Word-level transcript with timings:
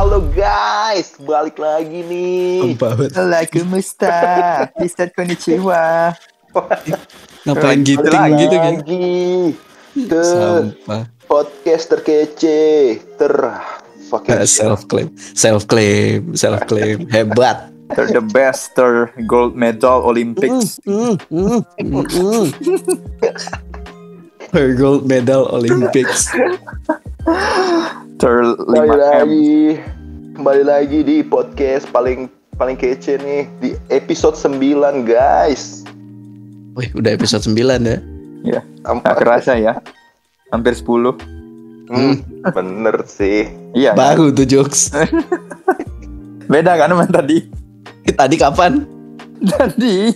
Halo 0.00 0.24
guys, 0.32 1.12
balik 1.20 1.60
lagi 1.60 2.00
nih. 2.08 2.72
banget. 2.80 3.12
Waalaikumsta. 3.12 4.16
Ustaz 4.80 5.12
konnichiwa. 5.12 6.16
Ngapain 7.44 7.84
lagi 7.84 8.00
gitu 8.40 8.56
kan? 8.56 8.74
ke 10.00 10.22
Sampah. 10.24 11.04
podcast 11.28 11.84
terkece, 11.92 12.96
ter 12.96 13.32
fucking 14.08 14.40
Self 14.48 14.88
claim, 14.88 15.12
self 15.36 15.68
claim, 15.68 16.32
self 16.32 16.64
claim. 16.64 17.04
Hebat. 17.12 17.68
Ter 17.92 18.08
the 18.08 18.24
best 18.24 18.72
ter 18.72 19.12
gold 19.28 19.52
medal 19.52 20.00
Olympics. 20.00 20.80
Mm, 20.88 21.20
mm, 21.28 21.60
mm, 21.76 22.04
mm. 22.08 22.46
Her 24.56 24.72
gold 24.72 25.04
medal 25.04 25.44
Olympics. 25.52 26.32
Ter 28.20 28.44
5 28.52 28.68
M. 28.68 29.00
lagi, 29.00 29.80
kembali 30.34 30.62
lagi 30.62 31.02
di 31.02 31.26
podcast 31.26 31.90
paling 31.90 32.30
paling 32.54 32.78
kece 32.78 33.18
nih 33.18 33.50
di 33.58 33.70
episode 33.90 34.38
9 34.38 35.02
guys. 35.02 35.82
Wih, 36.78 36.86
udah 36.94 37.10
episode 37.10 37.42
9 37.42 37.58
ya. 37.58 37.98
Ya, 38.46 38.60
nggak 38.86 39.16
kerasa 39.18 39.58
ya. 39.58 39.82
Hampir 40.54 40.78
10. 40.78 41.18
Hmm, 41.90 42.22
bener 42.54 43.02
sih. 43.10 43.50
Iya. 43.74 43.98
Baru 43.98 44.30
tuh 44.30 44.46
jokes. 44.46 44.94
Beda 46.52 46.78
kan 46.78 46.94
sama 46.94 47.06
tadi? 47.10 47.50
Tadi 48.10 48.36
kapan? 48.38 48.86
Tadi 49.40 50.14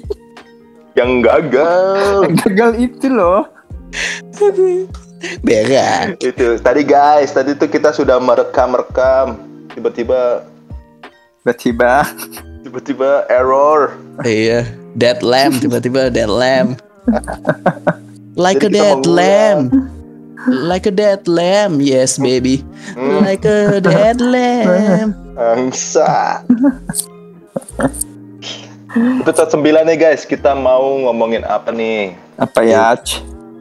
Yang 0.94 1.10
gagal 1.26 2.18
gagal 2.42 2.70
itu 2.78 3.06
loh. 3.10 3.50
Berak. 5.40 6.20
itu 6.20 6.60
tadi 6.60 6.82
guys, 6.84 7.32
tadi 7.32 7.56
tuh 7.56 7.66
kita 7.66 7.96
sudah 7.96 8.20
merekam-rekam, 8.20 9.53
tiba-tiba 9.74 10.46
Tiba-tiba 11.42 12.08
tiba-tiba 12.64 13.28
error. 13.28 13.92
Iya, 14.22 14.64
dead 14.96 15.20
lamb 15.20 15.58
tiba-tiba 15.62 16.08
dead 16.08 16.30
lamb. 16.30 16.80
Like 18.32 18.64
a 18.64 18.66
Jadi 18.66 18.72
kita 18.72 18.80
dead 18.80 18.98
mengulang. 19.04 19.12
lamb. 19.12 19.62
Like 20.44 20.84
a 20.84 20.92
dead 20.92 21.22
lamb. 21.24 21.78
Yes, 21.78 22.16
baby. 22.16 22.64
Hmm, 22.96 23.20
Like 23.20 23.44
a 23.44 23.76
dead 23.78 24.24
lamb. 24.34 25.12
angsa. 25.36 26.40
Episode 29.20 29.58
9 29.58 29.84
nih 29.84 29.98
guys, 29.98 30.22
kita 30.22 30.54
mau 30.54 30.96
ngomongin 31.02 31.42
apa 31.44 31.68
nih? 31.68 32.14
apa 32.34 32.60
ya? 32.62 32.94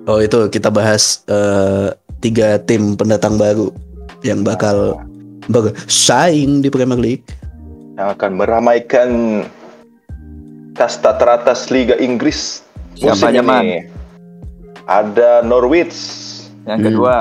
Oh, 0.06 0.18
itu 0.18 0.50
kita 0.50 0.70
bahas 0.70 1.22
eh, 1.28 1.94
tiga 2.20 2.58
tim 2.58 2.96
pendatang 2.96 3.38
baru 3.38 3.70
yang 4.22 4.42
bakal 4.42 4.98
bersaing 5.48 6.60
di 6.60 6.68
Premier 6.68 6.98
League. 6.98 7.24
Yang 7.94 8.08
akan 8.16 8.32
meramaikan 8.34 9.10
kasta 10.74 11.14
teratas 11.14 11.70
Liga 11.70 11.94
Inggris 11.96 12.66
Siapa 12.94 13.16
musim 13.16 13.28
aja, 13.30 13.42
Man? 13.42 13.64
ini. 13.64 13.78
Ada 14.84 15.30
Norwich, 15.42 15.96
Yang 16.64 16.76
Hmm. 16.76 16.86
kedua, 16.90 17.16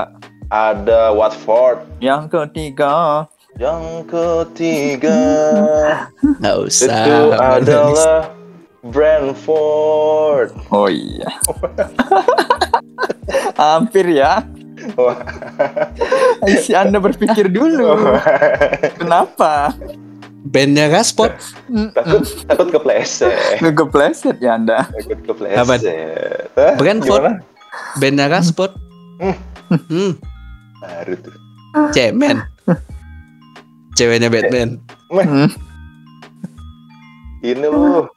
ada 0.47 0.99
Watford, 1.11 1.83
yang 1.99 2.25
ketiga, 2.25 3.27
yang 3.53 4.01
ketiga 4.03 5.19
Nggak 6.39 6.57
usah. 6.63 6.95
itu 6.95 7.15
adalah 7.33 8.17
Brentford. 8.81 10.53
oh 10.69 10.87
iya. 10.87 11.27
Hampir 13.55 14.09
ya. 14.09 14.43
Wah. 14.95 15.17
Si 16.59 16.71
Anda 16.71 16.99
berpikir 16.99 17.47
dulu. 17.47 17.95
Kenapa? 18.97 19.71
Bandnya 20.43 20.91
Rasport. 20.91 21.39
takut 21.95 22.27
takut 22.45 22.67
kepleset, 22.69 23.63
Ngekepleset 23.63 24.37
ya 24.43 24.59
Anda. 24.59 24.83
takut 24.91 25.39
Apa? 25.55 25.79
kepleset. 25.79 26.51
Hah? 26.53 26.73
Brentford. 26.75 27.23
Gimana? 27.23 27.97
Bandnya 27.97 28.27
Rasport. 28.27 28.71
Hmm. 29.17 29.35
Hmm, 29.89 30.11
Baru 30.77 31.13
tuh. 31.17 31.33
cemen. 31.95 32.43
Ceweknya 33.95 34.27
Batman. 34.27 34.77
Hmm. 35.09 35.49
Ini 37.41 37.65
lu 37.65 38.07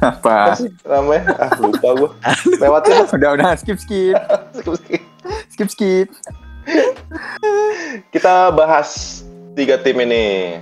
apa 0.00 0.56
namanya? 0.88 1.22
Ah 1.36 1.52
lupa 1.60 1.88
gua. 1.96 2.10
Lewatin. 2.60 3.04
Udah 3.12 3.30
udah 3.36 3.52
skip 3.60 3.78
skip 3.78 4.16
skip 5.52 5.68
skip. 5.68 6.08
Kita 8.12 8.52
bahas 8.52 9.20
tiga 9.54 9.76
tim 9.80 10.00
ini. 10.00 10.58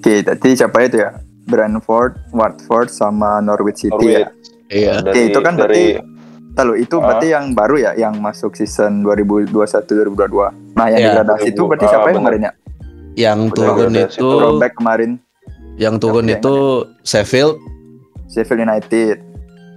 Oke, 0.00 0.22
tadi 0.22 0.54
siapa 0.54 0.86
itu 0.86 1.02
ya? 1.02 1.18
Brentford, 1.46 2.18
Watford, 2.34 2.90
sama 2.90 3.38
Norwich 3.38 3.86
City 3.86 4.06
ya. 4.18 4.26
Norwich. 4.26 4.46
Iya. 4.66 4.94
Dari, 5.02 5.20
itu 5.30 5.38
kan 5.42 5.54
dari 5.54 5.84
Lalu 6.56 6.88
itu 6.88 6.96
Ah. 6.96 7.04
berarti 7.04 7.28
yang 7.36 7.52
baru 7.52 7.76
ya, 7.76 7.92
yang 8.00 8.16
masuk 8.16 8.56
season 8.56 9.04
2021-2022. 9.04 10.48
Nah, 10.72 10.88
yang 10.88 11.00
Iya. 11.04 11.08
degradasi 11.20 11.52
itu 11.52 11.62
berarti 11.68 11.84
siapa 11.84 12.06
yang 12.08 12.16
kemarin 12.24 12.40
ya? 12.40 12.52
Yang 13.16 13.40
turun 13.52 13.92
itu, 13.92 14.28
Throwback 14.40 14.72
kemarin 14.80 15.10
yang 15.76 15.94
turun 16.00 16.24
yang 16.24 16.40
itu 16.40 16.56
Sheffield, 17.04 17.60
Sheffield 18.26 18.62
United, 18.62 19.16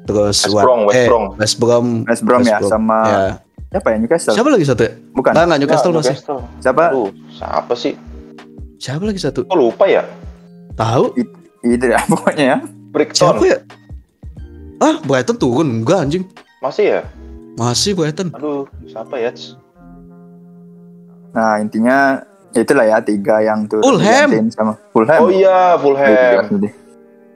terus 0.04 0.38
West 0.44 0.66
Brom, 0.66 0.80
West 0.86 0.98
eh, 0.98 1.08
Brom. 1.08 1.26
West 1.38 1.56
Brom, 1.58 1.88
West 2.04 2.24
Brom 2.24 2.42
ya, 2.42 2.58
sama 2.64 3.00
Ya. 3.06 3.20
siapa 3.70 3.88
ya 3.94 3.98
Newcastle? 3.98 4.34
Siapa 4.34 4.50
lagi 4.50 4.66
satu? 4.66 4.82
ya? 4.84 4.92
Bukan. 5.14 5.32
Nggak 5.32 5.60
Newcastle 5.60 5.94
masih. 5.94 6.16
Newcastle. 6.18 6.42
Siapa? 6.60 6.84
Aduh, 6.90 7.10
siapa 7.30 7.74
sih? 7.78 7.94
Siapa 8.80 9.04
lagi 9.06 9.20
satu? 9.20 9.46
Kok 9.46 9.54
lupa 9.54 9.86
ya? 9.86 10.04
Tahu? 10.74 11.14
Itu 11.62 11.86
ya 11.94 12.00
pokoknya 12.08 12.46
ya. 12.46 12.58
Brighton. 12.90 13.16
Siapa 13.16 13.44
ya? 13.46 13.58
Ah, 14.80 14.96
Brighton 15.04 15.38
turun. 15.38 15.84
Enggak 15.84 16.08
anjing. 16.08 16.24
Masih 16.64 16.98
ya? 16.98 17.02
Masih 17.54 17.92
Brighton. 17.94 18.32
Aduh, 18.34 18.66
siapa 18.88 19.20
ya? 19.20 19.30
Nah, 21.30 21.62
intinya 21.62 22.24
itulah 22.56 22.88
ya 22.88 22.98
tiga 22.98 23.44
yang 23.44 23.70
turun 23.70 23.84
Fulham. 24.00 24.50
sama 24.50 24.74
Fulham. 24.90 25.20
Oh 25.22 25.30
iya, 25.30 25.78
Fulham. 25.78 26.10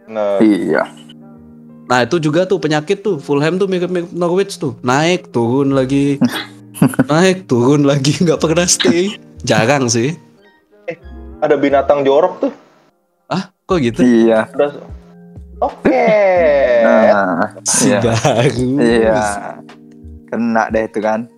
Nah, 0.10 0.42
Iya. 0.42 0.84
Nah, 1.94 2.10
itu 2.10 2.18
juga 2.18 2.50
tuh 2.50 2.58
penyakit 2.58 3.06
tuh. 3.06 3.22
Fulham 3.22 3.62
tuh 3.62 3.70
mirip-mirip 3.70 4.10
Norwich 4.18 4.58
tuh. 4.58 4.74
Naik, 4.82 5.30
turun 5.30 5.78
lagi. 5.78 6.18
Naik, 7.14 7.46
turun 7.46 7.86
lagi. 7.86 8.18
Nggak 8.26 8.42
pernah 8.42 8.66
stay. 8.66 9.22
Jarang 9.46 9.86
sih. 9.94 10.18
ada 11.38 11.54
binatang 11.54 12.02
jorok 12.02 12.50
tuh. 12.50 12.52
Ah, 13.30 13.54
kok 13.70 13.78
gitu? 13.78 14.02
Iya. 14.02 14.50
Udah. 14.58 14.74
Oke. 15.62 16.10
Nah, 16.82 17.62
Si 17.62 17.94
iya. 17.94 18.02
baru. 18.02 18.70
Iya. 18.82 19.22
Kena 20.34 20.74
deh 20.74 20.90
itu 20.90 20.98
kan. 20.98 21.30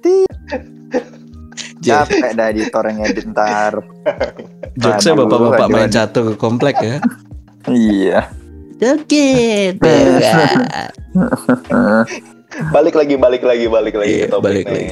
Capek 1.83 2.31
dah 2.31 2.47
editor 2.47 2.83
yang 2.87 3.03
edit 3.03 3.27
ntar. 3.35 3.83
Jokesnya 4.79 5.19
Aduh, 5.19 5.27
bapak-bapak 5.27 5.67
main 5.67 5.91
aduh. 5.91 5.95
catur 5.99 6.25
komplek 6.39 6.79
ya. 6.79 6.97
Iya. 7.67 8.44
Joget. 8.75 9.79
Balik 12.71 12.95
lagi, 12.95 13.15
balik 13.15 13.43
lagi, 13.43 13.67
balik 13.67 13.95
lagi 13.95 14.11
Iya, 14.13 14.25
ke 14.25 14.31
topik 14.31 14.43
balik 14.45 14.65
nih. 14.67 14.87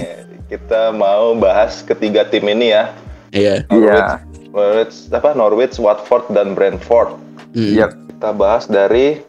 Kita 0.50 0.92
mau 0.92 1.32
bahas 1.34 1.80
ketiga 1.80 2.28
tim 2.28 2.44
ini 2.46 2.72
ya. 2.72 2.92
Iya. 3.32 3.64
Iya. 3.70 4.20
Norwich, 4.52 5.08
apa 5.10 5.32
Norwich, 5.32 5.76
Watford 5.78 6.28
dan 6.30 6.52
Brentford. 6.54 7.16
Hmm. 7.52 7.72
Iya. 7.72 7.88
Kita 8.10 8.30
bahas 8.32 8.68
dari 8.68 9.24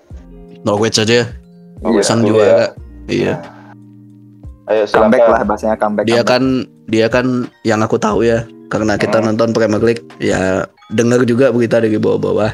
Norwich 0.62 0.98
aja. 0.98 1.30
Iya. 1.80 2.02
Sang 2.02 2.22
dulu 2.22 2.38
juara. 2.38 2.74
Iya. 3.06 3.38
Ayo 4.64 4.82
Comeback 4.88 5.20
silakan. 5.20 5.30
lah 5.30 5.42
bahasanya 5.44 5.76
comeback. 5.76 6.04
Dia 6.04 6.14
comeback. 6.16 6.30
kan 6.30 6.42
dia 6.86 7.06
kan 7.06 7.26
yang 7.62 7.80
aku 7.80 7.96
tahu 7.96 8.24
ya 8.24 8.42
karena 8.66 8.96
kita 8.96 9.20
Hmm. 9.20 9.30
nonton 9.30 9.52
Premier 9.52 9.78
League 9.78 10.02
ya 10.18 10.64
dengar 10.90 11.22
juga 11.22 11.50
berita 11.50 11.78
dari 11.78 11.94
bawah-bawah. 11.96 12.50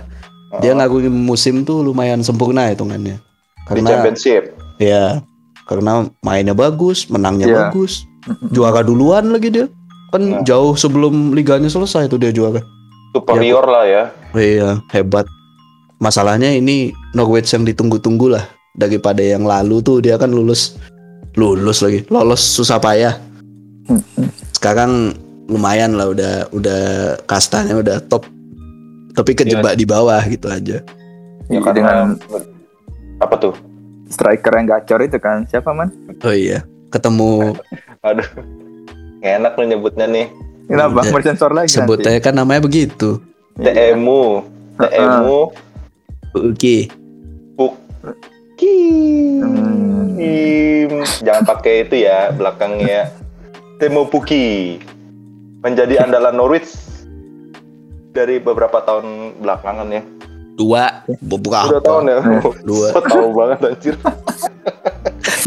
Dia 0.58 0.74
Oh, 0.74 0.76
ngakuin 0.76 1.06
musim 1.06 1.62
tuh 1.62 1.80
lumayan 1.80 2.20
sempurna 2.20 2.66
hitungannya. 2.66 3.22
di 3.62 3.78
Karena 3.78 3.90
Championship. 3.94 4.42
ya 4.82 5.22
karena 5.62 6.02
mainnya 6.20 6.58
bagus, 6.58 7.06
menangnya 7.06 7.46
Iya. 7.46 7.56
bagus. 7.70 8.02
Juara 8.50 8.82
duluan 8.82 9.30
lagi 9.30 9.46
dia. 9.48 9.70
Kan 10.10 10.22
Nah. 10.26 10.42
jauh 10.42 10.74
sebelum 10.74 11.30
liganya 11.30 11.70
selesai 11.70 12.10
tuh 12.10 12.18
dia 12.18 12.34
juara. 12.34 12.58
Superior 13.14 13.62
lah 13.62 13.86
ya. 13.86 14.02
Iya, 14.34 14.82
hebat. 14.90 15.22
Masalahnya 16.02 16.50
ini 16.50 16.90
Norwich 17.14 17.54
yang 17.54 17.62
ditunggu-tunggu 17.62 18.26
lah 18.26 18.42
daripada 18.74 19.22
yang 19.22 19.46
lalu 19.46 19.78
tuh 19.78 20.02
dia 20.02 20.18
kan 20.18 20.34
lulus 20.34 20.74
lulus 21.38 21.78
lagi, 21.78 22.02
lolos 22.10 22.42
susah 22.42 22.82
payah. 22.82 23.14
Sekarang 24.50 25.14
lumayan 25.46 25.94
lah 25.94 26.10
udah 26.10 26.34
udah 26.50 26.80
kastanya 27.26 27.78
udah 27.78 28.02
top. 28.02 28.26
Tapi 29.14 29.30
kejebak 29.34 29.74
di 29.74 29.84
bawah 29.84 30.20
gitu 30.26 30.46
aja. 30.46 30.80
Ya, 30.80 30.82
Iya, 31.50 31.60
karena 31.66 31.76
dengan 31.76 31.98
apa 33.18 33.34
tuh? 33.36 33.54
striker 34.10 34.50
yang 34.58 34.66
gacor 34.66 35.06
itu 35.06 35.18
kan 35.22 35.46
siapa 35.46 35.70
man? 35.70 35.94
Oh 36.26 36.34
iya, 36.34 36.66
ketemu 36.90 37.54
Aduh. 38.06 38.26
Nggak 39.22 39.34
enak 39.38 39.52
lu 39.54 39.64
nyebutnya 39.70 40.06
nih. 40.10 40.26
Kenapa? 40.66 41.02
Ya, 41.06 41.14
sensor 41.22 41.50
lagi 41.54 41.70
nanti? 41.70 41.78
Sebutnya 41.78 42.18
kan 42.18 42.34
namanya 42.34 42.62
begitu. 42.62 43.22
TMU, 43.54 44.46
TMU, 44.78 45.40
Oke. 46.30 46.86
Puk, 47.58 47.74
Kim. 48.54 49.42
Hmm. 49.42 51.02
Jangan 51.20 51.44
pakai 51.44 51.84
itu 51.84 52.06
ya 52.06 52.30
belakangnya. 52.32 53.10
Temo 53.82 54.06
Puki 54.06 54.76
menjadi 55.60 56.04
andalan 56.04 56.36
Norwich 56.36 56.68
dari 58.10 58.42
beberapa 58.42 58.82
tahun 58.82 59.38
belakangan 59.38 59.88
ya. 59.90 60.02
Dua. 60.58 61.06
Buka 61.24 61.58
apa? 61.64 61.80
tahun 61.80 62.04
ya. 62.10 62.18
Dua. 62.66 62.88
So 62.94 63.00
tahu 63.00 63.28
banget 63.32 63.58
anjir. 63.64 63.94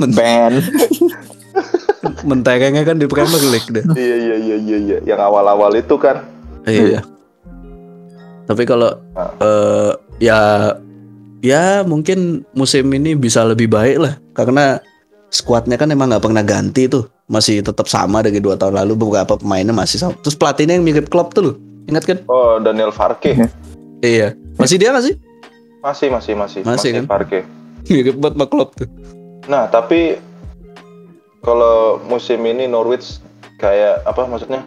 Band. 0.01 0.55
Menterengnya 2.29 2.83
kan 2.83 2.97
di 2.97 3.05
Premier 3.05 3.43
League 3.51 3.69
deh. 3.69 3.83
iya 3.93 4.15
iya 4.15 4.35
iya 4.39 4.57
iya 4.57 4.77
iya. 4.79 4.97
Yang 5.05 5.19
awal-awal 5.21 5.71
itu 5.75 5.95
kan. 5.99 6.23
Iya. 6.65 7.03
Tapi 8.43 8.63
kalau 8.65 8.95
Ah. 9.13 9.29
eh, 9.39 9.91
ya 10.19 10.39
ya 11.43 11.83
mungkin 11.83 12.47
musim 12.55 12.87
ini 12.95 13.13
bisa 13.13 13.43
lebih 13.43 13.67
baik 13.67 13.99
lah 13.99 14.13
karena 14.31 14.79
skuadnya 15.27 15.75
kan 15.75 15.91
emang 15.91 16.09
nggak 16.09 16.23
pernah 16.23 16.43
ganti 16.43 16.87
tuh 16.87 17.07
masih 17.27 17.59
tetap 17.59 17.87
sama 17.91 18.23
dari 18.23 18.39
dua 18.39 18.55
tahun 18.55 18.79
lalu 18.83 18.93
beberapa 18.95 19.35
pemainnya 19.35 19.75
masih 19.75 19.99
sama 19.99 20.15
terus 20.23 20.39
pelatihnya 20.39 20.79
yang 20.79 20.85
mirip 20.87 21.11
Klopp 21.11 21.35
tuh 21.35 21.43
loh 21.51 21.55
ingat 21.85 22.03
kan 22.03 22.17
Oh 22.25 22.57
Daniel 22.57 22.89
Farke. 22.89 23.35
iya 23.99 24.33
masih 24.55 24.77
dia 24.77 24.91
nggak 24.91 25.05
sih 25.05 25.15
Masih 25.79 26.07
masih 26.07 26.33
masih 26.33 26.59
Masih, 26.63 26.89
kan? 26.93 27.05
Farke. 27.05 27.43
mirip 27.85 28.15
banget 28.15 28.35
sama 28.35 28.45
Klopp 28.47 28.71
tuh 28.75 28.87
Nah, 29.43 29.67
tapi 29.67 30.15
kalau 31.39 31.99
musim 32.01 32.39
ini 32.41 32.63
Norwich 32.63 33.19
kayak 33.57 33.99
apa 34.03 34.23
maksudnya? 34.23 34.63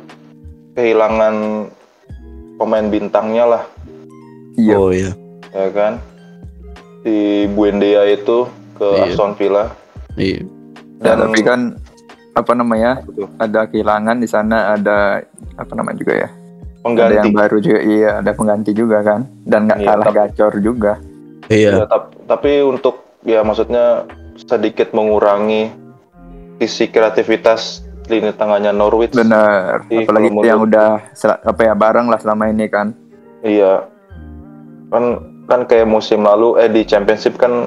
Kehilangan 0.72 1.64
pemain 2.54 2.84
bintangnya 2.86 3.44
lah, 3.46 3.62
Iya. 4.54 4.76
oh 4.76 4.92
iya 4.92 5.16
ya 5.48 5.72
kan? 5.72 5.96
Si 7.00 7.48
Buendia 7.48 8.04
itu 8.04 8.44
ke 8.76 8.84
Iya. 8.84 9.08
Aston 9.08 9.32
Villa 9.34 9.72
iya 10.14 10.44
Dan 11.00 11.16
dan 11.16 11.18
tapi 11.24 11.40
kan 11.40 11.60
apa 12.34 12.52
namanya? 12.52 13.00
Tuh? 13.06 13.24
Ada 13.38 13.64
kehilangan 13.66 14.20
di 14.20 14.28
sana 14.28 14.76
ada 14.76 15.24
apa 15.56 15.72
namanya 15.72 15.96
juga 15.96 16.14
ya? 16.18 16.28
Ada 16.86 16.90
pengganti. 17.02 17.16
yang 17.18 17.32
baru 17.34 17.56
juga 17.58 17.80
iya, 17.82 18.10
ada 18.20 18.30
pengganti 18.30 18.70
juga 18.70 18.98
kan. 19.00 19.20
Dan 19.42 19.60
nggak 19.66 19.80
Iya, 19.80 19.88
kalah 19.88 20.06
tapi- 20.06 20.16
gacor 20.16 20.52
juga. 20.60 20.92
iya 21.48 21.70
Ya, 21.72 21.84
tap- 21.84 22.14
tapi 22.24 22.50
untuk 22.60 22.94
ya 23.22 23.42
maksudnya 23.42 24.06
sedikit 24.38 24.92
mengurangi 24.92 25.70
sisi 26.56 26.86
kreativitas 26.86 27.80
lini 28.06 28.30
tengahnya 28.30 28.70
Norwich. 28.70 29.12
Bener. 29.12 29.82
Iya, 29.86 30.06
Apalagi 30.06 30.28
kalau 30.30 30.42
yang 30.42 30.60
udah 30.62 30.88
sel- 31.12 31.40
apa 31.40 31.60
ya 31.60 31.74
bareng 31.74 32.06
lah 32.06 32.16
selama 32.16 32.46
ini 32.46 32.66
kan. 32.66 32.94
Iya. 33.40 33.82
Kan 34.86 35.04
kan 35.44 35.60
kayak 35.64 35.86
musim 35.86 36.22
lalu 36.22 36.54
eh 36.56 36.66
di 36.66 36.82
Championship 36.82 37.34
kan 37.34 37.66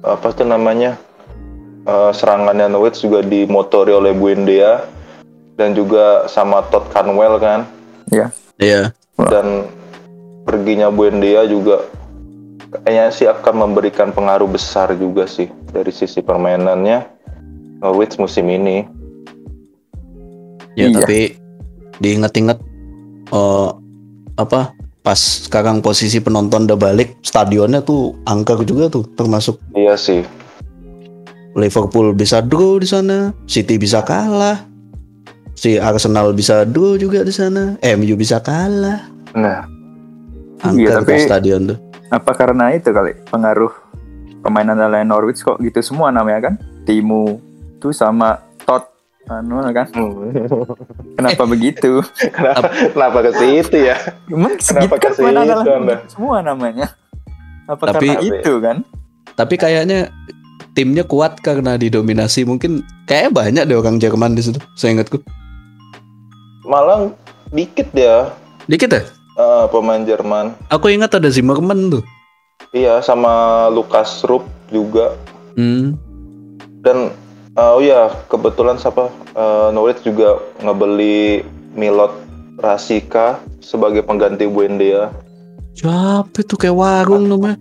apa 0.00 0.30
tuh 0.30 0.44
namanya? 0.44 0.94
eh, 1.80 2.12
serangannya 2.12 2.68
Norwich 2.68 3.00
juga 3.00 3.18
dimotori 3.20 3.90
oleh 3.90 4.12
Buendia 4.12 4.84
dan 5.56 5.72
juga 5.72 6.26
sama 6.26 6.60
Todd 6.66 6.86
Canwell 6.88 7.40
kan. 7.40 7.64
Iya 8.10 8.28
Dan 9.16 9.66
perginya 10.44 10.88
Buendia 10.90 11.46
juga 11.46 11.86
kayaknya 12.70 13.06
sih 13.10 13.26
akan 13.26 13.66
memberikan 13.66 14.10
pengaruh 14.10 14.46
besar 14.46 14.94
juga 14.94 15.26
sih 15.26 15.50
dari 15.70 15.90
sisi 15.90 16.22
permainannya 16.22 17.06
Norwich 17.80 18.20
musim 18.20 18.46
ini. 18.46 18.86
ya 20.78 20.86
Iya. 20.86 21.02
tapi 21.02 21.34
diinget-inget 21.98 22.58
eh 23.34 23.70
apa 24.38 24.72
pas 25.02 25.18
sekarang 25.18 25.82
posisi 25.82 26.22
penonton 26.22 26.70
udah 26.70 26.78
balik 26.78 27.18
stadionnya 27.26 27.82
tuh 27.82 28.14
angker 28.24 28.62
juga 28.62 28.86
tuh 28.86 29.02
termasuk 29.18 29.58
Iya 29.74 29.98
sih. 29.98 30.22
Liverpool 31.58 32.14
bisa 32.14 32.38
draw 32.38 32.78
di 32.78 32.86
sana, 32.86 33.34
City 33.50 33.74
bisa 33.74 34.06
kalah, 34.06 34.69
si 35.60 35.76
Arsenal 35.76 36.32
bisa 36.32 36.64
draw 36.64 36.96
juga 36.96 37.20
di 37.20 37.28
sana, 37.28 37.76
MU 37.84 38.16
bisa 38.16 38.40
kalah. 38.40 39.04
Nah, 39.36 39.68
Angker 40.64 40.80
Iya, 40.80 41.04
tapi- 41.04 41.20
stadion 41.28 41.60
tuh. 41.68 41.78
Apa 42.08 42.32
karena 42.32 42.72
itu 42.72 42.88
kali 42.90 43.12
pengaruh 43.28 43.68
pemainan 44.40 44.80
lain 44.80 45.04
Norwich 45.04 45.44
kok 45.44 45.60
gitu 45.60 45.84
semua 45.84 46.08
namanya 46.08 46.48
kan? 46.48 46.54
Timu 46.88 47.36
tuh 47.76 47.92
sama 47.92 48.40
Todd 48.64 48.88
anu 49.28 49.60
kan? 49.70 49.86
Kenapa 51.20 51.44
begitu? 51.44 52.00
kenapa, 52.36 52.72
kenapa 52.72 53.18
ke 53.28 53.30
situ 53.36 53.76
ya? 53.84 53.96
Emang 54.32 54.56
Kenapa 54.56 54.64
segitu 54.64 54.96
kan 54.96 55.12
ke 55.12 55.16
pemain 55.20 55.36
situ, 55.36 55.52
andalan 55.60 56.00
semua 56.08 56.36
namanya. 56.40 56.86
Apa 57.68 57.94
Tapi- 57.94 58.08
karena 58.10 58.40
itu 58.40 58.52
kan? 58.64 58.76
Tapi 59.36 59.54
kayaknya 59.60 60.08
timnya 60.72 61.04
kuat 61.04 61.38
karena 61.44 61.76
didominasi 61.76 62.48
mungkin 62.48 62.80
kayak 63.04 63.36
banyak 63.36 63.68
deh 63.68 63.76
orang 63.76 64.00
Jerman 64.00 64.34
di 64.34 64.42
situ. 64.42 64.58
Saya 64.74 64.96
ingatku. 64.96 65.20
Malang 66.70 67.18
dikit 67.50 67.90
ya 67.90 68.30
Dikit 68.70 68.94
ya? 68.94 69.02
eh, 69.34 69.64
pemain 69.74 69.98
Jerman. 70.06 70.54
Aku 70.70 70.86
ingat 70.86 71.18
ada 71.18 71.26
Zimmerman 71.26 71.90
tuh. 71.90 72.06
Iya, 72.70 73.02
sama 73.02 73.66
Lukas 73.74 74.22
Rupp 74.22 74.46
juga. 74.70 75.18
Hmm. 75.58 75.98
Dan 76.86 77.10
eh, 77.58 77.70
oh 77.74 77.82
ya, 77.82 78.14
kebetulan 78.30 78.78
siapa 78.78 79.10
eh, 79.34 79.68
Norwich 79.74 80.06
juga 80.06 80.38
ngebeli 80.62 81.42
Milot 81.74 82.14
Rasika 82.62 83.42
sebagai 83.58 84.06
pengganti 84.06 84.46
Buendia. 84.46 85.10
Siapa 85.74 86.46
itu 86.46 86.54
kayak 86.54 86.78
warung 86.78 87.26
namanya? 87.26 87.58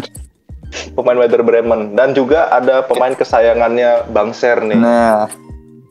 Pemain 0.96 1.20
Werder 1.20 1.44
Bremen 1.44 1.92
dan 1.92 2.12
juga 2.12 2.48
ada 2.52 2.84
pemain 2.84 3.12
kesayangannya 3.12 4.08
Bang 4.12 4.32
Ser 4.36 4.60
nih. 4.64 4.76
Nah, 4.76 5.28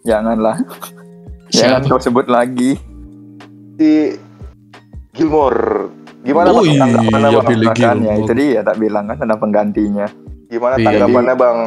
janganlah. 0.06 0.58
Jangan 1.50 1.80
Siapa? 1.80 1.90
kau 1.90 2.00
sebut 2.00 2.28
lagi. 2.28 2.76
Si 3.76 4.18
Gilmore. 5.12 5.90
Gimana 6.22 6.52
Oh 6.52 6.60
Bang, 6.60 6.68
iya, 6.68 6.82
tanggapannya 6.82 7.30
Bang? 7.32 7.48
Billy 7.48 7.68
Makanya 7.68 7.94
Gilmore. 8.12 8.20
itu 8.20 8.32
dia 8.36 8.60
tak 8.62 8.76
bilang 8.78 9.04
kan 9.08 9.18
ada 9.18 9.36
penggantinya. 9.36 10.08
Gimana 10.48 10.74
Iya. 10.76 10.86
tanggapannya 10.86 11.36
Bang? 11.36 11.58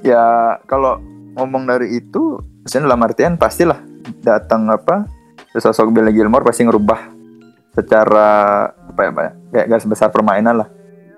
Ya 0.00 0.24
kalau 0.64 0.96
ngomong 1.34 1.64
dari 1.64 1.94
itu, 1.94 2.40
maksudnya 2.58 2.88
dalam 2.88 3.04
artian 3.04 3.36
pastilah 3.36 3.78
datang 4.20 4.66
apa 4.66 5.04
sosok 5.52 5.92
Billy 5.92 6.10
Gilmore 6.10 6.42
pasti 6.42 6.64
ngerubah 6.64 7.12
secara 7.70 8.28
apa 8.66 9.00
ya, 9.00 9.10
Pak, 9.10 9.22
ya, 9.22 9.32
kayak 9.52 9.66
garis 9.68 9.86
besar 9.86 10.08
permainan 10.08 10.56
lah. 10.56 10.68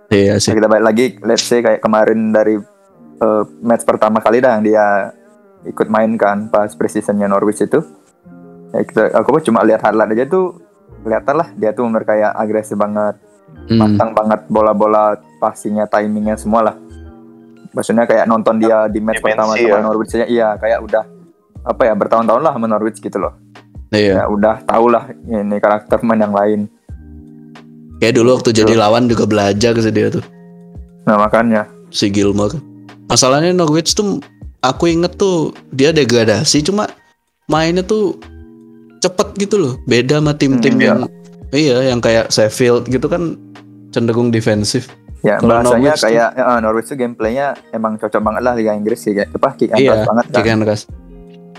Iya 0.08 0.36
sih. 0.36 0.50
Nah, 0.50 0.56
kita 0.58 0.68
balik 0.68 0.84
lagi, 0.84 1.04
let's 1.22 1.40
say 1.42 1.60
kayak 1.60 1.80
kemarin 1.80 2.28
dari 2.30 2.58
eh, 3.14 3.42
match 3.60 3.86
pertama 3.86 4.18
kali 4.18 4.42
dah 4.42 4.58
yang 4.58 4.64
dia 4.66 4.84
ikut 5.64 5.88
main 5.88 6.14
kan 6.18 6.50
pas 6.50 6.72
preseasonnya 6.74 7.30
Norwich 7.30 7.62
itu. 7.62 7.80
Ya, 8.72 8.80
kita, 8.82 9.02
aku 9.12 9.36
cuma 9.44 9.62
lihat 9.62 9.84
highlight 9.84 10.16
aja 10.16 10.24
tuh 10.26 10.58
kelihatan 11.02 11.34
lah 11.36 11.48
dia 11.54 11.70
tuh 11.74 11.84
bener 11.90 12.04
kayak 12.06 12.32
agresif 12.34 12.78
banget, 12.78 13.18
Hmm. 13.68 13.78
matang 13.78 14.10
banget 14.16 14.40
bola-bola 14.48 15.14
passingnya, 15.36 15.84
timingnya 15.86 16.40
semua 16.40 16.72
lah. 16.72 16.76
Maksudnya 17.72 18.04
kayak 18.08 18.24
nonton 18.28 18.60
dia 18.60 18.88
di 18.88 19.00
match 19.00 19.20
Dimensi 19.20 19.32
pertama 19.32 19.52
ya. 19.56 19.76
sama 19.76 19.92
Norwich 19.92 20.12
aja, 20.16 20.26
iya 20.28 20.48
kayak 20.56 20.78
udah 20.84 21.04
apa 21.62 21.82
ya 21.86 21.92
bertahun-tahun 21.94 22.42
lah 22.42 22.52
sama 22.56 22.66
Norwich 22.68 22.98
gitu 23.00 23.18
loh. 23.20 23.32
Iya. 23.92 24.12
Ya 24.18 24.24
udah 24.28 24.64
tau 24.64 24.88
lah 24.88 25.08
ini 25.28 25.56
karakter 25.60 26.00
pemain 26.00 26.20
yang 26.20 26.32
lain. 26.34 26.60
Kayak 28.00 28.18
dulu 28.18 28.40
waktu 28.40 28.50
jadi 28.56 28.74
lawan 28.74 29.06
juga 29.06 29.28
belajar 29.28 29.76
sih 29.78 29.92
dia 29.94 30.08
tuh. 30.10 30.24
Nah 31.06 31.16
makanya 31.20 31.68
si 31.92 32.08
Gilmore. 32.08 32.56
Masalahnya 33.06 33.52
Norwich 33.52 33.92
tuh 33.92 34.18
aku 34.62 34.88
inget 34.88 35.12
tuh 35.14 35.50
dia 35.68 35.90
degradasi 35.90 36.62
cuma 36.62 36.86
mainnya 37.44 37.82
tuh 37.82 38.16
cepet 38.98 39.28
gitu 39.36 39.56
loh. 39.58 39.74
Beda 39.84 40.16
sama 40.16 40.32
tim-tim 40.32 40.72
Hmm, 40.72 40.80
iya. 40.80 40.88
yang 40.88 41.00
iya 41.52 41.76
yang 41.84 41.98
kayak 41.98 42.30
Sheffield 42.30 42.86
gitu 42.86 43.06
kan 43.06 43.34
cenderung 43.90 44.30
defensif. 44.30 44.88
ya 45.20 45.38
Kalau 45.38 45.54
bahasanya 45.56 45.70
Norwich 45.84 45.94
tuh- 45.96 46.06
kayak 46.08 46.28
ya, 46.32 46.54
Norwich 46.58 46.88
tuh 46.88 46.96
gameplaynya 46.96 47.46
emang 47.70 47.94
cocok 47.94 48.20
banget 48.20 48.42
lah 48.42 48.54
Liga 48.54 48.72
Inggris 48.72 48.98
sih 48.98 49.12
kayak 49.12 49.30
apa 49.32 49.48
kick 49.52 49.70
and 49.70 49.78
iya, 49.78 49.90
rush 49.92 50.06
banget 50.08 50.24
kan. 50.24 50.34
kick 50.34 50.48
and 50.48 50.62
rush. 50.64 50.84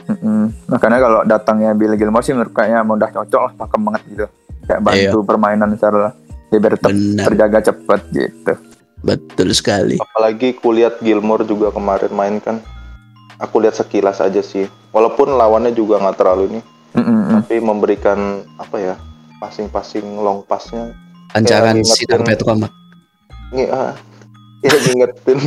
Mm-mm. 0.04 0.44
Makanya 0.68 1.00
kalau 1.00 1.20
datangnya 1.24 1.72
Billy 1.72 1.96
Gilmore 1.96 2.20
sih 2.22 2.32
menurut 2.32 2.52
kayaknya 2.52 2.84
udah 2.84 3.10
cocok 3.14 3.42
lah 3.42 3.52
pakem 3.56 3.82
banget 3.82 4.02
gitu. 4.06 4.26
Kayak 4.64 4.82
bantu 4.82 5.18
permainan 5.24 5.68
secara 5.74 6.12
dia 6.46 6.60
biar 6.60 6.74
tetap 6.76 6.92
terjaga 7.26 7.60
cepet 7.66 8.02
gitu. 8.10 8.54
betul 9.00 9.48
sekali. 9.52 9.96
Apalagi 9.98 10.56
kulihat 10.56 11.00
Gilmore 11.00 11.44
juga 11.44 11.72
kemarin 11.72 12.12
main 12.12 12.36
kan. 12.40 12.60
Aku 13.38 13.58
lihat 13.58 13.74
sekilas 13.74 14.18
aja 14.18 14.40
sih. 14.40 14.66
Walaupun 14.90 15.32
lawannya 15.32 15.72
juga 15.72 15.98
nggak 15.98 16.16
terlalu 16.16 16.44
ini, 16.48 16.60
Mm-mm. 16.94 17.40
tapi 17.40 17.58
memberikan 17.58 18.20
apa 18.56 18.78
ya? 18.78 18.96
Passing-passing 19.38 20.06
long 20.18 20.40
passnya 20.42 20.96
Lancaran 21.32 21.76
Kayak 21.78 21.90
si 21.90 22.04
ngingetin- 22.06 22.32
itu 22.32 22.46
Kama. 22.46 22.68
Ngi, 23.52 23.66
ah, 23.68 23.92
ya 24.62 24.72
ngingetin 24.72 25.40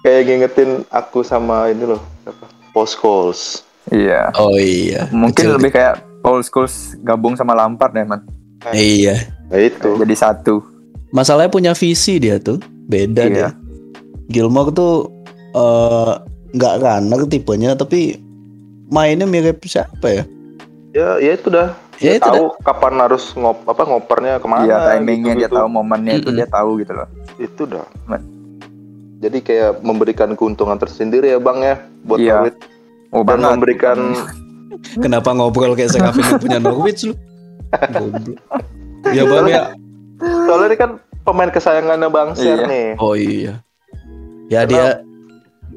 kayak 0.00 0.22
ngingetin 0.24 0.70
aku 0.88 1.20
sama 1.20 1.68
ini 1.68 1.84
loh 1.84 2.00
apa 2.24 2.46
Post 2.70 2.96
calls 2.96 3.40
Iya. 3.88 4.28
Oh 4.36 4.52
iya. 4.54 5.08
Mungkin 5.08 5.32
Kecil- 5.48 5.56
lebih 5.56 5.72
kayak 5.72 6.04
Paul 6.20 6.40
Scholes 6.40 6.92
gabung 7.00 7.32
sama 7.34 7.56
Lampard 7.56 7.96
ya 7.96 8.04
man. 8.04 8.20
Iya. 8.68 9.16
Nah, 9.48 9.56
itu. 9.56 9.96
Jadi 9.96 10.12
satu. 10.12 10.60
Masalahnya 11.08 11.48
punya 11.48 11.72
visi 11.72 12.20
dia 12.20 12.36
tuh. 12.36 12.60
Beda 12.84 13.24
Iya. 13.24 13.32
dia. 13.32 13.48
Gilmore 14.28 14.76
tuh 14.76 15.17
eh, 15.50 16.12
nggak 16.50 16.74
runner 16.78 17.20
tipenya 17.24 17.72
tapi 17.72 18.16
mainnya 18.86 19.24
mirip 19.24 19.60
siapa 19.62 20.06
ya? 20.06 20.24
Ya, 20.90 21.08
ya 21.18 21.32
itu 21.34 21.48
dah. 21.48 21.76
Ya 21.98 22.14
itu 22.14 22.24
tahu 22.24 22.54
kapan 22.60 22.94
harus 22.98 23.34
ngop 23.34 23.66
apa 23.66 23.82
ngopernya 23.84 24.38
ke 24.38 24.46
mana. 24.46 24.62
Iya 24.62 24.76
timingnya 24.94 25.34
dia 25.34 25.40
gitu-gitu. 25.44 25.56
tahu 25.56 25.68
momennya 25.68 26.12
itu 26.16 26.28
Mm-mm. 26.28 26.38
dia 26.38 26.48
tahu 26.48 26.70
gitu 26.78 26.92
loh. 26.92 27.08
Itu 27.36 27.62
dah. 27.64 27.84
Man. 28.04 28.22
Jadi 29.18 29.38
kayak 29.40 29.82
memberikan 29.82 30.32
keuntungan 30.32 30.76
tersendiri 30.76 31.28
ya 31.28 31.38
bang 31.38 31.58
ya 31.60 31.76
buat 32.02 32.18
Iya. 32.18 32.34
Norwich 32.38 32.58
Oh 33.08 33.20
dan 33.20 33.28
banget. 33.36 33.50
memberikan 33.52 33.98
Kenapa 35.04 35.32
ngobrol 35.32 35.74
kayak 35.74 35.90
yang 35.92 36.14
punya 36.38 36.58
Norwich 36.58 37.02
lu? 37.02 37.14
Ya 39.08 39.22
bang 39.24 39.46
ya. 39.46 39.62
soalnya 40.18 40.66
ini 40.66 40.76
kan 40.76 40.90
pemain 41.22 41.48
kesayangannya 41.48 42.08
bang 42.08 42.28
Ser 42.34 42.58
Iya. 42.58 42.66
nih. 42.66 42.86
Oh 42.98 43.14
iya. 43.14 43.54
Ya 44.48 44.60
dia 44.64 45.02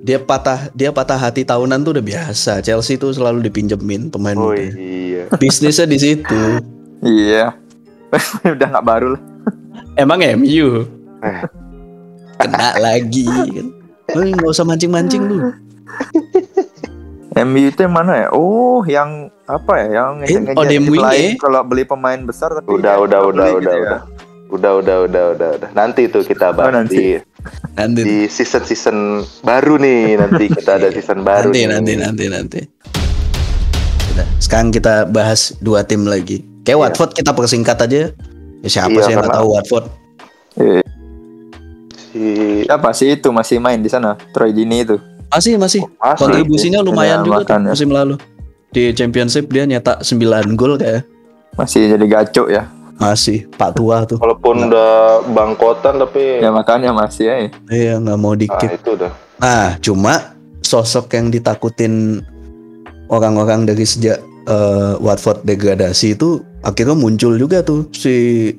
dia 0.02 0.18
patah 0.18 0.74
dia 0.74 0.90
patah 0.90 1.16
hati 1.16 1.42
tahunan 1.42 1.82
tuh 1.82 1.94
udah 1.94 2.06
biasa. 2.06 2.60
Chelsea 2.60 2.98
tuh 2.98 3.14
selalu 3.14 3.46
dipinjemin 3.46 4.10
pemain 4.10 4.34
Oh 4.34 4.50
muda. 4.50 4.74
iya. 4.74 5.24
Bisnisnya 5.32 5.86
di 5.86 5.98
situ. 5.98 6.42
Iya. 7.02 7.54
Udah 8.46 8.68
nggak 8.68 8.86
baru 8.86 9.16
lah. 9.16 9.22
Emang 9.96 10.20
MU 10.36 10.84
Eh. 11.22 11.42
kena 12.36 12.74
lagi 12.76 13.26
kan. 13.30 13.68
Lu 14.12 14.26
nggak 14.28 14.50
usah 14.50 14.66
mancing-mancing 14.66 15.24
lu. 15.24 15.38
MU 17.32 17.64
itu 17.64 17.80
yang 17.80 17.96
mana 17.96 18.14
ya? 18.18 18.28
Oh, 18.30 18.84
yang 18.84 19.32
apa 19.48 19.74
ya? 19.80 19.88
Yang 19.96 20.10
Eh, 20.12 20.18
ngejek-ngejek 20.36 20.82
oh, 20.92 21.00
lain 21.00 21.30
kalau 21.40 21.60
beli 21.64 21.84
pemain 21.86 22.20
besar 22.20 22.52
tapi 22.52 22.68
Udah, 22.68 23.00
udah, 23.00 23.20
udah, 23.24 23.48
udah, 23.48 23.48
gitu 23.56 23.70
ya. 23.70 23.80
udah. 23.80 24.00
Udah, 24.52 24.72
udah, 24.76 24.98
udah, 25.08 25.24
udah, 25.32 25.50
udah. 25.56 25.70
Nanti 25.72 26.12
tuh 26.12 26.28
kita 26.28 26.52
bahas 26.52 26.76
nanti. 26.76 26.98
di 26.98 27.06
Nanti 27.74 28.02
di 28.02 28.18
season 28.28 28.64
season 28.64 28.98
baru 29.42 29.76
nih. 29.76 30.18
Nanti 30.18 30.44
kita 30.56 30.78
ada 30.78 30.90
season 30.90 31.22
baru. 31.22 31.50
nanti 31.50 31.58
nih. 31.58 31.68
nanti 31.68 31.94
nanti 31.96 32.26
nanti. 32.28 32.60
Sekarang 34.38 34.70
kita 34.70 35.08
bahas 35.08 35.56
dua 35.58 35.82
tim 35.82 36.04
lagi. 36.04 36.44
Kayak 36.62 36.70
Iya. 36.72 36.84
Watford 36.84 37.12
kita 37.16 37.32
persingkat 37.32 37.78
aja. 37.80 38.12
Ya, 38.62 38.70
siapa 38.70 38.92
Iya, 38.92 39.02
sih 39.02 39.12
yang 39.12 39.20
nggak 39.24 39.34
tahu 39.34 39.48
Watford? 39.50 39.86
Eh, 40.56 40.84
Si 42.12 42.22
siapa 42.68 42.92
sih 42.92 43.16
itu 43.16 43.32
masih 43.32 43.58
main 43.58 43.80
di 43.80 43.88
sana? 43.88 44.20
Troy 44.36 44.52
Dini 44.52 44.84
itu. 44.84 45.00
Masih 45.32 45.56
masih. 45.56 45.82
Masih. 45.96 46.20
Kontribusinya 46.20 46.84
lumayan 46.84 47.24
Iya, 47.24 47.26
juga 47.26 47.38
tuh 47.40 47.46
makanya. 47.48 47.70
musim 47.72 47.90
lalu. 47.90 48.16
Di 48.70 48.92
Championship 48.92 49.48
dia 49.48 49.64
nyetak 49.64 50.04
9 50.04 50.20
gol 50.54 50.76
kayak. 50.76 51.08
Masih 51.56 51.88
jadi 51.88 52.06
gacok 52.06 52.48
ya. 52.52 52.68
Masih 53.02 53.50
Pak 53.58 53.74
tua 53.74 54.06
tuh. 54.06 54.22
walaupun 54.22 54.70
udah 54.70 55.26
bangkotan 55.28 55.98
tapi 55.98 56.38
Ya 56.38 56.54
makanya 56.54 56.94
masih 56.94 57.26
ya. 57.26 57.36
Iya 57.68 57.94
nggak 57.98 58.20
mau 58.22 58.32
ah, 58.32 58.38
dikit. 58.38 58.70
itu 58.70 58.90
udah. 58.94 59.12
Nah 59.42 59.76
cuma 59.82 60.38
sosok 60.62 61.10
yang 61.12 61.34
ditakutin 61.34 62.22
orang-orang 63.08 63.66
dari 63.66 63.82
sejak 63.82 64.22
eh, 64.46 64.94
Watford 64.98 65.42
degradasi 65.42 66.14
itu 66.14 66.40
akhirnya 66.62 66.94
muncul 66.94 67.34
juga 67.36 67.60
tuh 67.60 67.90
si 67.92 68.54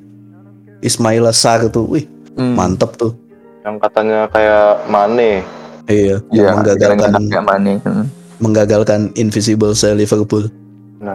Ismail 0.79 1.23
Sar 1.31 1.71
tuh. 1.71 1.87
Wih 1.87 2.05
Hmm. 2.33 2.57
mantep 2.57 2.97
tuh. 2.97 3.13
Yang 3.61 3.77
katanya 3.79 4.25
kayak 4.27 4.89
Mane. 4.89 5.45
Iya, 5.85 6.17
yang 6.33 6.59
menggagalkan 6.59 7.29
kayak 7.29 7.45
Mane. 7.45 7.73
Hmm. 7.85 8.05
menggagalkan 8.41 9.01
Invisible 9.13 9.71
saya 9.71 9.93
Liverpool. 9.93 10.49
Nah. 10.97 11.13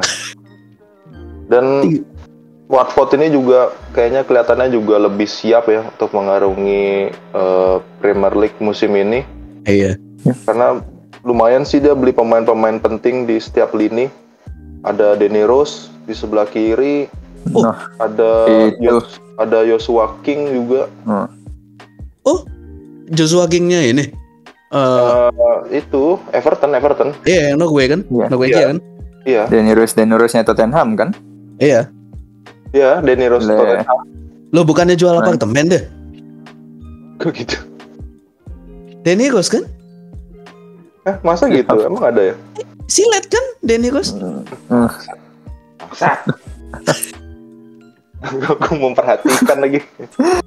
Dan. 1.50 1.82
Watford 2.68 3.16
ini 3.16 3.28
juga 3.28 3.72
kayaknya 3.90 4.22
kelihatannya 4.22 4.68
juga 4.70 5.00
lebih 5.00 5.24
siap 5.24 5.66
ya 5.66 5.82
untuk 5.82 6.12
mengarungi 6.12 6.86
eh, 7.10 7.76
Premier 7.98 8.34
League 8.34 8.58
musim 8.58 8.92
ini 8.92 9.24
Iya. 9.64 9.96
karena 10.44 10.80
lumayan 11.20 11.62
sih 11.62 11.76
dia 11.76 11.92
beli 11.92 12.10
pemain-pemain 12.10 12.76
penting 12.78 13.24
di 13.24 13.36
setiap 13.36 13.72
lini. 13.72 14.08
Ada 14.80 15.12
Danny 15.14 15.42
Rose 15.42 15.90
di 16.04 16.12
sebelah 16.12 16.46
kiri, 16.46 17.10
Nah, 17.48 17.76
ada 17.98 18.46
Itu. 18.68 18.80
Yos- 18.80 19.18
ada 19.36 19.58
Joshua 19.62 20.16
King 20.20 20.52
juga. 20.54 20.86
hmm. 21.02 21.28
Joshua 23.08 23.44
King-nya 23.44 23.80
ini. 23.86 24.04
Eh 24.68 25.28
Eh, 25.28 25.30
itu 25.80 26.20
Everton, 26.30 26.70
Everton. 26.70 27.10
iya, 27.24 27.50
yang 27.50 27.58
Norway 27.58 27.88
kan? 27.88 28.04
Iya. 28.06 28.26
Norwegia 28.28 28.52
Iya. 28.54 28.66
kan? 28.66 28.78
Iya, 29.24 29.42
Danny 29.48 29.72
Rose, 29.72 29.92
Danny 29.92 30.14
Rose-nya 30.14 30.44
Tottenham 30.44 30.88
kan? 30.94 31.10
Iya. 31.58 31.88
Iya 32.70 32.98
Danny 32.98 33.26
Rose 33.26 33.44
Tottenham. 33.44 33.98
Lo 34.48 34.60
bukannya 34.62 34.94
jual 34.94 35.12
Nah. 35.12 35.20
apartemen 35.20 35.68
deh? 35.68 35.82
Kok 37.16 37.32
gitu. 37.34 37.56
Danny 39.00 39.28
Rose 39.28 39.48
kan? 39.48 39.64
Eh, 41.04 41.16
masa 41.20 41.46
gitu? 41.46 41.72
Emang 41.78 42.04
ada 42.04 42.22
ya? 42.22 42.34
Silet 42.86 43.24
kan 43.26 43.44
Danny 43.60 43.88
Rose? 43.88 44.12
Hmm. 44.12 44.88
Aku 48.18 48.74
memperhatikan 48.74 49.58
lagi. 49.58 49.78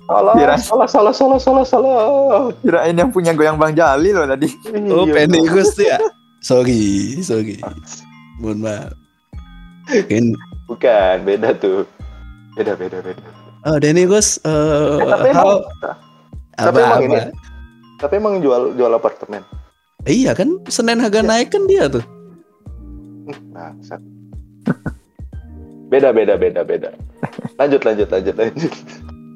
Salah, 0.04 0.34
Kira- 0.36 0.60
salah, 0.60 0.88
salah, 0.88 1.14
salah, 1.14 1.40
salah, 1.40 1.64
salah. 1.64 1.98
Kirain 2.60 2.92
yang 2.94 3.10
punya 3.10 3.32
goyang 3.32 3.56
Bang 3.56 3.72
Jali 3.72 4.12
loh 4.12 4.28
tadi. 4.28 4.52
Oh, 4.92 5.08
Iya, 5.08 5.14
Penny 5.16 5.40
Bang. 5.40 5.56
Rose 5.56 5.74
tuh 5.74 5.86
ya. 5.88 5.98
Sorry, 6.42 6.84
sorry. 7.22 7.58
Mohon 8.38 8.60
maaf. 8.62 8.92
Mungkin 9.88 10.36
Bukan, 10.68 11.16
beda 11.24 11.52
tuh. 11.54 11.84
Beda, 12.54 12.74
beda, 12.76 12.98
beda. 13.00 13.24
Oh, 13.64 13.78
Danny 13.78 14.04
Rose 14.04 14.42
eh 14.42 14.52
Eh, 14.98 15.08
tapi 15.08 15.28
how- 15.30 15.62
emang, 15.62 15.62
tapi 16.54 16.68
apa, 16.74 16.80
emang 16.82 17.00
apa? 17.00 17.06
ini, 17.06 17.20
tapi 17.98 18.14
emang 18.16 18.36
jual 18.40 18.74
jual 18.74 18.92
apartemen. 18.92 19.44
Iya 20.04 20.34
kan, 20.34 20.58
Senin 20.66 20.98
harga 20.98 21.22
Iya. 21.22 21.30
naik 21.30 21.50
kan 21.50 21.64
dia 21.66 21.86
tuh. 21.88 22.02
Bangsat. 23.52 24.02
beda, 25.88 26.10
beda, 26.10 26.36
beda, 26.36 26.62
beda. 26.64 26.90
Lanjut, 27.56 27.82
lanjut, 27.82 28.08
lanjut, 28.10 28.36
lanjut. 28.36 28.74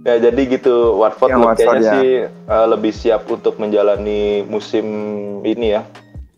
Ya 0.02 0.22
jadi 0.22 0.42
gitu 0.48 0.74
Watford 0.96 1.30
Yang 1.30 1.42
Watford, 1.44 1.58
kayaknya 1.58 1.82
ya. 1.82 1.94
sih 1.94 2.10
eh, 2.30 2.66
lebih 2.68 2.92
siap 2.92 3.26
untuk 3.28 3.58
menjalani 3.58 4.22
musim 4.44 4.86
ini 5.42 5.74
ya. 5.74 5.82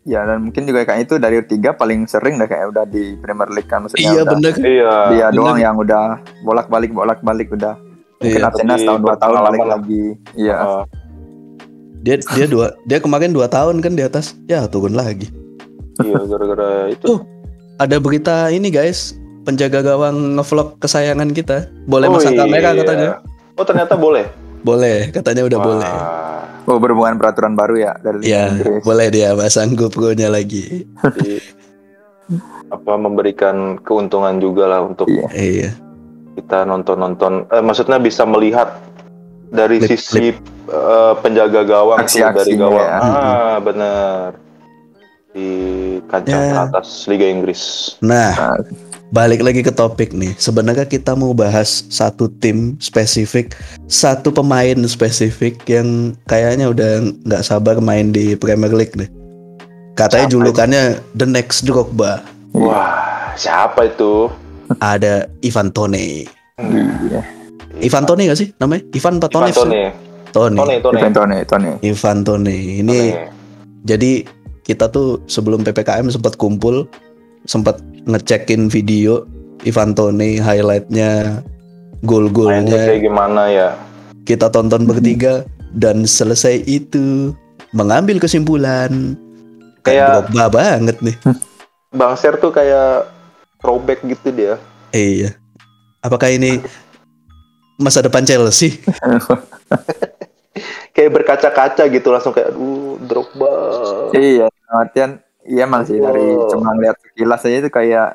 Ya 0.08 0.24
dan 0.24 0.40
mungkin 0.42 0.64
juga 0.64 0.82
kayak 0.82 1.04
itu 1.04 1.14
dari 1.16 1.44
tiga 1.44 1.70
paling 1.70 2.08
sering 2.08 2.40
dah 2.40 2.48
kayak 2.48 2.72
udah 2.72 2.84
di 2.84 3.12
Premier 3.16 3.44
League 3.50 3.68
kan 3.68 3.84
maksudnya 3.84 4.08
Iya 4.08 4.12
udah. 4.18 4.32
bener. 4.32 4.52
Iya. 4.56 4.92
Dia 5.06 5.26
Bener. 5.26 5.36
doang 5.36 5.58
yang 5.58 5.76
udah 5.76 6.02
bolak-balik 6.42 6.90
bolak-balik 6.90 7.48
udah. 7.50 7.76
Mungkin 8.18 8.34
Iya. 8.34 8.48
absennya 8.48 8.76
setahun 8.78 9.00
dua 9.00 9.14
tahun 9.14 9.34
balik 9.44 9.60
lah. 9.60 9.68
lagi. 9.76 10.04
Iya. 10.34 10.56
Eh, 10.56 10.82
Dia 11.98 12.14
dia 12.16 12.46
dua 12.46 12.66
dia 12.84 12.98
kemarin 12.98 13.30
dua 13.30 13.46
tahun 13.46 13.78
kan 13.78 13.92
di 13.92 14.02
atas. 14.02 14.32
Ya 14.44 14.64
turun 14.64 14.94
lagi. 14.94 15.28
iya 15.98 16.14
gara-gara 16.16 16.88
itu. 16.88 17.04
Oh. 17.08 17.20
Ada 17.76 17.98
berita 17.98 18.48
ini 18.48 18.70
guys, 18.70 19.12
penjaga 19.42 19.82
gawang 19.84 20.34
ngevlog 20.34 20.78
kesayangan 20.78 21.30
kita. 21.30 21.66
Boleh 21.84 22.06
Oh, 22.06 22.16
masang 22.16 22.34
kamera 22.34 22.70
iya. 22.70 22.78
katanya. 22.80 23.08
Oh 23.54 23.62
ternyata 23.62 23.94
boleh. 23.94 24.24
Boleh, 24.60 25.10
katanya 25.10 25.42
udah 25.44 25.58
Wah. 25.58 25.66
boleh. 25.66 25.94
Oh 26.64 26.76
berhubungan 26.76 27.16
peraturan 27.16 27.54
baru 27.54 27.80
ya 27.80 27.92
dari 27.96 28.28
Iya, 28.28 28.52
Inggris. 28.52 28.82
boleh 28.82 29.06
dia 29.08 29.32
masang 29.32 29.72
GoPro-nya 29.72 30.28
lagi. 30.28 30.84
Jadi, 31.00 31.40
apa 32.68 32.92
memberikan 32.94 33.80
keuntungan 33.80 34.36
juga 34.36 34.68
lah 34.68 34.84
untuk 34.84 35.08
Iya. 35.08 35.26
Iya. 35.32 35.70
kita 36.36 36.62
nonton-nonton. 36.62 37.48
Eh, 37.48 37.58
maksudnya 37.58 37.96
bisa 37.96 38.22
melihat 38.22 38.76
dari 39.48 39.80
Klip- 39.80 39.90
sisi 39.90 40.36
eh, 40.68 41.14
penjaga 41.18 41.64
gawang 41.64 41.98
Aksi-aksinya 41.98 42.36
dari 42.36 42.52
gawang. 42.54 42.84
ya. 42.84 42.98
Ah 43.00 43.56
benar 43.58 44.36
di 45.30 45.48
kancah 46.04 46.36
Ya. 46.36 46.52
teratas 46.52 46.88
Liga 47.06 47.24
Inggris. 47.24 47.96
Nah, 47.98 48.36
Nah, 48.36 48.56
balik 49.10 49.40
lagi 49.40 49.64
ke 49.64 49.72
topik 49.72 50.12
nih. 50.12 50.36
Sebenarnya 50.36 50.84
kita 50.84 51.16
mau 51.16 51.32
bahas 51.32 51.84
satu 51.88 52.28
tim 52.40 52.76
spesifik, 52.80 53.56
satu 53.88 54.32
pemain 54.32 54.76
spesifik 54.84 55.60
yang 55.68 56.12
kayaknya 56.28 56.68
udah 56.68 57.04
nggak 57.24 57.44
sabar 57.44 57.80
main 57.80 58.12
di 58.12 58.36
Premier 58.36 58.72
League 58.72 58.94
deh. 58.96 59.08
Katanya 59.96 60.30
Siapa 60.30 60.34
julukannya 60.34 60.82
The 61.18 61.26
Next 61.26 61.66
Drogba. 61.66 62.22
Wah 62.54 63.34
siapa 63.34 63.90
itu? 63.90 64.30
Ada 64.78 65.26
Ivan 65.42 65.72
Tone. 65.72 66.28
iya. 67.08 67.20
Ivan 67.78 68.04
Tone 68.04 68.26
gak 68.26 68.38
sih 68.38 68.50
namanya? 68.58 68.82
Ivan 68.94 69.14
atau 69.22 69.40
Ivan? 69.42 69.54
Tone. 69.54 69.82
Tone. 70.28 70.56
Tone, 70.58 70.76
Tone. 70.82 70.98
Ivan 70.98 71.12
Tone, 71.14 71.36
Tone. 71.46 71.70
Ivan 71.82 72.18
Tone. 72.26 72.56
Ini 72.84 72.98
Tone. 73.14 73.26
jadi 73.86 74.12
kita 74.68 74.92
tuh 74.92 75.24
sebelum 75.24 75.64
PPKM 75.64 76.12
sempat 76.12 76.36
kumpul, 76.36 76.84
sempat 77.48 77.80
ngecekin 78.04 78.68
video 78.68 79.24
Ivan 79.64 79.96
Tone 79.96 80.36
highlightnya, 80.38 81.40
gol-golnya. 82.02 82.86
kayak 82.86 83.02
gimana 83.02 83.42
ya? 83.48 83.68
kita 84.22 84.52
tonton 84.52 84.84
bertiga 84.84 85.42
dan 85.72 86.04
selesai 86.04 86.60
itu 86.62 87.32
mengambil 87.72 88.20
kesimpulan 88.20 89.16
Kayak- 89.80 89.80
kayak 89.80 90.08
Drogba 90.28 90.44
banget 90.52 90.96
nih 91.00 91.16
Bang 91.88 92.12
Ser 92.14 92.36
tuh 92.36 92.52
kayak 92.52 93.08
throwback 93.56 94.04
gitu 94.04 94.28
dia. 94.28 94.60
Iya. 94.92 95.32
Apakah 95.98 96.28
ini 96.28 96.60
masa 97.74 98.04
depan 98.04 98.22
Chelsea? 98.22 98.76
Kayak 100.92 101.14
berkaca-kaca 101.14 101.86
gitu 101.86 102.10
langsung 102.10 102.34
kayak 102.34 102.50
aduh 102.50 102.98
Drogba. 103.00 103.50
Iya, 104.12 104.50
artian 104.68 105.22
iya 105.48 105.64
emang 105.64 105.82
sih 105.82 105.96
dari 105.96 106.22
Oh. 106.30 106.46
cuma 106.46 106.76
lihat 106.76 107.00
sekilas 107.00 107.42
aja 107.42 107.56
itu 107.58 107.70
kayak 107.70 108.08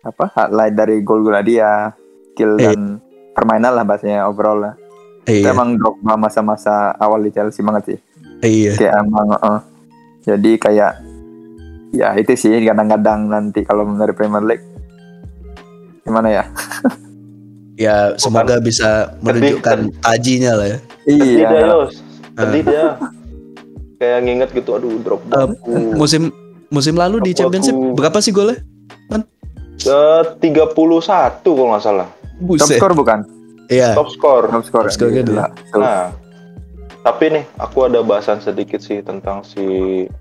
apa 0.00 0.24
highlight 0.30 0.74
dari 0.74 0.96
gol-gol 1.00 1.36
dia, 1.42 1.92
skill 2.32 2.56
Iya. 2.56 2.72
dan 2.72 3.02
permainan 3.32 3.72
lah 3.72 3.84
bahasanya 3.84 4.24
overall 4.24 4.58
lah. 4.58 4.74
Itu 5.22 5.44
Iya. 5.44 5.52
emang 5.52 5.76
Drogba 5.76 6.16
masa-masa 6.16 6.96
awal 6.96 7.20
di 7.20 7.30
Chelsea 7.30 7.60
banget 7.60 7.82
sih. 7.86 7.98
Iya. 8.40 8.72
Kayak 8.74 8.94
emang 9.02 9.28
eh, 9.30 9.60
jadi 10.24 10.50
kayak 10.56 10.92
ya 11.90 12.08
itu 12.14 12.32
sih 12.34 12.56
kadang-kadang 12.62 13.28
nanti 13.28 13.60
kalau 13.62 13.84
dari 13.92 14.12
Premier 14.12 14.44
League 14.44 14.64
gimana 16.02 16.28
ya? 16.32 16.44
Ya 17.78 18.18
semoga 18.18 18.58
bisa 18.58 19.14
menunjukkan 19.22 20.02
tajinya 20.02 20.58
lah 20.58 20.66
ya. 20.66 20.78
Sedih 21.04 21.14
dia 21.14 21.46
Iya. 21.46 21.66
Yos. 21.70 21.94
Sedih 22.34 22.62
dia. 22.66 22.84
Kayak 23.98 24.18
nginget 24.26 24.50
gitu 24.50 24.70
aduh 24.74 24.98
Drogba. 24.98 25.30
Eh, 25.30 25.46
aku. 25.46 25.70
musim 25.94 26.34
musim 26.68 26.94
lalu 26.94 27.20
di 27.20 27.32
Championship 27.32 27.72
aku- 27.72 27.94
berapa 27.94 28.18
sih 28.18 28.30
golnya? 28.30 28.60
Eh, 29.78 30.22
31 30.42 30.74
kalau 31.54 31.70
nggak 31.70 31.80
salah. 31.80 32.08
Top 32.10 32.42
Buset. 32.44 32.76
score 32.76 32.94
bukan? 32.94 33.18
Iya. 33.68 33.94
Top 33.94 34.10
score. 34.10 34.46
Top 34.48 34.64
score. 34.64 34.84
Top 34.84 34.92
score 34.92 35.10
kan 35.12 35.22
Gila. 35.22 35.46
dia. 35.46 35.46
Tuh. 35.70 35.78
Nah, 35.78 36.02
tapi 37.00 37.24
nih 37.30 37.44
aku 37.56 37.78
ada 37.84 38.00
bahasan 38.00 38.38
sedikit 38.38 38.78
sih 38.78 39.00
tentang 39.00 39.42
si 39.42 39.62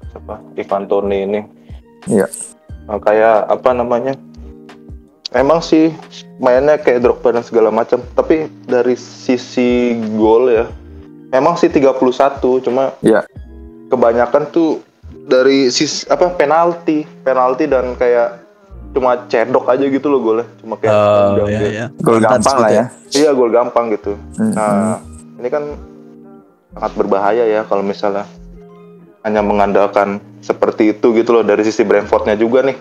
siapa 0.08 0.38
Ivan 0.56 0.86
Toni 0.86 1.18
ini. 1.20 1.42
Iya. 2.06 2.30
Nah, 2.86 2.98
kayak 2.98 3.50
apa 3.50 3.70
namanya? 3.74 4.13
Emang 5.30 5.60
sih 5.60 5.92
mainnya 6.38 6.77
kayak 6.77 7.04
Drogba 7.04 7.34
dan 7.34 7.44
segala 7.44 7.68
macam, 7.68 8.00
tapi 8.13 8.48
dari 8.63 8.96
sisi 8.96 9.92
gol 10.16 10.48
ya, 10.48 10.66
memang 11.30 11.58
sih 11.58 11.68
31, 11.68 11.98
cuma 12.62 12.96
Iya. 13.01 13.27
kebanyakan 13.89 14.48
tuh 14.48 14.80
dari 15.27 15.67
sisi 15.67 16.07
apa 16.07 16.31
penalti, 16.31 17.03
penalti 17.22 17.67
dan 17.67 18.00
kayak 18.00 18.48
cuma 18.96 19.27
cedok 19.27 19.67
aja 19.67 19.86
gitu 19.91 20.07
loh 20.07 20.24
golnya, 20.24 20.48
cuma 20.63 20.79
kayak 20.79 20.96
tendang 20.96 21.50
iya 21.51 21.67
iya. 21.67 21.86
Gol 22.00 22.17
gampang 22.24 22.39
gitu 22.41 22.63
lah 22.63 22.72
ya. 22.72 22.86
Iya 23.12 23.29
gol 23.36 23.51
gampang 23.51 23.86
gitu. 23.93 24.15
Hmm. 24.39 24.53
Nah, 24.55 24.98
ini 25.38 25.50
kan 25.51 25.63
sangat 26.74 26.91
berbahaya 26.96 27.43
ya 27.43 27.62
kalau 27.67 27.84
misalnya 27.84 28.24
hanya 29.27 29.43
mengandalkan 29.43 30.24
seperti 30.39 30.96
itu 30.96 31.12
gitu 31.12 31.36
loh 31.36 31.43
dari 31.43 31.67
sisi 31.67 31.84
Brentfordnya 31.84 32.39
juga 32.39 32.63
nih. 32.63 32.77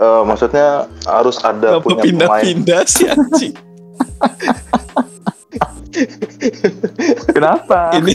Eh, 0.00 0.22
maksudnya 0.24 0.88
harus 1.04 1.36
ada 1.44 1.76
Apa 1.76 1.84
punya 1.84 2.00
pemain. 2.00 2.40
pindah-pindah 2.40 2.82
sih 2.88 3.04
anjing? 3.04 3.52
Kenapa? 7.28 7.94
ini 7.94 8.12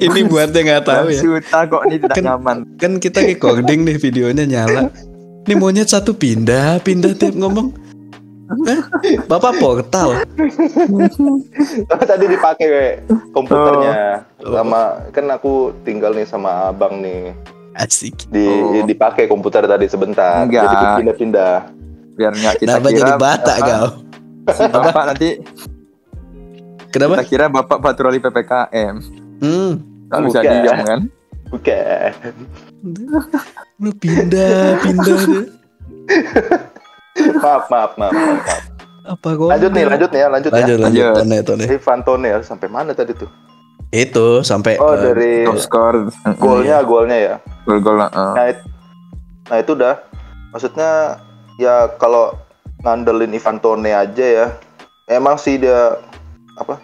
ini 0.00 0.20
buat 0.24 0.50
yang 0.50 0.66
nggak 0.68 0.84
tahu 0.84 1.06
ya. 1.08 1.20
Suta 1.20 1.58
kok 1.64 1.82
ini 1.86 1.96
tidak 1.98 2.14
Kan- 2.14 2.26
nyaman. 2.26 2.56
Kan 2.76 2.92
kita 2.98 3.22
recording 3.22 3.82
nih 3.82 3.96
videonya 3.96 4.44
nyala. 4.44 4.90
Ini 5.44 5.54
monyet 5.54 5.86
satu 5.86 6.12
pindah, 6.12 6.80
pindah 6.80 7.12
tiap 7.12 7.34
ngomong. 7.34 7.68
Eh, 8.62 8.80
Bapak 9.24 9.56
portal. 9.56 10.20
Tapi 11.84 12.04
tadi 12.04 12.24
dipakai 12.26 12.66
we, 12.66 12.86
komputernya 13.30 14.24
Oh. 14.38 14.52
sama 14.52 14.80
kan 15.10 15.24
aku 15.30 15.52
tinggal 15.80 16.12
nih 16.12 16.24
sama 16.24 16.68
abang 16.68 17.00
nih 17.00 17.32
Asik. 17.74 18.28
di 18.28 18.44
Oh. 18.44 18.84
dipakai 18.84 19.24
komputer 19.24 19.64
tadi 19.64 19.84
sebentar 19.86 20.44
Enggak. 20.44 20.68
jadi 20.68 20.86
pindah-pindah. 20.98 21.54
Biar 22.14 22.32
nggak 22.32 22.54
kita 22.56 22.68
Kenapa 22.70 22.86
kira 22.86 22.98
jadi 23.00 23.12
batak 23.16 23.56
Bapak- 23.56 23.66
kau? 23.66 23.88
si 24.46 24.62
Bapak 24.68 25.02
nanti 25.06 25.28
Kenapa? 26.94 27.18
kita 27.18 27.26
kira 27.26 27.46
Bapak 27.48 27.78
patroli 27.80 28.18
PPKM. 28.18 28.94
Hmm. 29.42 29.72
Kan 30.06 30.20
bisa 30.22 30.38
Bukan. 30.40 30.52
diam 30.54 30.78
kan? 30.80 31.00
Bukan. 31.50 32.10
Lu 33.76 33.90
pindah, 33.92 34.78
pindah 34.78 35.20
deh. 35.26 35.46
Maaf, 37.36 37.66
maaf, 37.66 37.92
maaf, 37.96 38.12
maaf. 38.12 38.60
Apa 39.04 39.28
kok? 39.30 39.48
Lanjut 39.48 39.70
nih, 39.70 39.84
lanjut 39.84 40.08
nih 40.08 40.20
ya, 40.20 40.28
lanjut, 40.28 40.50
Lanjut, 40.50 40.76
ya. 40.76 40.80
lanjut. 40.80 41.04
Lanjut. 41.04 41.14
Tone, 41.18 41.36
tone. 41.44 41.64
Ivan 41.68 42.00
Toni 42.00 42.28
ya, 42.28 42.38
sampai 42.40 42.68
mana 42.68 42.90
tadi 42.92 43.12
tuh? 43.12 43.28
Itu 43.90 44.40
sampai 44.40 44.74
Oh, 44.76 44.94
dari 44.94 45.44
Top 45.44 45.60
score. 45.60 46.08
golnya, 46.36 46.80
golnya 46.82 47.16
ya. 47.16 47.34
Gol-gol 47.64 47.94
lah. 47.96 48.10
eh. 48.10 48.32
Nah, 48.32 48.44
it- 48.48 48.66
nah 49.44 49.56
itu 49.56 49.70
udah. 49.72 49.94
Maksudnya 50.50 50.90
ya 51.56 51.74
kalau 51.94 52.34
ngandelin 52.80 53.30
Ivan 53.30 53.58
Toni 53.58 53.90
aja 53.90 54.24
ya, 54.24 54.46
emang 55.06 55.36
sih 55.36 55.56
dia 55.56 55.94
apa 56.56 56.78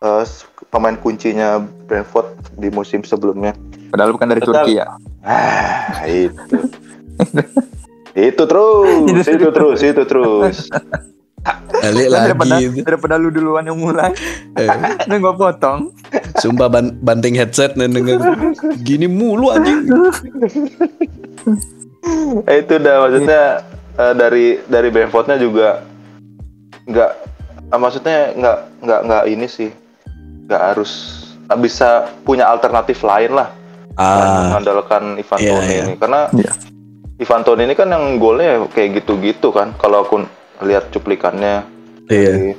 eh, 0.00 0.22
s- 0.22 0.44
pemain 0.68 0.94
kuncinya 0.94 1.58
Brentford 1.58 2.26
di 2.54 2.68
musim 2.68 3.00
sebelumnya. 3.00 3.54
Padahal 3.88 4.10
bukan 4.10 4.26
dari 4.26 4.40
Betul. 4.40 4.54
Turki 4.54 4.72
ya. 4.76 4.86
Ah, 5.20 6.02
itu. 6.04 6.58
itu 8.26 8.42
terus, 8.44 9.24
itu 9.24 9.48
terus, 9.48 9.78
itu 9.80 10.02
terus. 10.04 10.56
balik 11.76 12.08
Kan 12.08 12.20
daripada, 12.24 12.56
lagi. 12.56 12.80
daripada 12.80 13.14
lu 13.14 13.28
duluan 13.28 13.62
yang 13.62 13.76
mulai, 13.76 14.10
Eh, 14.56 14.68
gak 15.20 15.36
potong. 15.36 15.92
sumpah 16.36 16.66
ban- 16.66 16.96
banting 16.96 17.34
headset 17.34 17.74
nih 17.74 17.86
denger 17.86 18.18
gini 18.80 19.04
mulu 19.04 19.50
anjing. 19.50 19.84
Eh, 22.44 22.56
itu 22.60 22.72
udah 22.74 22.94
maksudnya 22.98 23.42
eh, 23.94 24.14
dari 24.14 24.46
dari 24.64 24.88
Brentfordnya 24.88 25.36
juga 25.36 25.84
nggak 26.84 27.12
eh, 27.74 27.80
maksudnya 27.80 28.30
nggak 28.32 28.58
nggak 28.80 29.00
nggak 29.04 29.22
ini 29.26 29.46
sih 29.46 29.70
nggak 30.46 30.62
harus 30.62 30.92
nggak 31.44 31.60
bisa 31.60 31.88
punya 32.22 32.46
alternatif 32.46 33.02
lain 33.02 33.34
lah 33.34 33.50
Ah, 33.94 34.50
mengandalkan 34.50 35.14
Ivan 35.14 35.38
Iya, 35.38 35.50
Toney 35.54 35.70
iya. 35.70 35.82
ini 35.82 35.94
karena 35.94 36.20
Iya. 36.30 36.52
Ivan 37.16 37.42
Toney 37.42 37.62
ini 37.62 37.74
kan 37.74 37.86
yang 37.86 38.18
golnya 38.18 38.66
kayak 38.68 38.98
gitu-gitu 38.98 39.54
kan 39.54 39.70
kalau 39.78 40.02
aku 40.02 40.26
lihat 40.62 40.90
cuplikannya 40.90 41.62
iya. 42.08 42.32
Di- 42.34 42.58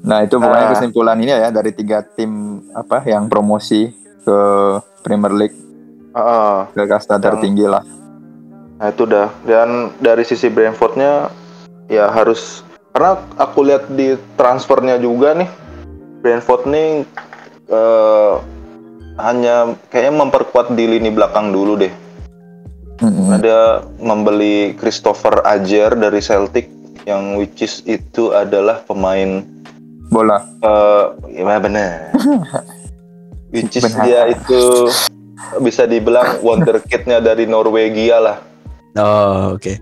Nah 0.00 0.20
itu 0.20 0.36
pokoknya 0.36 0.64
Ah. 0.64 0.72
kesimpulan 0.72 1.16
ini 1.16 1.28
ya 1.30 1.48
dari 1.48 1.72
tiga 1.72 2.00
tim 2.04 2.32
apa 2.72 3.04
yang 3.04 3.28
promosi 3.28 3.92
ke 4.20 4.38
Premier 5.00 5.32
League 5.32 5.56
Ah, 6.12 6.68
ke 6.68 6.84
kasta 6.84 7.16
tertinggi 7.16 7.64
lah. 7.64 7.80
Nah 8.76 8.88
itu 8.88 9.04
udah 9.04 9.28
dan 9.44 9.92
dari 9.96 10.24
sisi 10.24 10.48
Brentfordnya 10.48 11.28
ya 11.86 12.08
harus 12.08 12.60
karena 12.90 13.12
aku 13.38 13.58
lihat 13.64 13.86
di 13.94 14.18
transfernya 14.34 14.98
juga 14.98 15.34
nih 15.38 15.50
Brentford 16.20 16.68
nih 16.68 16.88
eh, 17.70 18.34
hanya 19.20 19.76
kayaknya 19.92 20.14
memperkuat 20.26 20.72
di 20.74 20.84
lini 20.88 21.12
belakang 21.12 21.52
dulu 21.52 21.76
deh. 21.76 21.92
Mm-mm. 23.00 23.32
Ada 23.32 23.84
membeli 24.00 24.76
Christopher 24.76 25.40
Ajer 25.44 25.96
dari 25.96 26.20
Celtic 26.20 26.68
yang 27.08 27.40
which 27.40 27.64
is 27.64 27.80
itu 27.88 28.36
adalah 28.36 28.84
pemain 28.84 29.44
Bola. 30.10 30.42
eh 30.60 31.04
ya 31.40 31.56
benar. 31.62 32.12
which 33.54 33.76
is 33.78 33.86
Benar. 33.88 34.04
dia 34.04 34.20
itu 34.34 34.90
bisa 35.58 35.88
dibilang 35.88 36.38
wonderkidnya 36.44 37.18
dari 37.18 37.48
Norwegia 37.48 38.18
lah. 38.20 38.38
Oh, 38.98 39.54
oke. 39.56 39.74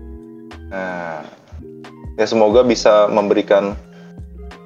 Nah, 0.69 1.25
ya 2.19 2.25
semoga 2.25 2.61
bisa 2.61 3.07
memberikan 3.07 3.71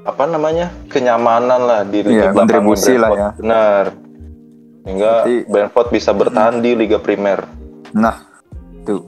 apa 0.04 0.26
namanya 0.26 0.74
kenyamanan 0.90 1.62
lah 1.62 1.82
di 1.84 2.02
liga 2.02 2.10
Iya, 2.10 2.24
belakangnya 2.28 2.36
kontribusi 2.36 2.94
lah 2.98 3.10
ya. 3.14 3.30
Benar. 3.38 3.86
Sehingga 4.84 5.12
Berarti- 5.22 5.44
Brentford 5.48 5.88
bisa 5.94 6.12
bertahan 6.12 6.56
di 6.60 6.72
Liga 6.74 6.98
Primer. 6.98 7.40
Nah 7.94 8.20
itu. 8.76 9.00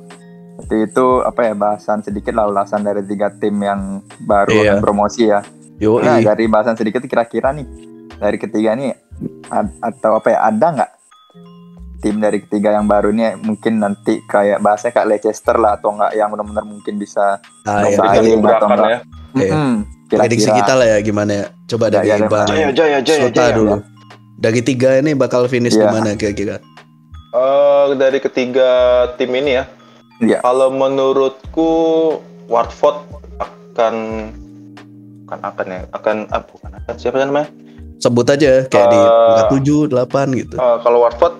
Jadi 0.58 0.88
itu 0.88 1.06
apa 1.20 1.42
ya 1.42 1.54
bahasan 1.54 2.00
sedikit 2.00 2.32
lah 2.32 2.48
ulasan 2.48 2.80
dari 2.80 3.04
tiga 3.04 3.28
tim 3.30 3.60
yang 3.60 4.00
baru 4.24 4.56
Iya. 4.56 4.64
yang 4.64 4.80
promosi 4.80 5.28
ya. 5.28 5.44
Yo, 5.76 6.00
Nah 6.00 6.24
dari 6.24 6.48
bahasan 6.48 6.80
sedikit 6.80 7.04
kira-kira 7.04 7.52
nih 7.52 7.68
dari 8.16 8.38
ketiga 8.38 8.72
nih 8.72 8.96
ad- 9.46 9.76
atau 9.82 10.16
apa 10.16 10.28
ya 10.30 10.40
ada 10.46 10.68
nggak 10.72 10.92
tim 12.06 12.22
dari 12.22 12.38
ketiga 12.38 12.70
yang 12.70 12.86
baru 12.86 13.10
ini 13.10 13.34
mungkin 13.42 13.82
nanti 13.82 14.22
kayak 14.24 14.62
bahasanya 14.62 14.94
kayak 14.94 15.08
Leicester 15.10 15.58
lah 15.58 15.74
atau 15.74 15.90
enggak 15.90 16.14
yang 16.14 16.30
benar-benar 16.30 16.62
mungkin 16.62 16.94
bisa 16.96 17.42
ah, 17.66 17.82
ya. 17.82 17.98
Saing 17.98 18.38
gebrakan 18.38 18.62
atau 18.62 18.68
enggak? 18.70 18.86
ya. 18.86 19.00
Iya. 19.36 19.52
Mm-mm, 19.52 19.74
Prediksi 20.06 20.48
kita 20.48 20.74
lah 20.74 20.88
ya 20.88 20.98
gimana 21.02 21.32
ya. 21.34 21.46
Coba 21.66 21.90
dari 21.90 22.06
Ya, 22.06 22.16
ya, 22.16 22.30
Bang 22.30 22.46
Jaya 22.46 22.70
Jaya 22.70 23.00
Jaya 23.02 23.20
Sota 23.26 23.34
Jaya. 23.42 23.52
dulu. 23.52 23.74
Dari 24.38 24.62
tiga 24.62 24.90
ini 24.96 25.12
bakal 25.12 25.50
finish 25.50 25.74
di 25.74 25.82
Iya. 25.82 25.90
mana 25.90 26.14
kira-kira? 26.14 26.62
Eh, 27.32 27.88
dari 27.98 28.20
ketiga 28.20 28.70
tim 29.18 29.34
ini 29.34 29.58
ya. 29.58 29.66
Iya. 30.22 30.40
Kalau 30.40 30.70
menurutku 30.70 31.70
Watford 32.46 33.02
akan 33.36 33.96
akan 35.26 35.40
akan 35.44 35.66
ya 35.68 35.82
akan 35.92 36.16
ah, 36.30 36.42
bukan 36.44 36.70
akan 36.72 36.94
siapa 36.96 37.18
namanya? 37.18 37.50
Sebut 37.98 38.28
aja 38.30 38.64
kayak 38.64 38.88
di 38.88 38.96
Eh, 38.96 39.08
peringkat 39.08 39.48
tujuh, 39.52 39.82
delapan 39.90 40.28
gitu. 40.32 40.56
Eh, 40.56 40.78
kalau 40.80 41.02
Watford 41.02 41.34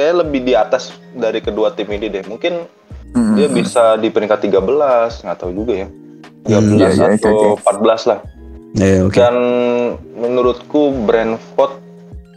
kayak 0.00 0.24
lebih 0.24 0.40
di 0.42 0.56
atas 0.56 0.88
dari 1.12 1.44
kedua 1.44 1.76
tim 1.76 1.92
ini 1.92 2.08
deh. 2.08 2.24
Mungkin 2.24 2.64
Mm-mm. 3.10 3.34
dia 3.36 3.48
bisa 3.50 3.98
di 3.98 4.08
peringkat 4.08 4.48
13 4.48 5.26
nggak 5.26 5.38
tahu 5.38 5.50
juga 5.50 5.82
ya 5.82 5.88
13 6.46 6.56
Hmm, 6.56 6.78
iya, 6.78 6.88
iya, 6.88 7.06
atau 7.18 7.58
14 7.58 8.06
lah 8.06 8.20
Ya, 8.70 9.02
oke. 9.02 9.18
dan 9.18 9.34
menurutku 10.14 10.94
Brentford 11.02 11.74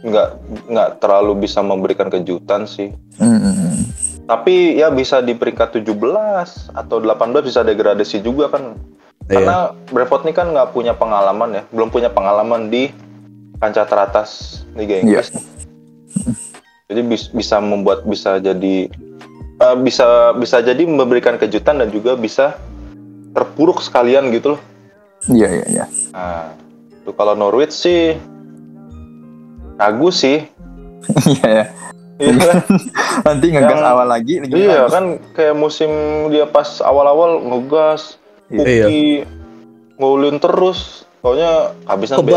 nggak 0.02 0.28
nggak 0.66 0.90
terlalu 0.98 1.46
bisa 1.46 1.62
memberikan 1.62 2.10
kejutan 2.10 2.66
sih 2.66 2.90
Mm-mm. 3.16 3.86
tapi 4.26 4.74
ya 4.74 4.90
bisa 4.90 5.22
di 5.22 5.30
peringkat 5.32 5.78
17 5.78 5.94
atau 6.74 6.96
18 6.98 7.14
bisa 7.40 7.62
degradasi 7.62 8.18
juga 8.18 8.50
kan 8.50 8.74
Iya. 9.24 9.40
karena 9.40 9.56
Brentford 9.88 10.26
ini 10.26 10.34
kan 10.34 10.50
nggak 10.50 10.74
punya 10.74 10.92
pengalaman 10.92 11.54
ya 11.54 11.62
belum 11.70 11.88
punya 11.88 12.10
pengalaman 12.10 12.66
di 12.66 12.90
kancah 13.56 13.86
teratas 13.86 14.60
Liga 14.74 15.00
Inggris 15.00 15.30
jadi 16.84 17.00
bis- 17.02 17.30
bisa 17.30 17.56
membuat 17.58 18.04
bisa 18.04 18.36
jadi 18.36 18.92
eh, 19.56 19.76
bisa 19.80 20.06
bisa 20.34 20.60
jadi 20.60 20.82
memberikan 20.82 21.34
kejutan 21.34 21.80
dan 21.80 21.88
juga 21.88 22.12
bisa 22.14 22.60
terpuruk 23.32 23.80
sekalian 23.80 24.28
gitu 24.30 24.56
loh 24.56 24.62
Iya 25.24 25.48
iya 25.50 25.66
iya. 25.66 25.84
nah 26.10 26.52
itu 26.92 27.10
kalau 27.10 27.32
Norwich 27.32 27.72
sih 27.72 28.12
ragu 29.74 30.08
sih 30.08 30.44
Iya 31.30 31.48
ya. 31.50 31.64
Iya. 32.16 32.52
Nanti 33.26 33.46
ngegas 33.50 33.74
Yang- 33.74 33.90
awal 33.90 34.06
lagi. 34.06 34.34
lagi 34.38 34.52
Iya 34.54 34.84
bagus. 34.84 34.90
kan 34.90 35.04
kayak 35.32 35.54
musim 35.54 35.90
dia 36.28 36.46
pas 36.46 36.80
awal-awal 36.80 37.42
ngegas, 37.42 38.16
Iya. 38.48 38.86
Puki 38.86 39.04
ngulin 39.94 40.36
terus, 40.38 41.02
pokoknya 41.18 41.52
habisnya 41.84 42.16
bensin. 42.18 42.32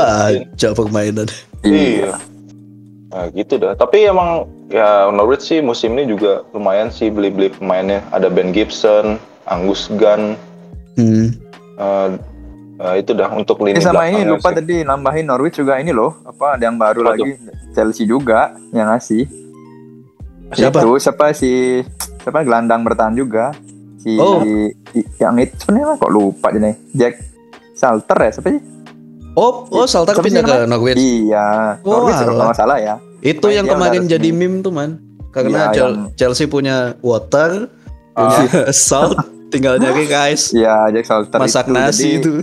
Kebaca 0.49 0.67
permainan. 0.73 1.27
Iya. 1.61 2.17
Nah 3.07 3.31
gitu 3.31 3.55
dah. 3.55 3.73
Tapi 3.73 4.03
emang 4.05 4.43
ya 4.67 5.07
Norwich 5.07 5.43
sih 5.43 5.59
musim 5.59 5.95
ini 5.95 6.07
juga 6.07 6.43
lumayan 6.51 6.89
sih 6.89 7.07
beli-beli 7.07 7.49
pemainnya. 7.49 8.03
Ada 8.09 8.27
Ben 8.27 8.51
Gibson, 8.51 9.15
Angus 9.45 9.87
Gunn, 9.89 10.35
Hmm. 10.93 11.29
eh, 11.77 12.09
eh, 12.79 12.95
itu 12.97 13.13
dah 13.13 13.29
untuk 13.31 13.61
lini 13.61 13.77
Eh, 13.77 13.81
sama 13.81 14.05
ini 14.05 14.25
lupa 14.25 14.49
sih. 14.49 14.59
tadi 14.59 14.75
nambahin 14.81 15.25
Norwich 15.25 15.55
juga 15.55 15.77
ini 15.77 15.89
loh. 15.89 16.19
Apa 16.21 16.57
ada 16.57 16.63
yang 16.63 16.75
baru 16.75 17.01
Apa 17.01 17.09
lagi 17.13 17.37
Chelsea 17.71 18.03
juga 18.03 18.51
yang 18.71 18.89
ngasih. 18.89 19.23
Siapa? 20.49 20.79
Itu 20.79 20.95
siapa 20.97 21.31
si 21.31 21.83
siapa 22.19 22.41
gelandang 22.41 22.81
bertahan 22.81 23.13
juga. 23.13 23.51
Si 23.97 24.15
Oh. 24.15 24.43
yang 25.17 25.35
itu 25.37 25.53
sebenarnya 25.57 25.95
kok 25.95 26.09
lupa 26.09 26.47
nih. 26.49 26.75
Jack 26.91 27.19
Salter 27.71 28.17
ya 28.17 28.31
siapa 28.31 28.49
sih? 28.49 28.61
Oh, 29.37 29.69
oh 29.69 29.85
sih 29.85 30.17
pindah 30.17 30.41
ke? 30.41 30.55
Norwich. 30.65 30.97
Iya, 30.97 31.77
Oh, 31.85 32.01
Norwich 32.01 32.17
kalau 32.17 32.41
nggak 32.41 32.57
salah 32.57 32.77
ya. 32.81 32.95
Itu 33.21 33.45
Main 33.47 33.55
yang 33.55 33.67
kemarin 33.69 34.03
jadi 34.09 34.29
meme 34.33 34.65
tuh 34.65 34.73
man. 34.73 34.97
Karena 35.29 35.69
yang- 35.69 36.09
Chelsea 36.17 36.49
punya 36.49 36.97
water, 36.99 37.69
Ah. 38.17 38.33
punya 38.33 38.73
salt, 38.73 39.13
tinggal 39.47 39.77
nyari 39.77 40.09
guys. 40.09 40.49
Iya, 40.49 40.89
Jack 40.89 41.05
Salter 41.05 41.37
Masak 41.37 41.69
itu. 41.69 41.73
nasi 41.77 42.01
Jadi, 42.01 42.17
itu. 42.17 42.33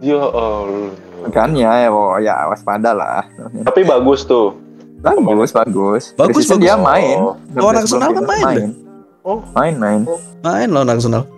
Ya 0.00 0.24
Allah. 0.24 0.88
Kan 1.28 1.52
ya, 1.52 1.84
ya, 1.84 1.88
oh, 1.92 2.16
ya 2.16 2.48
waspada 2.48 2.96
lah. 2.96 3.28
Tapi 3.68 3.84
bagus 3.84 4.24
tuh. 4.24 4.56
Bagus, 4.98 5.52
bagus. 5.52 6.02
Bagus, 6.16 6.48
bagus. 6.48 6.58
dia 6.58 6.74
main. 6.74 7.18
Oh. 7.18 7.36
Lawan 7.52 7.76
Arsenal 7.76 8.10
kan 8.10 8.24
main 8.24 8.44
deh. 8.56 8.66
Oh. 9.20 9.44
Main, 9.52 9.76
main. 9.76 10.00
Main 10.40 10.68
lawan 10.72 10.88
Arsenal. 10.88 11.28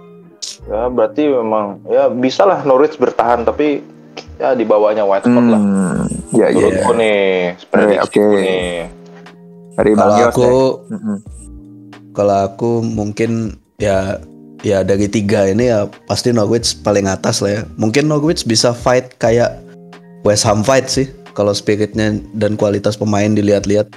Ya 0.65 0.87
berarti 0.87 1.27
memang 1.27 1.83
ya 1.85 2.07
bisa 2.07 2.47
lah 2.47 2.63
Norwich 2.63 2.95
bertahan 2.95 3.43
tapi 3.43 3.83
ya 4.41 4.57
di 4.57 4.65
bawahnya 4.65 5.05
Watford 5.05 5.47
lah. 5.53 5.61
Hmm, 5.61 6.09
ya, 6.33 6.49
ya, 6.49 6.49
ya. 6.49 6.57
Menurutku 6.57 6.93
nih, 6.97 7.21
prediksiku 7.69 8.21
oke. 8.25 8.41
nih. 8.41 8.69
Dari 9.77 9.91
Kalau 9.95 10.17
aku. 10.17 10.51
Mm-mm. 10.89 11.19
kalau 12.11 12.37
aku 12.43 12.83
mungkin 12.83 13.55
ya 13.79 14.19
ya 14.67 14.83
dari 14.83 15.07
tiga 15.07 15.47
ini 15.47 15.71
ya 15.71 15.87
pasti 16.11 16.35
Norwich 16.35 16.81
paling 16.83 17.07
atas 17.07 17.39
lah 17.45 17.61
ya. 17.61 17.63
Mungkin 17.79 18.11
Norwich 18.11 18.43
bisa 18.49 18.75
fight 18.75 19.15
kayak 19.23 19.63
West 20.27 20.45
Ham 20.45 20.67
fight 20.67 20.91
sih 20.91 21.07
kalau 21.33 21.55
spiritnya 21.55 22.19
dan 22.37 22.59
kualitas 22.59 22.99
pemain 22.99 23.31
dilihat-lihat. 23.31 23.89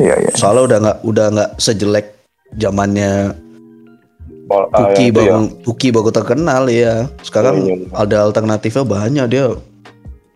Iya, 0.00 0.14
iya. 0.16 0.32
Soalnya 0.34 0.62
udah 0.64 0.78
nggak 0.82 0.98
udah 1.06 1.26
nggak 1.36 1.50
sejelek 1.60 2.06
zamannya 2.58 3.36
Oh, 4.46 4.62
ah, 4.70 4.94
Puki 4.94 5.10
yang 5.10 5.10
itu 5.10 5.20
ya. 5.26 5.34
baru 5.34 5.42
Puki 5.66 5.88
baru 5.90 6.10
terkenal 6.14 6.62
ya. 6.70 7.10
Sekarang 7.26 7.66
iya. 7.66 7.74
ada 7.90 8.22
alternatifnya 8.22 8.86
banyak 8.86 9.26
dia 9.26 9.44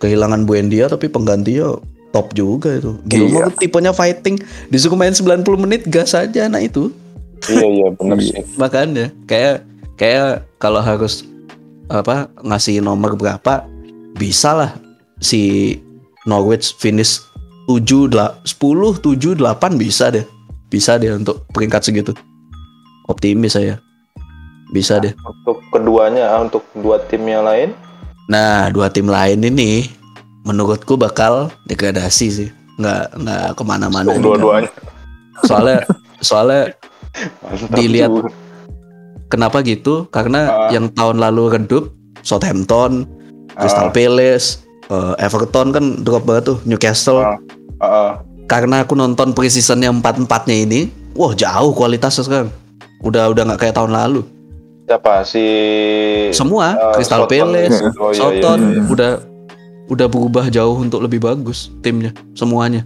kehilangan 0.02 0.42
Buendia 0.48 0.90
tapi 0.90 1.06
penggantinya 1.06 1.78
top 2.10 2.34
juga 2.34 2.74
itu. 2.74 2.98
Gilmore 3.06 3.54
Iya. 3.54 3.58
tipenya 3.62 3.92
fighting 3.94 4.42
disuruh 4.66 4.98
main 4.98 5.14
90 5.14 5.46
menit 5.54 5.86
gas 5.86 6.10
aja 6.18 6.50
nah 6.50 6.58
itu. 6.58 6.90
Iya 7.46 7.66
iya 7.70 7.86
benar 7.94 8.18
sih. 8.26 8.42
Makanya 8.58 9.14
kayak 9.30 9.62
kayak 9.94 10.42
kalau 10.58 10.82
harus 10.82 11.22
apa 11.86 12.26
ngasih 12.42 12.82
nomor 12.82 13.14
berapa 13.14 13.62
bisa 14.18 14.54
lah 14.54 14.70
si 15.22 15.78
Norwich 16.26 16.74
finish 16.82 17.22
7 17.70 18.10
lah 18.10 18.34
10 18.42 18.58
7 18.98 19.38
8 19.38 19.78
bisa 19.78 20.10
deh. 20.10 20.26
Bisa 20.66 20.98
deh 20.98 21.14
untuk 21.14 21.46
peringkat 21.54 21.86
segitu. 21.86 22.10
Optimis 23.06 23.54
saya. 23.54 23.78
Bisa 24.70 24.98
deh. 24.98 25.10
Untuk 25.20 25.60
keduanya, 25.68 26.30
ah, 26.30 26.40
untuk 26.40 26.62
dua 26.74 27.02
tim 27.02 27.26
yang 27.26 27.42
lain, 27.42 27.74
Nah, 28.30 28.70
dua 28.70 28.86
tim 28.86 29.10
lain 29.10 29.42
ini 29.42 29.90
menurutku 30.46 30.94
bakal 30.94 31.50
degradasi 31.66 32.26
sih. 32.30 32.48
Nggak 32.78 33.02
nggak 33.18 33.44
ke 33.58 33.62
mana-mana. 33.66 34.14
dua-duanya. 34.14 34.70
Soalnya 35.42 35.82
soalnya 36.22 36.70
Mantap 37.42 37.74
Dilihat. 37.74 38.10
kenapa 39.26 39.66
gitu? 39.66 40.06
Karena 40.08 40.46
Ah. 40.46 40.70
yang 40.70 40.86
tahun 40.94 41.18
lalu 41.18 41.58
redup 41.58 41.90
Southampton, 42.22 43.02
Crystal 43.50 43.90
Ah. 43.90 43.92
Palace, 43.92 44.62
eh, 44.86 45.14
Everton 45.18 45.74
kan 45.74 45.84
drop 46.00 46.22
banget 46.22 46.54
tuh 46.54 46.58
Newcastle. 46.62 47.26
Ah, 47.26 47.34
ah. 47.82 48.12
Karena 48.46 48.86
aku 48.86 48.94
nonton 48.94 49.34
preseason 49.34 49.82
yang 49.82 49.98
empat 49.98 50.22
empatnya 50.22 50.54
ini, 50.54 50.80
wah 51.14 51.34
jauh 51.34 51.74
kualitasnya 51.74 52.22
sekarang. 52.22 52.50
Udah 53.02 53.26
udah 53.26 53.42
nggak 53.42 53.58
kayak 53.58 53.74
tahun 53.74 53.90
lalu. 53.90 54.22
Siapa 54.90 55.22
si 55.22 55.44
Semua 56.34 56.74
eh, 56.74 56.98
Crystal. 56.98 57.22
Palace, 57.22 57.78
Oh, 57.94 58.10
iya, 58.10 58.10
iya, 58.10 58.10
Southampton 58.10 58.58
iya. 58.66 58.82
udah 58.84 59.12
udah 59.86 60.06
berubah 60.06 60.50
jauh 60.50 60.74
untuk 60.76 60.98
lebih 60.98 61.22
bagus 61.22 61.70
timnya 61.78 62.10
semuanya. 62.34 62.82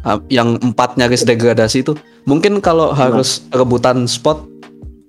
Ah, 0.00 0.22
Yang 0.28 0.62
empat 0.62 0.94
nyaris 0.94 1.26
degradasi 1.26 1.82
itu 1.82 1.98
mungkin 2.22 2.62
kalau 2.62 2.94
harus 2.94 3.42
rebutan 3.50 4.06
spot 4.06 4.46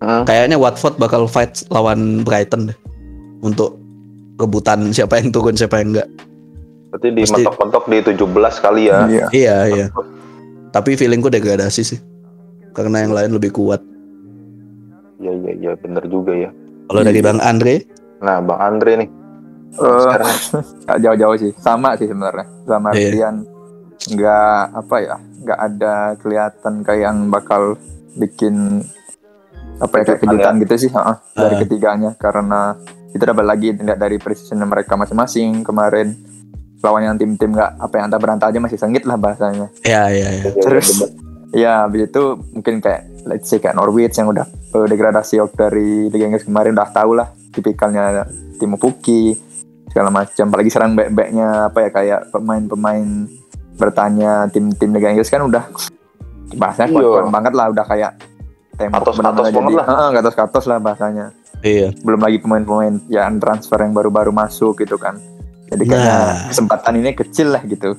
Hmm. 0.01 0.25
kayaknya 0.25 0.57
Watford 0.57 0.97
bakal 0.97 1.29
fight 1.29 1.61
lawan 1.69 2.25
Brighton 2.25 2.73
deh 2.73 2.77
untuk 3.39 3.77
rebutan 4.35 4.89
siapa 4.89 5.21
yang 5.21 5.29
turun 5.29 5.53
siapa 5.53 5.77
yang 5.77 5.93
enggak. 5.93 6.09
Berarti 6.89 7.07
di 7.07 7.21
Pasti- 7.21 7.37
mentok-mentok 7.37 7.83
di 7.85 7.97
17 8.09 8.57
kali 8.57 8.89
ya. 8.89 9.05
Iya. 9.05 9.25
Iya 9.29 9.57
iya. 9.69 9.85
Tapi 10.73 10.97
feelingku 10.97 11.29
degradasi 11.29 11.81
sih 11.85 11.99
karena 12.73 13.05
yang 13.05 13.13
lain 13.13 13.29
lebih 13.29 13.53
kuat. 13.53 13.77
Iya 15.21 15.31
iya 15.31 15.51
iya 15.55 15.71
benar 15.75 16.03
juga 16.05 16.33
ya. 16.33 16.49
Kalau 16.87 17.01
dari 17.01 17.19
Iya. 17.19 17.27
Bang 17.27 17.39
Andre, 17.39 17.75
Nah, 18.19 18.37
Bang 18.39 18.59
Andre 18.59 18.91
nih. 18.97 19.09
Eh, 19.71 20.13
nggak 20.83 20.99
jauh-jauh 20.99 21.37
sih. 21.37 21.51
Sama 21.55 21.95
sih 21.95 22.05
sebenarnya. 22.05 22.45
Sama 22.65 22.89
Iya. 22.91 23.07
artian 23.07 23.35
nggak 24.03 24.49
apa 24.75 24.95
ya, 24.97 25.15
nggak 25.39 25.59
ada 25.61 25.93
kelihatan 26.17 26.73
kayak 26.81 27.01
yang 27.03 27.17
bakal 27.29 27.77
bikin 28.11 28.81
apa 29.77 29.93
ya 29.95 30.03
kayak 30.03 30.19
Kejutan 30.19 30.33
kejutan 30.35 30.55
gitu 30.59 30.73
sih 30.79 30.91
heeh, 30.91 31.15
dari 31.31 31.53
Ah. 31.53 31.59
ketiganya 31.59 32.11
karena 32.15 32.61
itu 33.09 33.21
dapat 33.21 33.45
lagi 33.45 33.67
lihat 33.73 33.97
dari 33.97 34.17
precision 34.17 34.61
mereka 34.61 34.93
masing-masing 34.93 35.61
kemarin 35.61 36.17
lawan 36.79 37.01
yang 37.03 37.15
tim-tim 37.15 37.49
nggak 37.51 37.77
apa 37.77 37.93
yang 37.93 38.05
antah 38.07 38.17
berantah 38.17 38.47
aja 38.47 38.57
masih 38.57 38.73
sengit 38.75 39.05
lah 39.05 39.15
bahasanya 39.15 39.69
ya 39.81 40.09
ya 40.09 40.27
ya. 40.31 40.43
Terus 40.55 40.87
ya 41.51 41.71
habis 41.83 42.07
itu 42.07 42.23
mungkin 42.51 42.77
kayak 42.79 43.05
let's 43.25 43.47
say 43.47 43.57
kayak 43.57 43.75
Norwich 43.75 44.13
yang 44.13 44.27
udah 44.27 44.45
eh, 44.47 44.85
degradasi 44.87 45.37
dari 45.51 46.09
Liga 46.09 46.25
Inggris 46.25 46.43
kemarin 46.43 46.73
udah 46.73 46.89
tahu 46.89 47.11
lah 47.13 47.27
tipikalnya 47.51 48.25
Timo 48.57 48.77
Pukki 48.77 49.35
segala 49.87 50.07
macam 50.07 50.47
apalagi 50.47 50.71
serang 50.71 50.95
back-backnya 50.95 51.67
apa 51.67 51.79
ya 51.83 51.89
kayak 51.91 52.19
pemain-pemain 52.31 53.27
bertanya 53.75 54.47
tim-tim 54.47 54.89
Liga 54.91 55.09
Inggris 55.09 55.27
kan 55.27 55.41
udah 55.41 55.67
bahasanya 56.53 56.89
Iya. 56.89 56.95
kuat-kuat 56.95 57.27
banget 57.29 57.53
lah 57.53 57.65
udah 57.69 57.85
kayak 57.85 58.11
tembok 58.75 59.13
benar-benar 59.13 59.51
banget 59.51 59.73
lah. 59.77 59.85
Heeh, 59.85 60.09
katos-katos 60.15 60.65
lah 60.65 60.77
bahasanya 60.79 61.25
Iya. 61.61 61.93
belum 62.01 62.19
lagi 62.19 62.37
pemain-pemain 62.39 63.03
yang 63.07 63.37
transfer 63.37 63.77
yang 63.77 63.91
baru-baru 63.91 64.31
masuk 64.31 64.79
gitu 64.79 64.95
kan 64.95 65.19
jadi 65.67 65.83
kayaknya 65.83 66.15
Nah. 66.15 66.35
kesempatan 66.51 66.93
ini 66.99 67.09
kecil 67.13 67.47
lah 67.51 67.63
gitu 67.63 67.95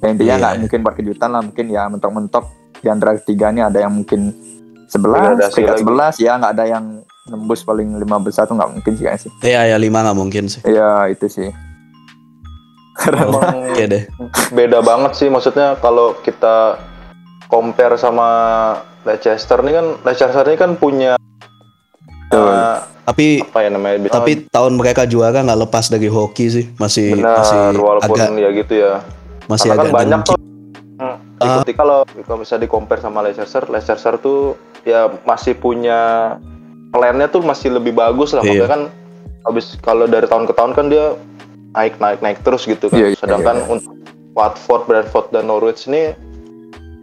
ya, 0.00 0.06
intinya 0.08 0.34
Iya. 0.34 0.40
nggak 0.40 0.54
mungkin 0.60 0.78
buat 0.80 0.94
kejutan 0.96 1.28
lah 1.30 1.40
mungkin 1.40 1.66
ya 1.68 1.82
mentok-mentok 1.88 2.44
di 2.82 2.88
antara 2.88 3.14
tiga 3.16 3.48
ini 3.48 3.62
ada 3.62 3.78
yang 3.78 3.94
mungkin 3.94 4.34
11 4.86 4.98
Degradasi 4.98 5.54
peringkat 5.54 5.76
lagi. 5.78 6.18
11 6.18 6.18
ya 6.20 6.32
nggak 6.36 6.52
ada 6.52 6.64
yang 6.68 6.84
nembus 7.24 7.62
paling 7.62 7.88
15 7.96 8.02
satu 8.28 8.52
nggak 8.52 8.70
mungkin 8.72 8.92
sih 8.92 9.06
sih 9.16 9.30
Iya 9.40 9.62
ya 9.64 9.76
lima 9.76 10.02
nggak 10.02 10.18
mungkin 10.18 10.44
sih. 10.46 10.60
ya 10.64 11.06
itu 11.06 11.26
sih 11.26 11.48
karena 12.94 13.24
Oke 13.24 13.84
deh. 13.84 14.02
beda 14.50 14.78
banget 14.80 15.14
sih 15.14 15.26
maksudnya 15.26 15.78
kalau 15.78 16.12
kita 16.18 16.76
compare 17.46 17.96
sama 17.96 18.28
Leicester 19.02 19.58
ini 19.60 19.72
kan 19.72 19.86
Leicester 20.02 20.44
ini 20.44 20.56
kan 20.56 20.70
punya 20.74 21.16
Betul. 22.28 22.48
eh, 22.48 22.76
Tapi 23.02 23.26
apa 23.40 23.58
ya 23.60 23.68
namanya? 23.68 23.96
tapi 24.08 24.46
tahun 24.46 24.72
mereka 24.74 25.04
juara 25.04 25.40
nggak 25.40 25.60
lepas 25.60 25.88
dari 25.88 26.06
hoki 26.06 26.46
sih, 26.48 26.64
masih 26.76 27.12
benar 27.12 27.34
masih 27.36 27.58
walaupun 27.76 28.14
agak 28.14 28.28
ya 28.36 28.50
gitu 28.54 28.74
ya. 28.78 28.92
masih 29.44 29.68
Karena 29.68 29.74
kan 29.74 29.82
agak 29.82 29.96
banyak 29.96 30.20
dengki. 30.20 30.30
tuh 30.30 30.38
hmm, 31.42 31.52
ikuti 31.60 31.72
kalau 31.74 31.98
kalau 32.26 32.38
bisa 32.42 32.56
di 32.56 32.68
compare 32.70 33.02
sama 33.02 33.22
Leicester, 33.22 33.66
Leicester 33.68 34.14
tuh 34.18 34.54
ya 34.86 35.10
masih 35.26 35.54
punya 35.58 36.34
plannya 36.90 37.26
tuh 37.30 37.42
masih 37.42 37.74
lebih 37.74 37.94
bagus 37.94 38.32
lah. 38.32 38.42
Iya. 38.42 38.66
Makanya 38.66 38.68
kan 38.70 38.82
habis 39.48 39.66
kalau 39.82 40.06
dari 40.06 40.26
tahun 40.26 40.46
ke 40.46 40.54
tahun 40.54 40.72
kan 40.72 40.86
dia 40.90 41.18
naik 41.72 41.96
naik 41.98 42.20
naik 42.20 42.38
terus 42.46 42.64
gitu 42.68 42.88
kan. 42.88 42.98
Iya, 42.98 43.14
iya, 43.14 43.18
Sedangkan 43.18 43.56
iya, 43.62 43.68
untuk 43.68 43.94
Watford, 44.32 44.82
Brentford 44.88 45.26
dan 45.34 45.48
Norwich 45.48 45.84
ini 45.90 46.16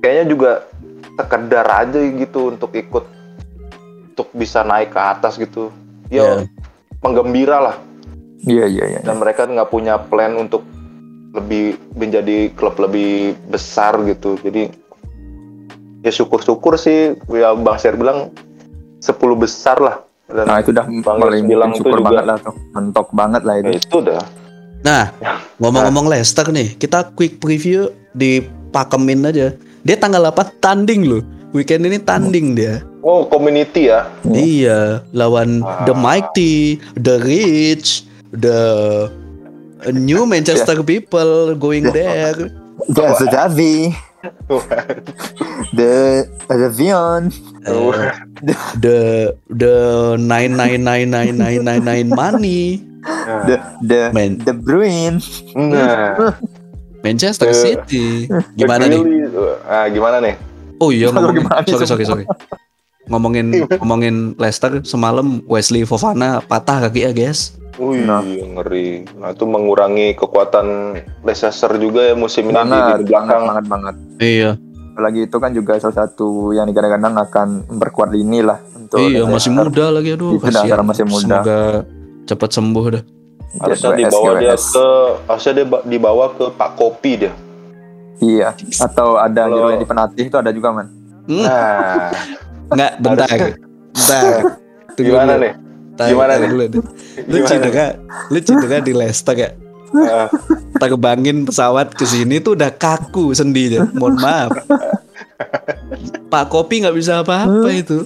kayaknya 0.01 0.25
juga 0.31 0.51
sekedar 1.19 1.67
aja 1.67 1.99
gitu 1.99 2.55
untuk 2.55 2.71
ikut 2.71 3.05
untuk 4.15 4.27
bisa 4.33 4.63
naik 4.63 4.95
ke 4.95 4.99
atas 5.01 5.35
gitu. 5.35 5.69
Ya 6.09 6.25
Iya. 6.25 6.49
penggembira 6.99 7.57
lah 7.61 7.75
Iya 8.43 8.65
iya 8.71 8.85
iya. 8.97 8.99
dan 9.03 9.19
mereka 9.19 9.45
nggak 9.45 9.69
punya 9.69 9.99
plan 9.99 10.33
untuk 10.39 10.63
lebih 11.29 11.77
menjadi 11.93 12.49
klub 12.53 12.77
lebih 12.77 13.37
besar 13.47 13.97
gitu 14.03 14.35
jadi 14.41 14.73
ya 16.01 16.11
syukur-syukur 16.11 16.73
sih 16.75 17.13
ya 17.29 17.53
bang 17.53 17.77
Sher 17.77 17.93
bilang 17.93 18.33
10 18.99 19.13
besar 19.35 19.77
lah 19.77 19.95
dan 20.29 20.45
Nah 20.45 20.57
itu 20.61 20.69
udah 20.69 20.85
Bang 21.01 21.17
paling 21.17 21.45
bilang 21.45 21.71
syukur 21.73 21.97
itu 21.97 22.01
juga. 22.01 22.09
banget 22.13 22.25
lah 22.25 22.37
tuh. 22.37 22.53
Mentok 22.71 23.07
banget 23.11 23.41
lah 23.41 23.53
ya 23.57 23.61
itu. 23.65 23.71
itu 23.81 23.97
dah 24.05 24.23
Nah, 24.79 25.11
ngomong-ngomong 25.59 26.07
Leicester 26.07 26.47
nih, 26.47 26.71
kita 26.79 27.11
quick 27.11 27.43
preview 27.43 27.91
di 28.15 28.39
pakemin 28.71 29.27
aja. 29.27 29.51
Dia 29.83 29.99
tanggal 29.99 30.31
8 30.31 30.63
tanding 30.63 31.03
loh. 31.03 31.19
Weekend 31.51 31.83
ini 31.83 31.99
tanding 31.99 32.55
dia. 32.55 32.79
oh 33.01 33.27
community 33.27 33.91
ya 33.91 34.07
Iya, 34.23 35.03
lawan 35.11 35.63
Ah. 35.63 35.83
The 35.83 35.91
Mighty, 35.91 36.79
The 36.95 37.15
Rich, 37.19 38.07
The 38.31 38.59
New 39.87 40.25
Manchester 40.25 40.83
People 40.83 41.55
going 41.55 41.87
there. 41.95 42.51
Ya 42.91 43.15
Zavi. 43.15 43.95
The 45.75 46.27
The 46.47 46.69
Vion. 46.71 47.31
Oh. 47.67 47.91
Eh, 47.95 48.11
the 48.79 48.97
the 49.47 49.75
nine 50.19 50.55
nine 50.55 50.83
nine 50.83 51.07
nine 51.07 51.35
nine 51.35 51.63
nine 51.63 51.83
nine 51.83 52.07
money 52.11 52.83
The 53.47 53.55
The 53.83 54.01
Man. 54.11 54.39
The 54.43 54.51
Bruin. 54.55 55.23
nah 55.55 56.35
Manchester 56.99 57.51
Eh, 57.51 57.55
City 57.55 58.27
gimana 58.59 58.91
nih 58.91 58.99
Really, 58.99 59.31
ah 59.63 59.87
gimana 59.87 60.19
nih 60.19 60.35
oh 60.83 60.91
iya 60.91 61.07
sorry 61.63 61.87
sorry 61.87 62.03
sorry 62.03 62.25
ngomongin 63.09 63.45
ngomongin 63.75 64.15
Leicester 64.35 64.79
semalam 64.81 65.41
Wesley 65.43 65.83
Fofana 65.83 66.39
patah 66.39 66.85
kaki 66.85 67.01
ya 67.01 67.11
guys 67.11 67.57
Wih, 67.75 68.03
Nah. 68.03 68.19
ngeri. 68.19 69.07
Nah, 69.15 69.31
itu 69.31 69.43
mengurangi 69.43 70.11
kekuatan 70.13 70.67
Leicester 71.21 71.71
juga 71.75 72.03
ya 72.03 72.13
musim 72.13 72.43
ini 72.45 72.59
di, 72.59 73.07
belakang. 73.07 73.41
banget, 73.45 73.65
banget. 73.65 73.95
iya 74.19 74.51
Apalagi 74.91 75.19
itu 75.23 75.37
kan 75.37 75.51
juga 75.51 75.79
salah 75.79 75.95
satu 75.97 76.51
yang 76.51 76.65
digadang-gadang 76.65 77.15
akan 77.17 77.47
memperkuat 77.69 78.11
lini 78.11 78.43
lah 78.43 78.59
untuk 78.75 78.99
iya 78.99 79.23
Leicester. 79.23 79.31
masih 79.31 79.51
muda 79.53 79.85
lagi 79.89 80.09
aduh 80.11 80.31
Itu 80.33 80.43
kasihan 80.43 80.83
masih 80.83 81.05
muda. 81.05 81.23
semoga 81.39 81.59
cepat 82.25 82.49
sembuh 82.51 82.85
dah 82.89 83.03
Harusnya 83.55 83.89
dibawa 83.95 84.31
dia 84.35 84.53
ke 84.53 84.87
harusnya 85.25 85.53
dia 85.55 85.65
ba- 85.65 85.83
dibawa 85.83 86.25
ke 86.29 86.45
Pak 86.51 86.71
Kopi 86.75 87.11
dia. 87.17 87.33
Iya. 88.19 88.51
Atau 88.77 89.15
ada 89.15 89.47
Kalau- 89.47 89.73
di 89.73 89.87
penalti 89.87 90.21
itu 90.21 90.35
ada 90.35 90.51
juga 90.51 90.69
man. 90.69 90.85
Hmm, 91.25 91.41
Nah, 91.41 92.11
nggak 92.69 92.91
bentar 92.99 93.27
bentar 93.27 94.33
Tunggu 94.91 95.09
gimana 95.09 95.31
dulu. 95.31 95.43
nih? 95.43 95.53
Tahan- 95.91 96.11
Gimana 96.11 96.31
nih? 96.33 96.47
dulu 96.47 96.63
deh. 96.65 96.81
lu 97.25 97.37
cedera 97.43 97.85
lu 98.27 98.39
cedera 98.39 98.77
di 98.79 98.93
Leicester 98.93 99.35
ya 99.35 99.49
Ah, 99.89 100.29
terbangin 100.77 101.43
pesawat 101.43 101.89
ke 101.91 102.05
sini 102.05 102.37
tuh 102.37 102.53
udah 102.53 102.69
kaku 102.69 103.33
sendinya. 103.33 103.89
Mohon 103.91 104.15
maaf. 104.21 104.51
Pak 106.29 106.45
Kopi 106.47 106.85
nggak 106.85 106.93
bisa 106.93 107.25
apa-apa 107.25 107.69
itu. 107.71 108.05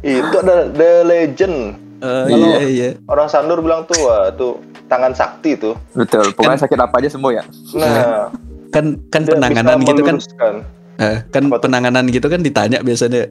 itu 0.00 0.34
ada 0.34 0.64
The 0.70 1.04
Legend. 1.04 1.56
Kalau- 2.00 2.40
iya 2.40 2.58
iya. 2.62 2.88
Orang 3.04 3.28
Sandur 3.28 3.60
bilang 3.60 3.84
tuh, 3.84 4.00
wah, 4.00 4.28
tuh 4.30 4.60
tangan 4.86 5.12
sakti 5.12 5.56
tuh. 5.56 5.76
Betul. 5.92 6.32
Pokoknya 6.32 6.56
sakit 6.58 6.78
apa 6.78 6.94
aja 6.96 7.08
sembuh 7.10 7.32
ya. 7.34 7.44
Nah, 7.74 8.32
Kan 8.68 8.96
kan 9.06 9.22
penanganan 9.22 9.80
gitu 9.82 10.02
kan. 10.02 10.16
Eh, 10.96 11.22
kan 11.26 11.42
Apa 11.44 11.56
tuh? 11.56 11.62
penanganan 11.62 12.04
gitu 12.06 12.26
kan 12.26 12.38
ditanya 12.38 12.78
biasanya. 12.80 13.28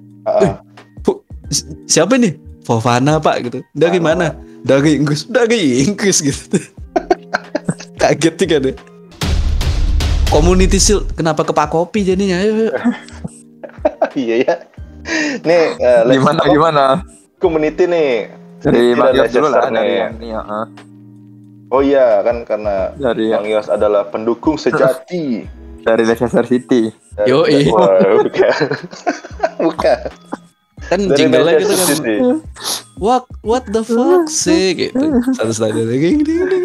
"Bu, 0.99 1.21
si- 1.47 1.67
siapa 1.85 2.15
nih? 2.15 2.35
Fofana 2.61 3.17
Pak 3.17 3.35
gitu. 3.43 3.59
Dari 3.71 3.97
Ah. 3.97 4.03
mana? 4.05 4.27
Dari 4.61 4.95
Inggris. 4.95 5.27
Dari 5.27 5.83
Inggris 5.83 6.19
gitu. 6.19 6.55
Kaget 7.99 8.35
juga 8.37 8.57
deh. 8.61 8.75
Community 10.29 10.77
Shield 10.77 11.13
kenapa 11.13 11.41
ke 11.41 11.51
Pak 11.51 11.69
Kopi 11.69 12.01
jadinya? 12.03 12.39
Ayo, 12.39 12.51
ayo. 12.57 12.71
iya 14.17 14.35
ya. 14.41 14.55
Nih, 15.43 15.75
eh, 15.75 16.01
Leicester- 16.03 16.15
Gimana 16.15 16.41
gimana? 16.47 16.83
community 17.37 17.83
nih. 17.83 18.31
Dari 18.59 18.95
Bang 18.95 19.11
Yos 19.13 19.27
dulu 19.29 19.47
lah 19.49 19.67
dari 19.67 19.99
ini 19.99 20.31
ya. 20.31 20.39
ah. 20.41 20.65
Oh 21.67 21.81
iya, 21.81 22.23
kan 22.23 22.47
karena 22.47 22.95
Dari 22.95 23.27
Bang 23.27 23.43
Yos 23.43 23.67
adalah 23.67 24.07
pendukung 24.07 24.55
sejati. 24.55 25.43
dari 25.83 26.03
Leicester 26.03 26.43
City. 26.43 26.89
Yoi. 27.21 27.67
Wah, 27.69 27.99
bukan. 28.23 28.67
bukan. 29.59 29.99
Kan 30.83 30.99
jingle 31.13 31.47
gitu 31.53 31.73
kan. 31.73 31.87
City. 31.87 32.15
what 32.95 33.23
what 33.41 33.63
the 33.65 33.79
fuck 33.81 34.27
sih 34.27 34.75
gitu 34.77 34.99
satu 35.31 35.49
saja 35.51 35.75
ding, 35.75 36.19
ding, 36.19 36.43
ding, 36.43 36.43
ding. 36.45 36.63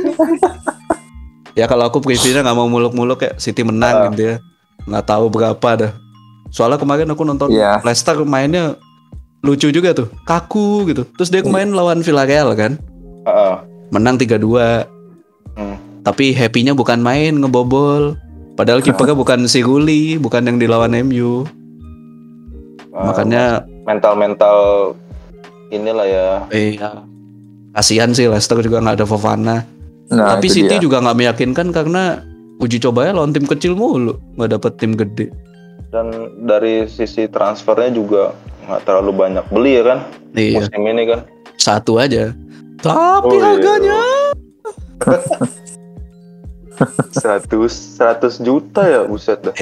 ya 1.54 1.64
kalau 1.64 1.86
aku 1.86 1.98
previewnya 1.98 2.42
nggak 2.42 2.54
mau 2.54 2.66
muluk-muluk 2.66 3.18
ya 3.20 3.32
City 3.36 3.62
menang 3.62 3.94
Ah. 3.96 4.02
gitu 4.10 4.22
ya 4.24 4.36
nggak 4.84 5.04
tahu 5.04 5.26
berapa 5.28 5.68
dah 5.78 5.92
soalnya 6.48 6.76
kemarin 6.76 7.08
aku 7.08 7.22
nonton 7.22 7.48
Iya. 7.48 7.80
Leicester 7.80 8.18
mainnya 8.22 8.76
lucu 9.40 9.70
juga 9.70 9.94
tuh 9.94 10.10
kaku 10.22 10.86
gitu 10.86 11.06
terus 11.08 11.28
dia 11.28 11.40
kemarin 11.40 11.70
lawan 11.70 12.02
Villarreal 12.02 12.52
kan 12.52 12.76
Ah, 13.22 13.62
menang 13.88 14.14
3-2 14.14 14.84
Hmm. 15.54 15.76
tapi 16.02 16.30
happy-nya 16.30 16.70
bukan 16.72 16.98
main 16.98 17.34
ngebobol 17.34 18.14
padahal 18.58 18.82
kipernya 18.82 19.14
bukan 19.14 19.46
si 19.46 19.62
Guli 19.62 20.18
bukan 20.18 20.42
yang 20.44 20.58
dilawan 20.58 20.90
MU 21.00 21.46
ah, 22.90 23.08
makanya 23.08 23.62
mental-mental 23.86 24.58
inilah 25.70 26.04
ya. 26.04 26.28
iya 26.50 26.90
kasihan 27.70 28.10
sih 28.10 28.26
Leicester 28.26 28.58
juga 28.58 28.82
nggak 28.82 28.98
ada 28.98 29.06
Fofana 29.06 29.58
Nah, 30.08 30.40
Tapi 30.40 30.48
City 30.48 30.72
dia. 30.72 30.80
juga 30.80 31.04
nggak 31.04 31.18
meyakinkan 31.20 31.68
karena 31.68 32.24
uji 32.58 32.80
cobanya 32.80 33.20
lawan 33.20 33.36
tim 33.36 33.44
kecil 33.44 33.76
mulu, 33.76 34.16
nggak 34.40 34.56
dapet 34.56 34.72
tim 34.80 34.96
gede. 34.96 35.28
Dan 35.92 36.08
dari 36.48 36.88
sisi 36.88 37.28
transfernya 37.28 37.92
juga 37.92 38.32
nggak 38.64 38.88
terlalu 38.88 39.12
banyak 39.12 39.44
beli 39.52 39.76
ya 39.76 39.84
kan 39.84 39.98
Iya, 40.32 40.64
musim 40.64 40.80
ini 40.80 41.02
kan. 41.12 41.20
satu 41.60 42.00
aja. 42.00 42.32
Tapi 42.80 43.36
Oh, 43.36 43.36
iya. 43.36 44.00
harganya 46.78 47.42
100 47.42 48.38
100 48.38 48.46
juta 48.46 48.82
ya 48.82 49.00
buset 49.04 49.38
dah. 49.42 49.54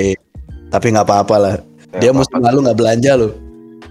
tapi 0.68 0.87
nggak 0.90 1.07
apa-apa 1.07 1.37
lah. 1.37 1.55
Ya, 1.94 2.09
Dia 2.09 2.11
musim 2.12 2.37
apa-apa. 2.37 2.46
lalu 2.52 2.59
nggak 2.66 2.79
belanja 2.79 3.12
loh. 3.16 3.33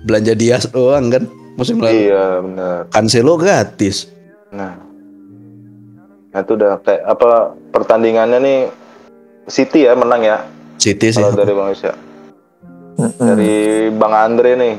Belanja 0.06 0.34
Dias 0.34 0.64
doang 0.70 1.10
kan 1.10 1.24
musim 1.56 1.82
lalu. 1.82 2.10
Iya 2.10 2.26
benar. 2.42 2.80
Cancelo 2.92 3.34
gratis. 3.36 4.06
Nah, 4.52 4.78
nah 6.30 6.40
itu 6.40 6.54
udah 6.54 6.78
kayak 6.80 7.02
apa 7.04 7.30
pertandingannya 7.72 8.40
nih 8.40 8.60
City 9.46 9.86
ya 9.86 9.94
menang 9.94 10.22
ya 10.22 10.38
City 10.78 11.10
sih. 11.10 11.18
kalau 11.18 11.34
dari 11.34 11.54
Bang 11.54 11.70
ya. 11.74 11.94
Mm-mm. 12.96 13.20
Dari 13.20 13.56
Bang 13.92 14.14
Andre 14.14 14.52
nih. 14.56 14.76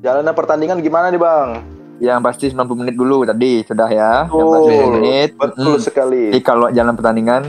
Jalannya 0.00 0.32
pertandingan 0.32 0.78
gimana 0.78 1.10
nih 1.10 1.18
Bang? 1.18 1.75
Yang 1.96 2.18
pasti 2.22 2.44
90 2.50 2.76
menit 2.76 2.94
dulu 2.94 3.24
tadi 3.24 3.62
sudah 3.62 3.88
ya. 3.88 4.12
Yang 4.26 4.46
pasti 4.46 4.68
Betul. 4.68 4.84
90 4.84 4.94
menit. 4.94 5.28
Betul 5.34 5.64
Mm-mm. 5.70 5.80
sekali. 5.80 6.22
Jadi 6.28 6.40
kalau 6.40 6.66
jalan 6.68 6.92
pertandingan 6.92 7.42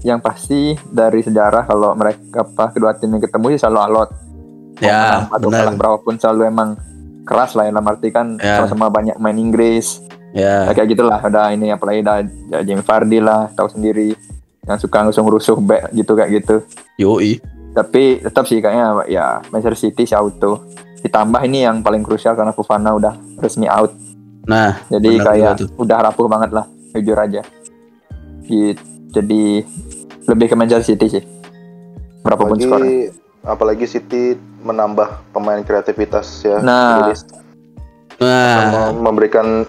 yang 0.00 0.20
pasti 0.20 0.60
dari 0.86 1.20
sejarah 1.20 1.64
kalau 1.64 1.92
mereka 1.92 2.44
apa 2.44 2.68
kedua 2.68 2.92
tim 2.92 3.08
yang 3.08 3.22
ketemu 3.22 3.46
sih 3.50 3.60
selalu 3.60 3.80
alot. 3.82 4.10
Ya, 4.76 5.24
atau 5.26 5.48
benar. 5.48 5.64
kalah 5.64 5.74
berapapun 5.74 6.14
selalu 6.14 6.42
emang 6.46 6.76
keras 7.24 7.56
lah 7.56 7.64
ya 7.64 7.72
dalam 7.72 7.88
arti 7.88 8.08
kan 8.10 8.36
Ya. 8.36 8.60
sama-sama 8.60 8.92
banyak 8.92 9.16
main 9.16 9.34
Inggris. 9.34 10.04
Ya, 10.30 10.68
Ya, 10.68 10.72
kayak 10.74 10.92
gitulah 10.92 11.16
udah 11.18 11.48
ini 11.48 11.72
apalagi 11.72 12.04
udah 12.04 12.16
ya, 12.52 12.58
Jamie 12.62 12.84
Vardy 12.84 13.18
lah 13.18 13.48
tahu 13.50 13.72
sendiri 13.72 14.12
yang 14.62 14.76
suka 14.76 15.00
ngusung-rusuh 15.00 15.56
back 15.58 15.88
gitu 15.90 16.12
kayak 16.12 16.30
gitu. 16.36 16.60
yoi. 16.96 17.40
Tapi 17.72 18.20
tetap 18.20 18.44
sih 18.44 18.60
kayaknya 18.60 19.04
ya 19.06 19.26
Manchester 19.48 19.80
City 19.80 20.04
sih 20.04 20.12
auto. 20.12 20.60
Ditambah 21.06 21.40
ini 21.46 21.62
yang 21.62 21.86
paling 21.86 22.02
krusial 22.02 22.34
karena 22.34 22.50
Fofana 22.50 22.90
udah 22.98 23.14
resmi 23.38 23.70
out. 23.70 23.94
Nah, 24.46 24.82
Jadi 24.90 25.22
Benar 25.22 25.26
kayak 25.30 25.54
udah 25.78 25.96
rapuh 26.10 26.26
banget 26.26 26.50
lah, 26.50 26.66
jujur 26.94 27.14
aja. 27.14 27.42
Gitu. 28.42 28.82
Jadi 29.14 29.62
lebih 30.26 30.46
ke 30.50 30.54
Manchester 30.58 30.94
City 30.94 31.06
sih. 31.18 31.24
berapapun 32.26 32.58
apalagi, 32.58 32.66
skornya. 32.66 32.98
apalagi 33.46 33.86
City 33.86 34.22
menambah 34.66 35.30
pemain 35.30 35.62
kreativitas 35.62 36.26
ya. 36.42 36.58
Nah. 36.58 37.14
Nah, 38.18 38.90
Mem- 38.90 38.98
memberikan 39.06 39.62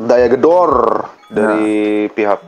daya 0.00 0.32
gedor 0.32 1.04
dari 1.28 2.08
pihak 2.08 2.40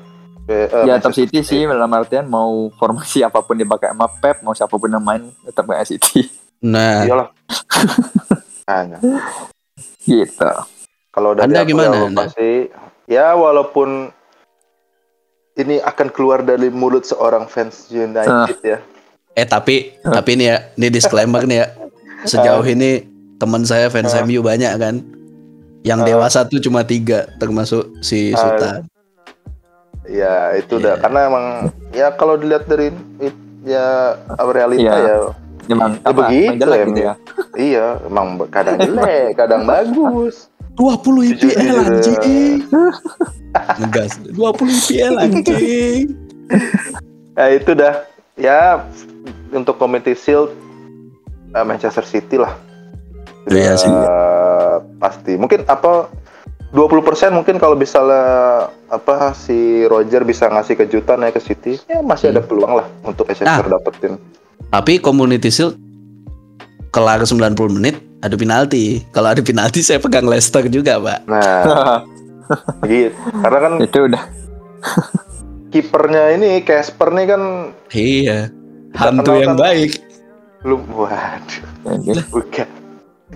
eh, 0.49 0.73
eh, 0.73 0.85
Ya 0.88 0.97
tetap 0.97 1.12
City 1.12 1.45
sih 1.45 1.68
dalam 1.68 1.92
artian 1.92 2.25
mau 2.25 2.73
formasi 2.81 3.21
apa 3.21 3.45
pun 3.45 3.61
dipakai 3.61 3.92
sama 3.92 4.09
Pep, 4.09 4.40
mau 4.40 4.57
siapa 4.57 4.73
pun 4.73 4.88
yang 4.88 5.05
main 5.05 5.29
tetap 5.45 5.68
kayak 5.68 5.85
City. 5.85 6.33
Nah, 6.62 7.03
Iyalah. 7.03 7.29
Hanya. 8.64 8.98
gitu. 10.09 10.51
Kalau 11.12 11.37
dari 11.37 11.44
Anda 11.44 11.61
aku 11.61 11.68
gimana, 11.68 11.92
ya, 11.92 12.03
Anda? 12.07 12.18
pasti 12.25 12.51
ya 13.05 13.27
walaupun 13.35 14.09
ini 15.53 15.77
akan 15.79 16.09
keluar 16.09 16.40
dari 16.40 16.72
mulut 16.72 17.05
seorang 17.05 17.44
fans 17.44 17.92
United 17.92 18.57
ya. 18.64 18.79
eh 19.33 19.44
tapi 19.44 19.96
tapi 20.01 20.31
ini 20.37 20.44
ya, 20.46 20.72
ini 20.75 20.88
disclaimer 20.88 21.42
nih 21.42 21.59
ya. 21.61 21.66
Sejauh 22.22 22.64
ini 22.64 23.05
teman 23.37 23.64
saya 23.64 23.88
fans 23.88 24.12
Ah. 24.12 24.22
MU 24.22 24.40
banyak 24.40 24.72
kan. 24.77 25.01
Yang 25.83 26.01
Ah. 26.01 26.07
dewasa 26.07 26.38
tuh 26.44 26.61
cuma 26.61 26.81
tiga, 26.83 27.27
termasuk 27.37 27.90
si 28.01 28.31
Ah. 28.31 28.38
Sultan. 28.38 28.81
Ya 30.05 30.53
itu 30.55 30.77
udah 30.77 30.96
Iya. 30.96 31.01
karena 31.01 31.20
emang 31.27 31.44
ya 31.90 32.09
kalau 32.12 32.37
dilihat 32.37 32.64
dari 32.66 32.90
it- 33.18 33.42
ya 33.62 34.16
realita 34.42 34.83
Iya. 34.83 34.96
ya 34.98 35.16
Emang 35.64 35.94
Ya 35.94 36.03
apa? 36.05 36.18
begitu 36.20 36.42
emang 36.44 36.59
jelek 36.59 36.79
ya, 36.79 36.85
gitu 36.85 37.01
ya. 37.01 37.14
iya 37.70 37.87
emang 38.03 38.27
kadang 38.48 38.77
jelek 38.83 39.29
kadang 39.35 39.62
bagus 39.62 40.51
20 40.72 41.37
Jujur, 41.37 41.53
IPL 41.53 41.77
anjing. 41.79 42.59
Ngegas. 43.77 44.12
20 44.25 44.40
IPL 44.72 45.14
anjing. 45.20 46.05
ya 47.38 47.46
itu 47.51 47.70
dah 47.72 47.94
ya 48.35 48.81
untuk 49.51 49.77
Community 49.77 50.12
Shield 50.12 50.48
eh, 51.51 51.62
Manchester 51.62 52.03
City 52.03 52.37
lah 52.37 52.57
Iya 53.44 53.75
sih. 53.75 53.87
Eh, 53.87 54.75
pasti 54.96 55.35
mungkin 55.35 55.66
apa 55.66 56.07
20% 56.70 56.88
mungkin 57.33 57.61
kalau 57.61 57.75
misalnya 57.75 58.25
apa 58.88 59.35
si 59.35 59.85
Roger 59.85 60.22
bisa 60.22 60.48
ngasih 60.48 60.79
kejutan 60.79 61.20
ya 61.20 61.29
ke 61.29 61.38
City 61.38 61.77
ya 61.85 62.01
masih 62.01 62.31
ada 62.31 62.40
peluang 62.40 62.75
lah 62.75 62.87
untuk 63.03 63.27
Manchester 63.27 63.61
Ah. 63.62 63.70
dapetin 63.70 64.16
Tapi 64.72 64.96
Community 64.98 65.52
Shield 65.52 65.76
kelar 66.88 67.20
90 67.20 67.52
menit 67.70 68.00
ada 68.18 68.32
penalti. 68.32 69.04
Kalau 69.11 69.28
ada 69.28 69.40
penalti 69.40 69.80
saya 69.80 69.98
pegang 69.98 70.24
Leicester 70.24 70.64
juga, 70.66 70.96
Pak. 70.96 71.18
nah 71.26 72.00
gitu 72.82 73.12
karena 73.42 73.58
kan 73.61 73.72
itu 73.78 73.98
udah 74.02 74.22
kipernya 75.68 76.37
ini 76.37 76.61
Casper 76.61 77.08
nih 77.11 77.26
kan 77.26 77.42
Iya. 77.90 78.38
Hantu 78.92 79.32
yang 79.35 79.54
kan- 79.54 79.61
baik. 79.62 79.92
lu 80.62 80.78
waduh 80.87 82.22
bukan 82.30 82.68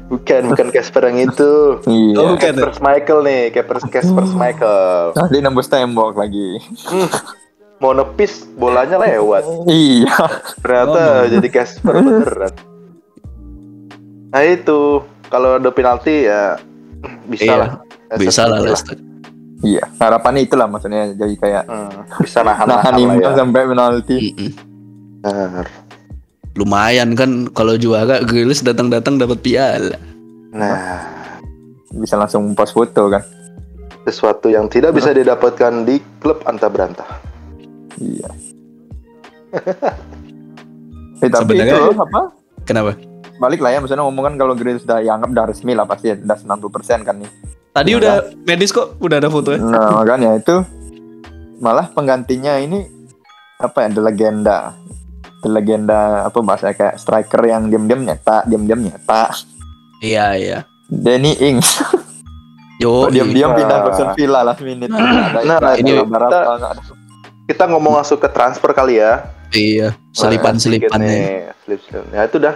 bukan 0.07 0.42
bukan 0.46 0.68
Casper 0.70 1.11
yang 1.11 1.27
itu 1.27 1.53
iya. 1.87 2.14
Oh, 2.16 2.33
bukan. 2.33 2.55
Casper 2.55 2.70
Michael 2.79 3.20
nih 3.20 3.40
Casper 3.51 3.77
Casper 3.85 4.25
Michael 4.42 5.11
Tadi 5.11 5.37
nembus 5.40 5.66
tembok 5.66 6.14
lagi. 6.14 6.61
Mau 7.79 7.93
nepis 7.93 8.49
bolanya 8.55 8.97
lewat 8.97 9.45
iya. 9.69 10.17
ternyata 10.59 11.01
Oh. 11.23 11.29
jadi 11.29 11.49
Casper 11.51 11.95
beneran 11.95 12.53
nah 14.29 14.43
itu 14.43 15.01
kalau 15.27 15.57
ada 15.57 15.71
penalti 15.71 16.25
ya 16.25 16.57
bisa 17.25 17.45
Iya, 17.45 17.57
lah 17.57 17.71
Bisa 18.17 18.43
lah 18.45 18.59
Leicester. 18.61 18.95
Iya. 19.59 19.83
Harapannya 19.97 20.43
itulah 20.43 20.67
maksudnya 20.67 21.11
jadi 21.12 21.35
kayak 21.35 21.62
Hmm, 21.65 21.91
bisa 22.21 22.39
nahan 22.47 22.67
nahan 22.67 22.93
nahan 22.95 23.19
ya 23.19 23.31
sampai 23.35 23.62
penalti. 23.65 24.17
Mm-mm. 24.33 24.51
Benar. 25.21 25.67
Lumayan 26.55 27.12
kan 27.12 27.31
kalau 27.51 27.75
juara 27.75 28.23
Grealish 28.23 28.62
datang-datang 28.62 29.17
dapat 29.17 29.39
piala. 29.41 29.99
nah 30.51 31.03
Bisa 31.93 32.15
langsung 32.15 32.53
post 32.53 32.73
foto 32.73 33.09
kan. 33.09 33.23
sesuatu 34.03 34.47
yang 34.47 34.67
tidak 34.67 34.95
bisa 34.95 35.11
didapatkan 35.11 35.83
di 35.83 35.99
klub 36.17 36.39
anta 36.45 36.67
berantah 36.67 37.07
Iya. 37.97 38.31
eh, 41.19 41.29
tapi 41.29 41.43
Sebenarnya- 41.55 41.75
itu 41.75 41.87
loh 41.87 41.97
apa? 41.99 42.21
Kenapa? 42.63 42.91
Balik 43.37 43.61
lah 43.61 43.71
ya 43.71 43.79
maksudnya 43.79 44.03
ngomong 44.03 44.25
kan 44.25 44.35
kalau 44.37 44.53
Grealish 44.53 44.83
sudah 44.83 44.99
dianggap 44.99 45.29
udah 45.29 45.45
resmi 45.47 45.73
lah 45.73 45.85
pasti 45.85 46.09
ya, 46.09 46.17
udah 46.17 46.37
90% 46.37 47.05
kan 47.05 47.15
nih. 47.17 47.31
Tadi 47.71 47.91
Iya. 47.91 47.99
udah 48.01 48.15
medis 48.43 48.71
kok, 48.71 48.97
udah 48.99 49.17
ada 49.19 49.29
fotonya. 49.29 49.61
Nah, 49.61 49.91
makanya 49.95 50.31
itu 50.41 50.57
malah 51.59 51.89
penggantinya 51.89 52.57
ini 52.57 52.85
apa 53.57 53.85
ya? 53.85 53.89
The 53.91 54.03
legenda. 54.03 54.59
The 55.39 55.51
legenda 55.53 56.01
apa 56.25 56.39
bahasa 56.41 56.73
kayak 56.73 56.97
striker 56.97 57.43
yang 57.43 57.69
diam-diam 57.69 58.03
nyetak, 58.03 58.45
diam-diam 58.47 58.81
nyetak. 58.83 59.37
Iya, 59.99 60.27
iya. 60.35 60.59
Danny 60.87 61.35
Ings 61.37 61.83
Yo, 62.77 63.05
diam-diam 63.15 63.51
iya. 63.51 63.57
pindah 63.57 63.79
ke 63.79 63.89
Aston 63.91 64.11
Villa 64.15 64.41
last 64.43 64.61
minute. 64.61 64.89
Ada 64.93 65.41
Nah, 65.43 65.57
ada 65.59 65.71
ini 65.77 65.93
berapa, 65.99 66.29
kita- 66.31 66.57
nggak 66.57 66.73
ada. 66.73 66.83
Kita 67.47 67.65
ngomong 67.67 67.97
masuk 67.97 68.19
ke 68.19 68.29
transfer 68.29 68.71
kali 68.71 68.99
ya 68.99 69.23
iya, 69.51 69.95
selipan-selipan 70.13 70.91
Sedikit 70.91 71.07
ya. 71.07 71.07
nih, 71.07 71.31
selip-selip. 71.63 72.05
Ya 72.11 72.23
itu 72.25 72.37
dah. 72.37 72.55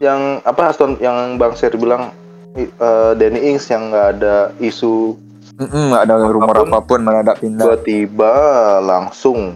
Yang 0.00 0.20
apa 0.42 0.62
Aston 0.66 0.96
yang 0.98 1.36
Bang 1.36 1.52
Sir 1.52 1.70
bilang 1.74 2.10
eh, 2.56 2.68
Danny 3.14 3.40
Ings 3.46 3.68
yang 3.68 3.88
nggak 3.88 4.08
ada 4.18 4.36
isu 4.58 5.14
nggak 5.54 6.02
ada 6.02 6.14
rumor 6.26 6.50
Apa 6.50 6.60
pun. 6.60 6.68
apa 6.68 6.80
pun 6.82 7.00
mendadak 7.00 7.36
pindah. 7.38 7.62
tiba-tiba 7.62 8.34
langsung. 8.80 9.54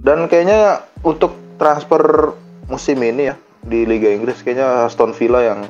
Dan 0.00 0.26
kayaknya 0.26 0.80
untuk 1.02 1.30
transfer 1.54 2.32
musim 2.66 2.98
ini 2.98 3.28
ya 3.28 3.36
di 3.60 3.84
Liga 3.84 4.08
Inggris 4.08 4.40
kayaknya 4.40 4.88
Aston 4.88 5.12
Villa 5.12 5.44
yang 5.44 5.60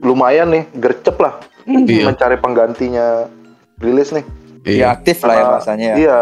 lumayan 0.00 0.48
nih 0.48 0.64
gercep 0.74 1.14
lah 1.16 1.36
Iya. 1.62 2.08
mencari 2.08 2.34
penggantinya 2.36 3.30
rilis 3.78 4.10
nih. 4.10 4.26
Ya 4.62 4.70
Iya. 4.70 4.86
aktif 4.94 5.18
lah 5.26 5.34
ya 5.34 5.44
rasanya 5.58 5.86
ya. 5.86 5.96
Iya. 5.98 6.20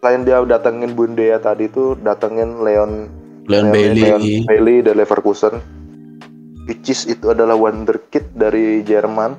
Selain 0.00 0.20
dia 0.24 0.38
datengin 0.44 0.92
Bundea 0.96 1.36
tadi 1.40 1.68
tuh 1.68 1.96
datengin 2.00 2.60
Leon 2.64 3.08
Leon 3.48 3.68
Bailey. 3.72 4.02
Leon 4.04 4.22
Bailey 4.48 4.76
dari 4.84 4.96
Leverkusen. 4.96 5.60
Which 6.68 6.86
is 6.92 7.08
itu 7.08 7.32
adalah 7.32 7.56
wonderkid 7.56 8.36
dari 8.36 8.84
Jerman. 8.84 9.34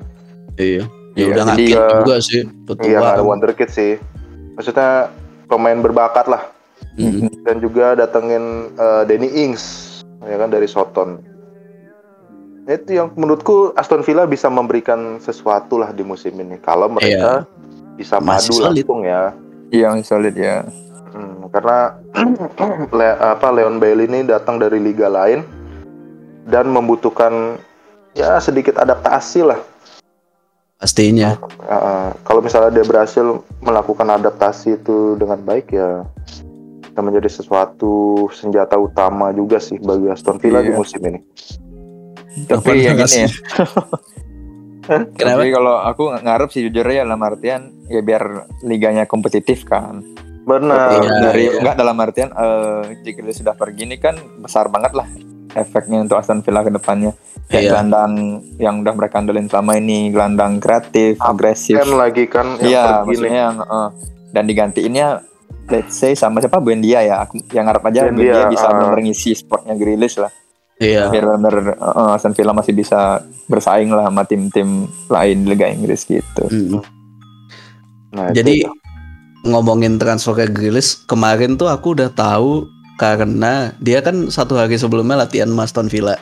Iya. 0.58 0.84
Ya 1.12 1.28
Iya, 1.28 1.28
udah 1.28 1.44
jadi, 1.44 1.64
ngakit 1.64 1.76
eh, 1.76 1.90
juga 2.00 2.16
sih. 2.20 2.40
Iya, 2.42 2.64
Petua. 2.66 2.88
nggak 2.98 3.14
ada 3.16 3.24
wonderkid 3.24 3.68
sih. 3.68 3.92
Maksudnya 4.56 4.90
pemain 5.48 5.78
berbakat 5.80 6.26
lah. 6.28 6.42
Mm. 6.96 7.28
Dan 7.44 7.56
juga 7.60 7.96
datengin 7.96 8.72
eh, 8.76 9.02
Danny 9.08 9.28
Ings, 9.28 9.64
ya 10.24 10.36
kan 10.40 10.48
dari 10.52 10.68
Soton. 10.68 11.20
Itu 12.68 12.94
yang 12.94 13.10
menurutku 13.18 13.74
Aston 13.74 14.06
Villa 14.06 14.22
bisa 14.24 14.46
memberikan 14.46 15.18
sesuatu 15.18 15.82
lah 15.82 15.90
di 15.90 16.04
musim 16.06 16.36
ini. 16.38 16.56
Kalau 16.62 16.86
mereka 16.88 17.42
bisa. 17.94 18.18
Masih 18.18 18.50
madu 18.50 18.52
solid. 18.54 18.82
langsung 18.82 19.00
ya. 19.02 19.22
Iya, 19.68 19.86
yang 19.88 20.00
solid 20.02 20.34
ya. 20.34 20.64
Hmm, 21.12 21.48
karena 21.48 21.96
Le- 22.96 23.18
apa 23.18 23.48
Leon 23.48 23.76
Bailey 23.76 24.04
ini 24.06 24.24
datang 24.24 24.56
dari 24.56 24.76
liga 24.76 25.08
lain 25.08 25.44
dan 26.44 26.68
membutuhkan 26.68 27.56
ya 28.12 28.36
sedikit 28.38 28.76
adaptasi 28.76 29.40
lah. 29.44 29.60
Pastinya. 30.76 31.38
Uh, 31.62 32.10
kalau 32.26 32.42
misalnya 32.42 32.74
dia 32.74 32.82
berhasil 32.82 33.22
melakukan 33.62 34.08
adaptasi 34.10 34.76
itu 34.76 35.14
dengan 35.14 35.38
baik 35.38 35.70
ya 35.70 36.02
akan 36.92 37.08
menjadi 37.08 37.30
sesuatu 37.32 38.26
senjata 38.28 38.76
utama 38.76 39.30
juga 39.30 39.56
sih 39.56 39.78
bagi 39.78 40.10
Aston 40.10 40.36
Villa 40.36 40.60
di 40.60 40.74
Iya. 40.74 40.76
musim 40.76 41.00
ini. 41.06 41.20
Tapi 42.44 42.82
yang 42.82 42.98
ini 42.98 43.24
ya. 43.24 43.28
Kenapa? 44.86 45.38
Tapi 45.38 45.48
kalau 45.54 45.74
aku 45.78 46.02
ngarep 46.22 46.48
sih 46.50 46.66
jujur 46.66 46.86
ya 46.90 47.06
dalam 47.06 47.22
artian 47.22 47.70
ya 47.86 48.02
biar 48.02 48.50
liganya 48.66 49.06
kompetitif 49.06 49.62
kan. 49.62 50.02
Benar. 50.42 50.98
Iya, 50.98 51.10
dari 51.22 51.44
iya. 51.46 51.58
enggak 51.62 51.76
dalam 51.78 51.96
artian 52.02 52.30
eh 52.34 52.82
jika 53.06 53.22
dia 53.22 53.34
sudah 53.36 53.54
pergi 53.54 53.86
ini 53.86 53.96
kan 54.02 54.18
besar 54.42 54.66
banget 54.66 54.92
lah 54.98 55.06
efeknya 55.52 56.02
untuk 56.02 56.18
Aston 56.18 56.42
Villa 56.42 56.66
ke 56.66 56.72
depannya. 56.72 57.12
Kayak 57.46 57.62
Iya. 57.62 57.70
gelandang 57.70 58.12
yang 58.56 58.74
udah 58.80 58.94
mereka 58.96 59.20
andelin 59.20 59.46
selama 59.46 59.76
ini, 59.76 60.08
gelandang 60.08 60.56
kreatif, 60.58 61.20
agresif. 61.20 61.76
Kan 61.76 61.92
lagi 61.94 62.24
kan 62.26 62.56
yang 62.58 62.70
Iya, 62.70 62.82
pergi 62.82 62.96
nih. 62.96 63.06
maksudnya 63.06 63.40
yang 63.44 63.56
eh, 63.60 63.88
dan 64.32 64.44
digantiinnya 64.48 65.06
let's 65.68 65.94
say 65.94 66.16
sama 66.16 66.40
siapa 66.40 66.58
Buendia 66.58 67.04
ya. 67.04 67.22
Aku 67.28 67.38
yang 67.52 67.68
ngarep 67.68 67.84
aja 67.86 68.00
Buendia, 68.08 68.16
Buendia 68.16 68.44
bisa 68.50 68.66
ah. 68.66 68.72
benar 68.74 68.98
ngisi 68.98 69.30
spotnya 69.36 69.74
Grealish 69.76 70.16
lah. 70.18 70.32
Iya. 70.82 71.06
Biar 71.08 71.24
benar 71.30 71.54
eh, 71.78 72.12
Aston 72.12 72.34
Villa 72.34 72.50
masih 72.50 72.74
bisa 72.74 73.22
bersaing 73.46 73.88
lah 73.88 74.10
sama 74.10 74.26
tim-tim 74.26 74.68
lain 75.06 75.36
di 75.40 75.48
Liga 75.48 75.70
Inggris 75.70 76.02
gitu. 76.02 76.42
Mm. 76.44 76.82
Nah, 78.12 78.26
itu 78.28 78.36
Jadi 78.36 78.54
dah. 78.60 78.74
ngomongin 79.46 79.96
transfer 79.96 80.34
ke 80.34 80.50
Grealish 80.50 81.06
kemarin 81.06 81.54
tuh 81.54 81.70
aku 81.70 81.94
udah 81.94 82.10
tahu 82.10 82.66
karena 82.94 83.70
dia 83.78 83.98
kan 83.98 84.26
satu 84.28 84.54
hari 84.54 84.74
sebelumnya 84.74 85.16
latihan 85.16 85.46
sama 85.48 85.62
Aston 85.62 85.86
Villa. 85.86 86.18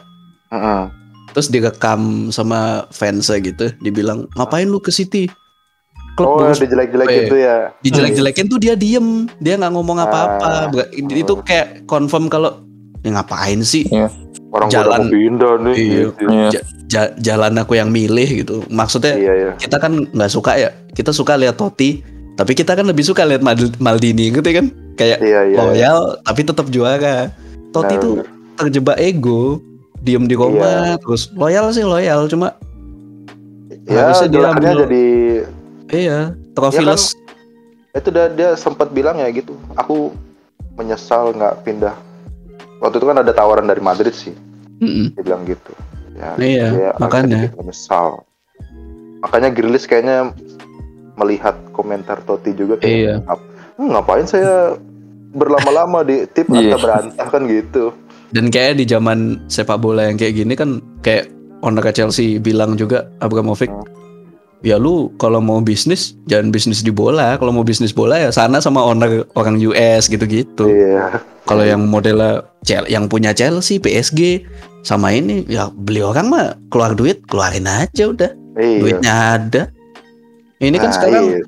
Mm-mm. 0.51 0.93
Terus 1.31 1.49
direkam 1.49 2.01
sama 2.29 2.91
fansnya 2.91 3.39
gitu, 3.39 3.71
dibilang 3.79 4.29
ngapain 4.35 4.67
lu 4.67 4.77
ke 4.77 4.91
City? 4.91 5.31
klub 6.11 6.27
Oh, 6.27 6.37
bagus 6.43 6.59
dijelek-jelekin 6.59 7.17
Eh, 7.17 7.29
tuh 7.29 7.39
ya. 7.39 7.57
dijelek-jelekin 7.81 8.47
tuh 8.47 8.59
dia 8.59 8.75
diem 8.75 9.31
dia 9.39 9.55
nggak 9.55 9.73
ngomong 9.73 9.95
apa-apa 9.97 10.45
Ah. 10.45 10.67
Bukan- 10.69 10.91
itu 11.17 11.35
kayak 11.41 11.87
confirm 11.87 12.27
kalau 12.27 12.61
ya 13.01 13.15
ngapain 13.15 13.63
sih 13.63 13.87
Orang 14.51 14.67
jalan- 14.69 15.07
pindah 15.09 15.55
nih. 15.63 15.75
Iya. 15.75 15.99
gitu. 16.05 16.23
Iya. 16.27 16.49
Ja- 16.51 16.67
ja- 16.91 17.13
jalan 17.17 17.55
aku 17.57 17.73
yang 17.75 17.87
milih 17.89 18.43
gitu 18.43 18.67
maksudnya 18.67 19.15
Iya, 19.15 19.33
iya. 19.33 19.51
kita 19.55 19.79
kan 19.79 20.11
nggak 20.11 20.27
suka 20.29 20.59
ya 20.59 20.75
kita 20.91 21.11
suka 21.11 21.39
lihat 21.39 21.55
Totti 21.55 22.03
tapi 22.35 22.53
kita 22.53 22.75
kan 22.75 22.83
lebih 22.83 23.07
suka 23.07 23.23
lihat 23.23 23.41
Mal- 23.41 23.79
Maldini 23.79 24.29
gitu 24.29 24.43
kan 24.43 24.67
kayak 24.97 25.23
Iya, 25.23 25.41
iya. 25.47 25.57
loyal 25.57 25.99
tapi 26.21 26.43
tetap 26.43 26.67
juara 26.67 27.31
Totti 27.71 27.95
Benar, 27.95 28.03
tuh 28.03 28.15
terjebak 28.57 28.99
ego 28.99 29.63
diem 29.97 30.27
di 30.27 30.35
Roma 30.35 30.59
Iya. 30.59 30.99
terus 30.99 31.31
loyal 31.31 31.71
sih 31.71 31.87
loyal 31.87 32.27
cuma 32.27 32.59
Ya, 33.87 34.03
harusnya 34.05 34.29
dia 34.29 34.47
ambil- 34.51 34.83
jadi 34.85 35.07
iya 35.91 36.19
trofi 36.53 36.79
Iya 36.79 36.91
kan? 36.91 37.01
itu 37.93 38.09
dia, 38.09 38.27
dia 38.29 38.51
sempat 38.55 38.91
bilang 38.91 39.15
ya 39.15 39.27
gitu. 39.31 39.55
Aku 39.75 40.15
menyesal 40.75 41.35
nggak 41.35 41.55
pindah. 41.65 41.95
Waktu 42.81 42.97
itu 42.97 43.07
kan 43.07 43.19
ada 43.19 43.31
tawaran 43.31 43.65
dari 43.65 43.79
Madrid 43.79 44.11
sih. 44.11 44.33
Mm-mm. 44.81 45.13
Dia 45.13 45.23
bilang 45.23 45.45
gitu. 45.45 45.73
Ya, 46.17 46.33
Iya, 46.37 46.67
dia 46.71 46.91
makanya. 46.97 47.53
menyesal. 47.55 48.25
Makanya 49.21 49.53
Grilis 49.53 49.85
kayaknya 49.85 50.33
melihat 51.15 51.57
komentar 51.71 52.21
Totti 52.21 52.53
juga 52.53 52.81
kayak 52.81 52.89
Iya. 52.91 53.15
"Ngap- 53.21 53.47
"Hmm, 53.77 53.89
ngapain 53.93 54.25
saya 54.25 54.77
berlama-lama 55.31 56.01
di 56.03 56.25
Iya. 56.59 56.73
atau 56.73 56.81
berantah 56.81 57.27
kan 57.29 57.43
gitu. 57.47 57.93
dan 58.31 58.47
kayak 58.47 58.79
di 58.79 58.87
zaman 58.87 59.19
sepak 59.47 59.83
bola 59.83 60.07
yang 60.07 60.15
kayak 60.15 60.39
gini 60.39 60.55
kan 60.55 60.79
kayak 61.03 61.27
owner 61.61 61.83
Chelsea 61.91 62.39
bilang 62.39 62.79
juga 62.79 63.11
Abramovich 63.19 63.67
Hmm. 63.67 63.83
Ya 64.63 64.77
lu 64.77 64.95
kalau 65.17 65.39
mau 65.39 65.59
bisnis 65.59 66.15
jangan 66.25 66.49
bisnis 66.49 66.81
di 66.81 66.91
bola 66.91 67.35
kalau 67.35 67.51
mau 67.51 67.63
bisnis 67.63 67.91
bola 67.91 68.19
ya 68.19 68.29
sana 68.29 68.59
sama 68.59 68.81
owner 68.81 69.25
orang 69.33 69.57
US 69.59 70.05
gitu-gitu 70.07 70.67
Iya. 70.67 71.17
kalau 71.43 71.65
yang 71.65 71.81
modelnya 71.83 72.45
yang 72.87 73.07
punya 73.07 73.33
Chelsea 73.33 73.77
PSG 73.77 74.45
sama 74.83 75.11
ini 75.11 75.45
ya 75.47 75.69
beli 75.69 76.01
orang 76.01 76.29
mah 76.29 76.47
keluar 76.69 76.93
duit 76.93 77.25
keluarin 77.25 77.65
aja 77.65 78.05
udah 78.07 78.31
Iya. 78.55 78.79
duitnya 78.79 79.13
ada 79.35 79.63
ini 80.59 80.77
kan 80.77 80.89
Nah, 80.89 80.95
sekarang 80.95 81.25
iya. 81.31 81.41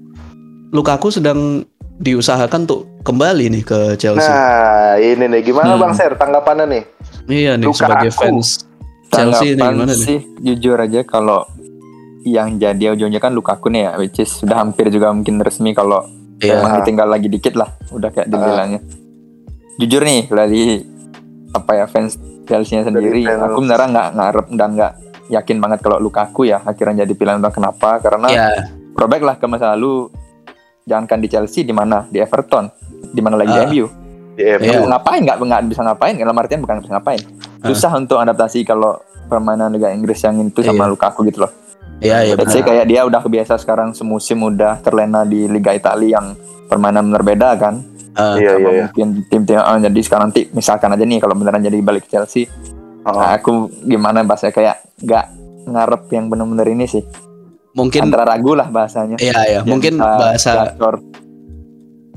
Lukaku 0.71 1.09
sedang 1.11 1.69
diusahakan 1.99 2.65
untuk 2.65 2.89
kembali 3.03 3.45
nih 3.51 3.63
ke 3.63 3.79
Chelsea 3.95 4.25
Nah, 4.25 4.97
ini 4.97 5.29
nih 5.29 5.41
gimana 5.43 5.77
Hmm. 5.77 5.83
Bang 5.83 5.93
Ser 5.93 6.17
tanggapannya 6.17 6.65
nih? 6.67 6.83
iya 7.29 7.53
nih 7.55 7.69
Lukaku. 7.69 7.77
sebagai 7.79 8.11
fans 8.11 8.65
Chelsea 9.07 9.53
ini 9.53 9.61
Tanggapan 9.61 9.77
gimana 9.77 9.93
nih 9.93 10.01
sih 10.03 10.19
jujur 10.41 10.77
aja 10.77 11.01
kalau 11.03 11.45
yang 12.25 12.55
jadi 12.55 12.93
ujungnya 12.93 13.19
kan 13.19 13.31
Lukaku 13.31 13.67
nih 13.69 13.83
ya 13.83 13.93
which 13.97 14.19
is 14.19 14.31
sudah 14.33 14.57
hampir 14.57 14.87
juga 14.89 15.11
mungkin 15.11 15.39
resmi 15.39 15.73
kalau 15.73 16.07
Iya. 16.39 16.59
emang 16.59 16.83
ditinggal 16.83 17.07
lagi 17.07 17.27
dikit 17.27 17.55
lah 17.55 17.71
udah 17.89 18.09
kayak 18.09 18.27
Ah. 18.27 18.31
dibilangnya 18.33 18.81
jujur 19.77 20.03
nih 20.03 20.27
dari 20.27 20.83
apa 21.51 21.71
ya 21.73 21.85
fans 21.87 22.19
Chelsea-nya 22.45 22.83
sendiri 22.85 23.23
fans. 23.23 23.43
aku 23.45 23.59
beneran 23.61 23.89
nggak 23.91 24.09
ngarep 24.13 24.47
dan 24.53 24.69
nggak 24.73 24.93
yakin 25.29 25.57
banget 25.59 25.79
kalau 25.81 25.99
Lukaku 25.99 26.43
ya 26.45 26.59
akhirnya 26.61 27.03
jadi 27.03 27.13
pilihan 27.13 27.39
utama 27.39 27.51
kenapa 27.53 27.89
karena 27.99 28.29
throwback 28.93 29.23
lah 29.23 29.35
ke 29.35 29.47
masa 29.47 29.73
lalu 29.73 30.11
jangankan 30.83 31.19
di 31.19 31.29
Chelsea 31.29 31.63
di 31.63 31.71
mana 31.71 32.05
di 32.05 32.19
Everton 32.19 32.67
di 33.05 33.21
mana 33.21 33.35
lagi 33.37 33.53
Ah. 33.53 33.63
di 33.63 33.79
MU 33.79 33.87
Di 34.33 34.43
MU. 34.57 34.65
Iya. 34.65 34.89
ngapain 34.89 35.21
nggak 35.21 35.37
nggak 35.39 35.61
bisa 35.69 35.81
ngapain 35.83 36.15
dalam 36.17 36.35
artian 36.35 36.59
bukan 36.59 36.81
bisa 36.81 36.93
ngapain 36.93 37.21
Ah. 37.61 37.69
susah 37.69 37.93
untuk 37.95 38.19
adaptasi 38.19 38.63
kalau 38.63 38.99
permainan 39.25 39.71
Liga 39.71 39.89
Inggris 39.89 40.19
yang 40.21 40.43
itu 40.43 40.61
sama 40.61 40.85
Iya. 40.85 40.91
Lukaku 40.91 41.23
gitu 41.25 41.41
loh 41.41 41.53
Iya, 42.03 42.17
iya 42.25 42.35
Let's 42.35 42.51
say 42.51 42.61
kayak 42.61 42.85
dia 42.85 43.03
udah 43.03 43.21
kebiasa 43.21 43.55
sekarang 43.57 43.95
semusim 43.95 44.43
udah 44.43 44.83
terlena 44.83 45.23
di 45.23 45.47
Liga 45.47 45.71
Italia 45.71 46.19
yang 46.19 46.35
permainan 46.67 47.09
berbeda 47.09 47.55
kan 47.57 47.75
Ah, 48.13 48.37
Iya, 48.37 48.53
iya, 48.55 48.71
iya. 48.71 48.85
mungkin 48.85 49.25
tim-tim 49.25 49.57
ah, 49.57 49.79
jadi 49.79 49.97
sekarang 49.99 50.29
nanti 50.29 50.45
misalkan 50.51 50.91
aja 50.91 51.01
nih 51.01 51.17
kalau 51.17 51.33
beneran 51.33 51.63
jadi 51.63 51.79
balik 51.79 52.05
Chelsea 52.07 52.45
Oh. 53.03 53.11
nah, 53.13 53.35
aku 53.35 53.51
gimana 53.83 54.23
bahasa 54.23 54.47
kayak 54.49 54.79
nggak 54.97 55.25
ngarep 55.65 56.03
yang 56.13 56.29
bener-bener 56.29 56.71
ini 56.71 56.87
sih 56.87 57.03
mungkin 57.73 58.07
antara 58.07 58.23
ragu 58.29 58.55
lah 58.55 58.69
bahasanya 58.69 59.19
iya 59.19 59.35
ya, 59.49 59.59
Dia 59.59 59.67
mungkin 59.67 59.97
bisa 59.97 60.07
bahasa 60.15 60.51
gacor. 60.71 60.95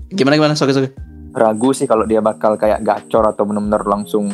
gimana 0.08 0.34
gimana 0.36 0.54
sorry 0.54 0.74
sorry. 0.74 0.90
ragu 1.32 1.72
sih 1.72 1.84
kalau 1.84 2.04
dia 2.04 2.22
bakal 2.22 2.54
kayak 2.54 2.80
gacor 2.80 3.26
atau 3.26 3.44
bener-bener 3.44 3.82
langsung 3.82 4.30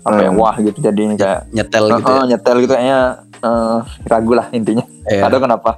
apa 0.00 0.20
ya 0.20 0.30
Hmm. 0.30 0.38
wah 0.38 0.54
gitu 0.56 0.78
jadinya 0.78 1.14
kayak 1.14 1.40
Nyetel 1.50 1.84
gitu 1.88 2.02
ya. 2.04 2.14
"Oh, 2.14 2.24
nyetel 2.24 2.56
gitu 2.58 2.72
kayaknya 2.72 3.00
eh, 3.38 3.78
ragu 4.04 4.32
lah 4.32 4.46
intinya 4.50 4.84
Iya. 5.06 5.22
atau 5.24 5.38
kenapa 5.38 5.70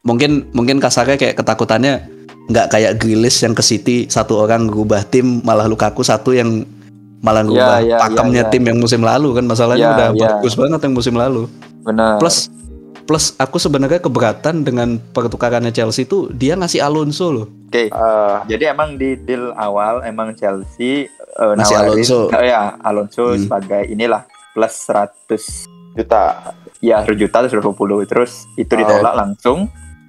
Mungkin 0.00 0.48
mungkin 0.52 0.80
kasarnya 0.80 1.16
kayak 1.16 1.36
ketakutannya 1.36 2.08
nggak 2.46 2.66
kayak 2.68 2.92
Grealish 2.96 3.40
yang 3.40 3.52
ke 3.52 3.60
City 3.60 4.04
satu 4.06 4.36
orang 4.38 4.64
ngubah 4.64 5.04
tim 5.04 5.40
malah 5.40 5.64
Lukaku 5.64 6.00
satu 6.00 6.32
yang 6.32 6.64
malah 7.20 7.40
ngubah 7.40 7.78
Iya, 7.78 7.86
iya, 7.86 7.96
pakemnya 7.98 8.32
iya, 8.34 8.44
iya. 8.44 8.50
tim 8.50 8.64
yang 8.64 8.78
musim 8.78 9.00
lalu 9.00 9.28
kan 9.32 9.44
masalahnya 9.44 9.80
Iya, 9.82 9.92
udah 9.92 10.08
iya. 10.10 10.28
bagus 10.34 10.54
banget 10.54 10.80
yang 10.80 10.94
musim 10.94 11.14
lalu. 11.14 11.42
benar 11.80 12.16
Plus 12.16 12.48
plus 13.10 13.34
aku 13.34 13.58
sebenarnya 13.58 13.98
keberatan 13.98 14.62
dengan 14.62 14.94
pertukarannya 15.02 15.68
Chelsea 15.68 16.06
itu 16.06 16.30
dia 16.30 16.54
ngasih 16.54 16.78
Alonso 16.78 17.26
loh. 17.28 17.46
oke 17.66 17.90
Ah, 17.90 18.46
Jadi 18.46 18.64
emang 18.64 18.94
di 18.94 19.18
deal 19.18 19.50
awal 19.52 20.06
emang 20.06 20.30
Chelsea 20.32 21.10
Masih 21.32 21.74
nawarin 21.74 21.90
Alonso. 21.98 22.20
Oh 22.28 22.44
ya, 22.44 22.62
Alonso 22.78 23.24
Hmm. 23.28 23.42
sebagai 23.42 23.82
inilah 23.84 24.22
plus 24.50 24.74
100 24.86 25.66
juta. 25.90 26.54
ya 26.78 27.02
100 27.02 27.18
juta 27.18 27.36
terus 27.40 27.52
120 27.52 28.06
terus 28.06 28.30
itu 28.54 28.70
Oh. 28.70 28.78
ditolak 28.78 29.12
langsung. 29.12 29.66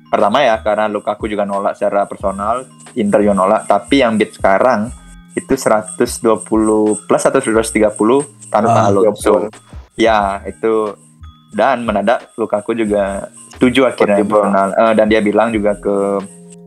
Pertama 0.07 0.39
ya 0.39 0.61
karena 0.61 0.85
Lukaku 0.85 1.25
juga 1.25 1.41
nolak 1.41 1.73
secara 1.73 2.05
personal, 2.05 2.67
Inter 2.93 3.23
juga 3.23 3.33
nolak, 3.33 3.65
tapi 3.65 3.97
yang 3.97 4.13
bid 4.13 4.29
sekarang 4.31 4.93
itu 5.33 5.55
120 5.55 6.37
plus 7.01 7.23
atau 7.23 7.39
130 7.39 8.21
tanpa 8.47 8.77
Ah, 8.77 8.89
Alonso. 8.89 9.49
Ya, 9.95 10.37
itu 10.43 10.93
dan 11.51 11.83
mendadak 11.83 12.31
Lukaku 12.33 12.73
juga 12.73 13.27
setuju 13.51 13.85
akhirnya 13.85 14.23
personal. 14.23 14.71
Eh, 14.71 14.93
dan 14.93 15.05
dia 15.05 15.19
bilang 15.19 15.49
juga 15.49 15.75
ke 15.75 15.95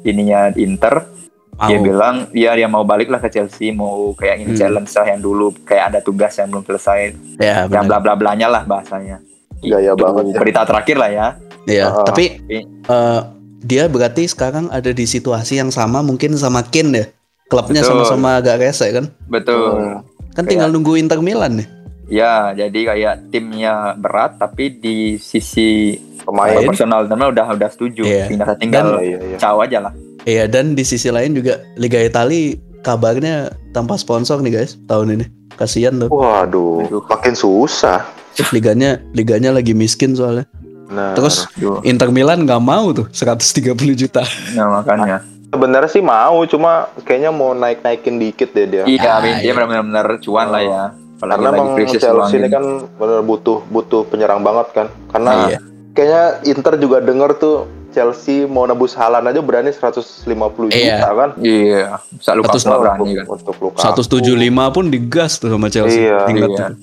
ininya 0.03 0.53
Inter 0.55 1.09
Mau. 1.55 1.66
dia 1.66 1.78
bilang 1.78 2.14
ya 2.30 2.51
dia 2.53 2.66
mau 2.66 2.82
balik 2.82 3.09
lah 3.09 3.18
ke 3.18 3.30
Chelsea 3.30 3.70
mau 3.70 4.11
kayak 4.12 4.37
ini 4.39 4.53
Hmm. 4.53 4.59
challenge 4.59 4.91
lah 4.91 5.07
yang 5.07 5.20
dulu 5.20 5.55
kayak 5.62 5.85
ada 5.89 5.99
tugas 6.01 6.35
yang 6.35 6.51
belum 6.51 6.64
selesai 6.64 6.99
ya 7.39 7.64
yang 7.64 7.85
bla 7.85 7.97
bla 7.97 8.12
blanya 8.12 8.47
lah 8.49 8.62
bahasanya 8.62 9.22
Gaya 9.57 9.91
Itu 9.91 9.97
banget 9.97 10.24
ya. 10.28 10.37
berita 10.37 10.61
terakhir 10.62 10.97
lah 10.97 11.09
ya 11.09 11.26
Iya, 11.64 11.85
Ah. 11.89 12.05
tapi 12.05 12.37
Tapi- 12.37 12.66
eh, 12.85 13.20
dia 13.62 13.89
berarti 13.89 14.26
sekarang 14.26 14.68
ada 14.68 14.91
di 14.91 15.05
situasi 15.05 15.57
yang 15.57 15.70
sama 15.70 16.03
mungkin 16.03 16.37
sama 16.37 16.61
Kin 16.61 16.93
ya. 16.93 17.09
Klubnya 17.47 17.80
sama-sama 17.80 18.37
agak 18.37 18.61
rese 18.61 18.85
kan. 18.91 19.09
betul 19.24 19.72
Hmm. 19.72 20.05
Kan 20.35 20.45
tinggal 20.45 20.68
nunggu 20.68 20.99
Inter 20.99 21.16
Milan 21.18 21.57
nih. 21.57 21.68
Ya 22.07 22.52
jadi 22.52 22.80
kayak 22.86 23.14
timnya 23.28 23.94
berat 23.94 24.36
tapi 24.36 24.70
di 24.72 24.96
sisi 25.16 25.96
Pemain. 26.20 26.57
Main. 26.57 26.64
personal 26.66 27.05
teman 27.05 27.28
udah 27.28 27.52
udah 27.52 27.68
setuju 27.68 28.00
Iya. 28.00 28.26
tinggal 28.26 28.50
tinggal 28.57 28.86
Iya, 28.96 29.00
iya, 29.02 29.18
iya. 29.26 29.36
caw 29.36 29.61
aja 29.61 29.78
lah 29.80 29.92
Iya, 30.24 30.48
dan 30.48 30.72
di 30.72 30.80
sisi 30.82 31.09
lain 31.09 31.36
juga 31.36 31.61
Liga 31.76 32.00
Italia 32.00 32.57
kabarnya 32.80 33.52
tanpa 33.70 33.94
sponsor 33.94 34.40
nih 34.40 34.52
guys 34.55 34.80
tahun 34.84 35.20
ini. 35.20 35.26
Kasihan 35.52 35.92
tuh. 35.94 36.09
Waduh, 36.09 36.80
Aduh. 36.82 37.05
makin 37.05 37.32
susah. 37.32 38.09
Liganya 38.48 39.05
liganya 39.12 39.52
lagi 39.52 39.70
miskin 39.70 40.12
soalnya. 40.12 40.48
Nah, 40.88 41.12
Terus 41.12 41.44
Aduh. 41.55 41.78
Inter 41.82 42.09
Milan 42.09 42.42
nggak 42.42 42.57
mau 42.59 42.88
tuh 42.90 43.05
130 43.11 43.76
juta. 43.94 44.24
nah 44.52 44.80
makanya 44.80 45.20
sebenarnya 45.46 45.86
sih 45.86 46.00
mau, 46.00 46.40
cuma 46.44 46.88
kayaknya 47.05 47.28
mau 47.28 47.52
naik-naikin 47.52 48.16
dikit 48.16 48.48
deh 48.50 48.64
dia. 48.66 48.82
iya 48.84 49.11
Ah, 49.11 49.20
dia 49.20 49.38
iya. 49.38 49.52
benar-benar 49.52 50.18
cuan 50.18 50.48
lah 50.48 50.62
ya 50.62 50.82
apalagi 51.25 51.33
Karena 51.35 51.49
lagi 51.49 51.57
emang 51.57 51.68
krisis 51.75 52.01
Chelsea 52.01 52.37
ini 52.37 52.49
kan 52.49 52.64
benar 52.95 53.20
butuh 53.22 53.59
butuh 53.66 54.05
penyerang 54.07 54.41
banget 54.41 54.68
kan. 54.70 54.87
Karena 55.09 55.33
Iya. 55.49 55.59
kayaknya 55.93 56.22
Inter 56.45 56.75
juga 56.77 57.01
denger 57.01 57.31
tuh 57.35 57.57
Chelsea 57.91 58.45
mau 58.45 58.66
nebus 58.66 58.93
Halan 58.93 59.25
aja 59.25 59.39
berani 59.39 59.70
150 59.70 60.27
Iya. 60.68 60.99
juta 60.99 61.11
kan. 61.14 61.31
iya 61.39 61.97
bisa 62.11 62.35
luka 62.35 62.53
berani 62.59 63.11
kan 63.14 63.27
untuk 63.31 63.55
Lukaku. 63.57 63.81
175 63.81 64.66
pun 64.68 64.85
digas 64.91 65.39
tuh 65.39 65.49
sama 65.49 65.70
Chelsea. 65.70 66.05
Iya. 66.05 66.27
Ingat 66.27 66.43
Iya. 66.45 66.59
tuh. 66.59 66.77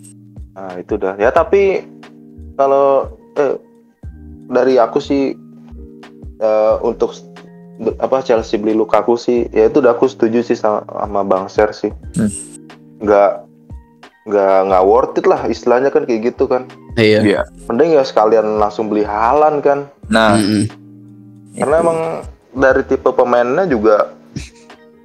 Nah, 0.52 0.72
itu 0.76 0.94
dah. 0.96 1.14
Ya 1.16 1.30
tapi 1.30 1.84
kalau 2.56 3.08
eh, 3.36 3.56
dari 4.48 4.76
aku 4.76 4.98
sih 4.98 5.36
eh, 6.38 6.76
untuk 6.82 7.14
apa 7.98 8.22
Chelsea 8.22 8.56
beli 8.56 8.74
Lukaku 8.74 9.14
sih, 9.14 9.50
ya 9.50 9.66
itu 9.66 9.82
udah 9.82 9.92
aku 9.92 10.06
setuju 10.06 10.42
sih 10.42 10.54
sama, 10.54 10.86
sama 10.86 11.22
Bang 11.22 11.46
Ser 11.48 11.70
sih. 11.72 11.90
Hmm. 12.16 12.30
Nggak 13.00 13.30
nggak 14.22 14.58
nggak 14.70 14.84
worth 14.86 15.18
it 15.18 15.26
lah 15.26 15.42
istilahnya 15.50 15.90
kan 15.90 16.06
kayak 16.06 16.34
gitu 16.34 16.46
kan. 16.46 16.70
Iya. 16.94 17.20
iya 17.26 17.42
Mending 17.66 17.98
ya 17.98 18.04
sekalian 18.06 18.62
langsung 18.62 18.92
beli 18.92 19.02
Halan 19.02 19.64
kan. 19.64 19.90
nah 20.12 20.38
Mm-mm. 20.38 20.70
Karena 21.58 21.76
itu. 21.80 21.84
emang 21.84 22.00
dari 22.52 22.84
tipe 22.86 23.10
pemainnya 23.10 23.66
juga 23.66 24.14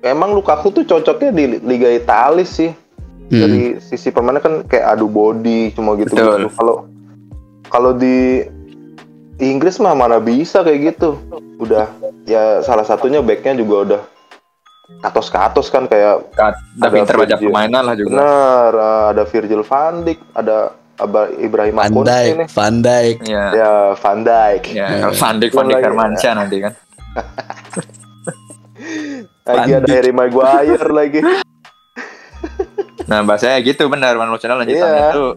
emang 0.05 0.35
Lukaku 0.37 0.71
tuh 0.71 0.85
cocoknya 0.85 1.31
di 1.33 1.45
Liga 1.65 1.89
Italia 1.91 2.45
sih. 2.45 2.71
Mm. 3.27 3.41
Dari 3.43 3.61
sisi 3.83 4.15
permainan 4.15 4.43
kan 4.43 4.55
kayak 4.69 4.99
adu 4.99 5.11
body 5.11 5.75
cuma 5.75 5.99
gitu. 5.99 6.15
Betul. 6.15 6.47
Kalau 6.55 6.77
kalau 7.67 7.91
di 7.97 8.47
Inggris 9.43 9.81
mah 9.83 9.97
mana 9.97 10.21
bisa 10.23 10.63
kayak 10.63 10.95
gitu. 10.95 11.19
Udah 11.59 11.89
ya 12.29 12.61
salah 12.63 12.85
satunya 12.85 13.25
backnya 13.25 13.59
juga 13.59 13.77
udah 13.83 14.01
atas 14.99 15.27
ke 15.27 15.37
atas 15.37 15.67
kan 15.67 15.85
kayak 15.85 16.31
Udah 16.31 16.55
Ada 16.79 16.89
pinter 16.89 17.15
baca 17.15 17.27
Virgil. 17.29 17.43
permainan 17.45 17.83
lah 17.83 17.95
juga. 17.95 18.09
benar 18.13 18.71
ada 19.11 19.23
Virgil 19.25 19.63
van 19.63 19.95
Dijk, 20.01 20.19
ada 20.33 20.57
Aba 20.97 21.29
Ibrahim 21.31 21.75
Van 21.75 21.93
Dijk, 21.93 22.33
nih. 22.35 22.49
Van 22.49 22.75
Dijk. 22.79 23.17
Ya. 23.23 23.45
Ya 23.53 23.73
Van 23.95 24.19
Dijk. 24.23 24.63
Ya, 24.71 24.87
Ya. 24.89 25.07
Van 25.13 25.35
Dijk, 25.37 25.53
Van 25.53 25.65
Dijk 25.65 25.77
lagi, 25.77 25.85
Hermansyah 25.85 26.33
nanti 26.35 26.57
kan. 26.59 26.73
Lagi 29.47 29.71
Van 29.71 29.79
ada. 29.79 29.89
Harry 29.89 30.13
Maguire 30.13 30.89
lagi. 30.89 31.21
Nah, 33.07 33.23
bahasanya 33.23 33.63
gitu 33.63 33.87
benar 33.87 34.15
Van 34.15 34.27
Arsenal 34.27 34.59
lanjutannya 34.59 34.99
Iya. 35.01 35.15
tuh 35.15 35.31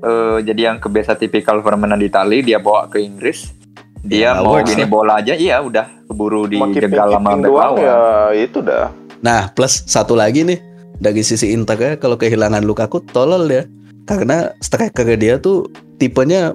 eh, 0.00 0.38
jadi 0.44 0.60
yang 0.64 0.78
kebiasa 0.78 1.14
tipikal 1.14 1.58
permainan 1.58 1.98
di 1.98 2.06
Itali 2.06 2.42
dia 2.42 2.58
bawa 2.58 2.86
ke 2.86 2.98
Inggris. 3.00 3.57
Dia 4.00 4.30
Ya, 4.30 4.38
mau 4.38 4.56
gini 4.60 4.82
lah. 4.82 4.88
bola 4.88 5.12
aja 5.18 5.32
iya 5.32 5.58
udah 5.58 6.06
keburu 6.06 6.46
Cuma 6.46 6.68
dijegal 6.68 7.08
sama 7.10 7.34
back 7.36 7.50
lawan. 7.50 7.78
ya 7.78 7.98
itu 8.32 8.58
dah. 8.58 8.88
Nah, 9.18 9.50
plus 9.50 9.82
satu 9.84 10.14
lagi 10.14 10.42
nih 10.42 10.58
dari 10.94 11.20
sisi 11.20 11.50
Inter 11.50 11.76
ya, 11.76 11.92
kalau 11.94 12.14
kehilangan 12.14 12.62
Lukaku 12.62 13.02
tolol 13.04 13.46
ya. 13.46 13.66
Karena 14.04 14.54
striker 14.58 15.04
dia 15.14 15.36
tuh 15.36 15.68
tipenya 15.94 16.54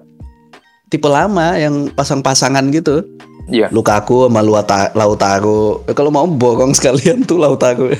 tipe 0.87 1.05
lama 1.05 1.53
yang 1.53 1.89
pasang-pasangan 1.89 2.63
gitu. 2.69 3.03
Iya. 3.45 3.67
Lukaku 3.69 4.25
sama 4.25 4.39
Luata- 4.39 4.89
Lautaro. 4.93 5.83
Ya, 5.83 5.93
kalau 5.93 6.09
mau 6.09 6.25
borong 6.25 6.71
sekalian 6.77 7.21
tuh 7.21 7.37
Lautaro. 7.37 7.91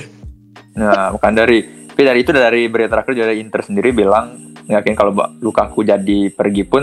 Nah, 0.74 1.12
bukan 1.12 1.32
dari 1.32 1.62
tapi 1.86 2.02
dari 2.02 2.18
itu 2.20 2.34
dari 2.34 2.66
berita 2.66 2.90
terakhir 2.90 3.12
juga 3.12 3.26
dari 3.28 3.38
Inter 3.38 3.62
sendiri 3.62 3.94
bilang 3.94 4.34
yakin 4.64 4.94
kalau 4.94 5.12
Lukaku 5.38 5.84
jadi 5.84 6.26
pergi 6.28 6.64
pun 6.64 6.82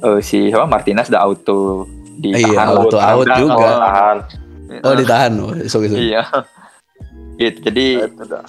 eh, 0.00 0.20
si 0.20 0.48
siapa 0.48 0.64
Martinez 0.64 1.08
udah 1.08 1.22
auto 1.22 1.84
ditahan 2.16 2.52
Iya, 2.52 2.62
auto 2.76 2.98
out 2.98 3.24
Udah, 3.24 3.36
juga. 3.36 3.54
oh, 3.66 3.80
Tahan. 3.80 4.16
Oh 4.80 4.94
ditahan. 4.94 5.32
Oh, 5.36 5.50
sorry, 5.66 5.88
sorry. 5.88 6.10
Iya. 6.12 6.22
Gitu. 7.40 7.58
Jadi 7.64 7.86
Itu 8.04 8.24
dah. 8.28 8.44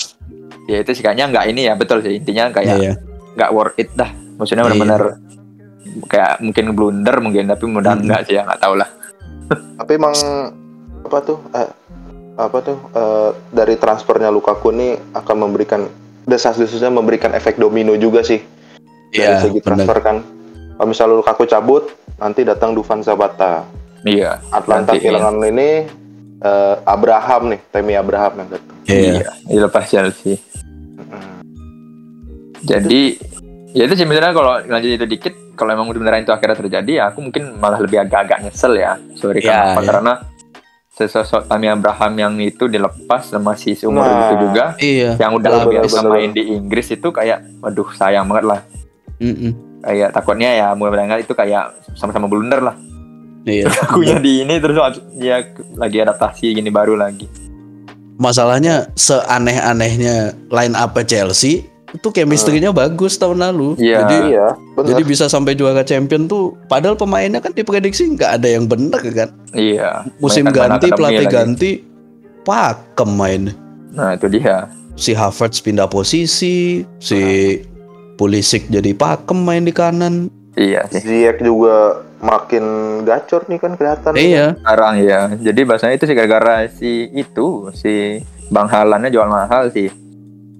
ya 0.67 0.77
itu 0.77 0.91
sih 0.91 0.99
kayaknya 1.01 1.31
nggak 1.31 1.45
ini 1.47 1.61
ya 1.63 1.73
betul 1.73 2.03
sih 2.03 2.19
intinya 2.19 2.51
kayak 2.51 2.75
Iya. 2.75 2.93
nggak 3.35 3.51
worth 3.51 3.79
it 3.79 3.87
dah. 3.93 4.11
Maksudnya 4.35 4.61
Iya. 4.61 4.69
benar-benar 4.69 5.01
kayak 6.05 6.33
mungkin 6.39 6.65
blunder 6.71 7.15
mungkin 7.19 7.47
tapi 7.47 7.63
mudah 7.65 7.95
Mm-mm. 7.95 8.03
enggak 8.05 8.21
sih 8.27 8.35
ya 8.35 8.43
nggak 8.43 8.59
tahu 8.59 8.75
lah. 8.75 8.89
Tapi 9.51 9.91
emang 9.95 10.15
apa 11.01 11.17
tuh? 11.21 11.39
Eh, 11.51 11.69
apa 12.35 12.57
tuh? 12.59 12.77
eh, 12.91 13.29
dari 13.49 13.75
transfernya 13.75 14.27
Lukaku 14.27 14.71
nih 14.71 14.99
akan 15.13 15.35
memberikan 15.39 15.87
desas-desusnya 16.23 16.91
memberikan 16.91 17.31
efek 17.31 17.55
domino 17.55 17.95
juga 17.95 18.21
sih 18.21 18.43
dari 19.09 19.23
Iya, 19.25 19.41
segi 19.41 19.59
transfer 19.59 19.97
kan. 19.99 20.19
Kalau 20.71 20.87
misalnya 20.87 21.15
Lukaku 21.15 21.43
cabut, 21.45 21.83
nanti 22.15 22.41
datang 22.41 22.71
Dufan 22.71 22.99
Zapata. 22.99 23.65
Iya. 24.01 24.41
Atlanta 24.49 24.91
Gantiin. 24.91 25.01
kehilangan 25.03 25.35
ini 25.45 25.69
eh, 26.39 26.75
Abraham 26.83 27.41
nih, 27.49 27.59
Temi 27.67 27.93
Abraham 27.93 28.33
yang 28.37 28.49
datang. 28.49 28.77
Iya. 28.83 29.29
Dilepas 29.45 29.85
Chelsea. 29.85 30.41
Mm. 30.97 31.41
Jadi 32.61 33.01
ya 33.71 33.85
itu 33.85 33.93
sih 33.93 34.03
sebenarnya 34.03 34.31
kalau 34.31 34.59
lanjut 34.59 34.91
itu 34.91 35.05
dikit 35.07 35.33
kalau 35.53 35.71
emang 35.71 35.87
beneran 35.89 36.21
itu 36.21 36.29
akhirnya 36.29 36.57
terjadi 36.57 36.91
ya 36.91 37.03
aku 37.07 37.21
mungkin 37.21 37.55
malah 37.55 37.79
lebih 37.79 37.97
agak-agak 37.99 38.43
nyesel 38.43 38.75
ya 38.75 38.99
sorry 39.15 39.39
Ya, 39.39 39.47
kenapa 39.71 39.79
ya. 39.79 39.87
karena 39.87 40.13
sesosok 40.91 41.47
Tammy 41.47 41.71
Abraham 41.71 42.13
yang 42.13 42.33
itu 42.37 42.67
dilepas 42.67 43.31
sama 43.31 43.55
si 43.55 43.71
seumur 43.71 44.03
Nah. 44.03 44.27
itu 44.27 44.35
juga 44.43 44.65
Iya. 44.75 45.15
yang 45.15 45.31
udah 45.33 45.49
Bener, 45.63 45.71
biasa 45.79 46.03
bener, 46.03 46.11
main 46.11 46.29
di 46.31 46.43
Inggris 46.51 46.91
itu 46.91 47.07
kayak 47.09 47.47
waduh 47.59 47.87
sayang 47.95 48.27
banget 48.27 48.45
lah 48.45 48.59
Mm-mm. 49.17 49.51
Kayak 49.81 50.09
takutnya 50.13 50.49
ya 50.53 50.67
mudah-mudahan 50.73 51.19
itu 51.19 51.33
kayak 51.33 51.73
sama-sama 51.97 52.29
blunder 52.29 52.61
lah 52.61 52.75
Iya. 53.41 53.73
akunya 53.89 54.21
di 54.21 54.45
ini 54.45 54.61
terus 54.61 54.77
ya 55.17 55.41
lagi 55.73 55.97
adaptasi 55.97 56.53
gini 56.53 56.69
baru 56.69 56.93
lagi 56.93 57.25
Masalahnya 58.21 58.93
seaneh-anehnya 58.93 60.37
line 60.53 60.77
up 60.77 60.93
Chelsea 61.09 61.65
itu 61.91 62.07
chemistry-nya 62.13 62.71
bagus 62.71 63.17
tahun 63.17 63.41
lalu. 63.41 63.75
Iya. 63.81 64.05
Jadi 64.05 64.17
Iya, 64.31 64.47
jadi 64.79 65.01
bisa 65.03 65.25
sampai 65.27 65.57
juara 65.57 65.81
champion 65.81 66.29
tuh 66.29 66.55
padahal 66.69 66.95
pemainnya 66.95 67.41
kan 67.41 67.51
diprediksi 67.51 68.13
nggak 68.13 68.39
ada 68.39 68.47
yang 68.47 68.69
bener 68.69 69.01
kan. 69.11 69.29
iya 69.51 70.05
Musim 70.21 70.47
ganti, 70.47 70.87
pelatih 70.87 71.25
lagi. 71.27 71.33
ganti, 71.33 71.71
pakem 72.45 73.09
main. 73.11 73.43
nah 73.91 74.15
itu 74.15 74.29
dia 74.31 74.71
Si 74.95 75.11
Havertz 75.11 75.59
pindah 75.59 75.89
posisi, 75.89 76.85
si 77.01 77.19
Pulisic 78.21 78.69
jadi 78.69 78.93
pakem 78.93 79.41
main 79.41 79.65
di 79.65 79.73
kanan. 79.73 80.29
iya 80.53 80.85
sih 80.85 81.01
Ziyech 81.01 81.41
juga 81.41 82.05
makin 82.21 82.61
gacor 83.01 83.49
nih 83.49 83.57
kan 83.57 83.73
kelihatan. 83.73 84.13
Iya, 84.13 84.53
sekarang 84.61 84.95
ya 85.01 85.19
jadi 85.41 85.59
bahasanya 85.65 85.97
itu 85.97 86.05
sih 86.05 86.13
gara-gara 86.13 86.69
si 86.69 87.09
itu 87.09 87.73
si 87.73 88.21
Bang 88.53 88.69
Halannya 88.69 89.09
jual 89.09 89.25
mahal 89.25 89.73
sih 89.73 89.89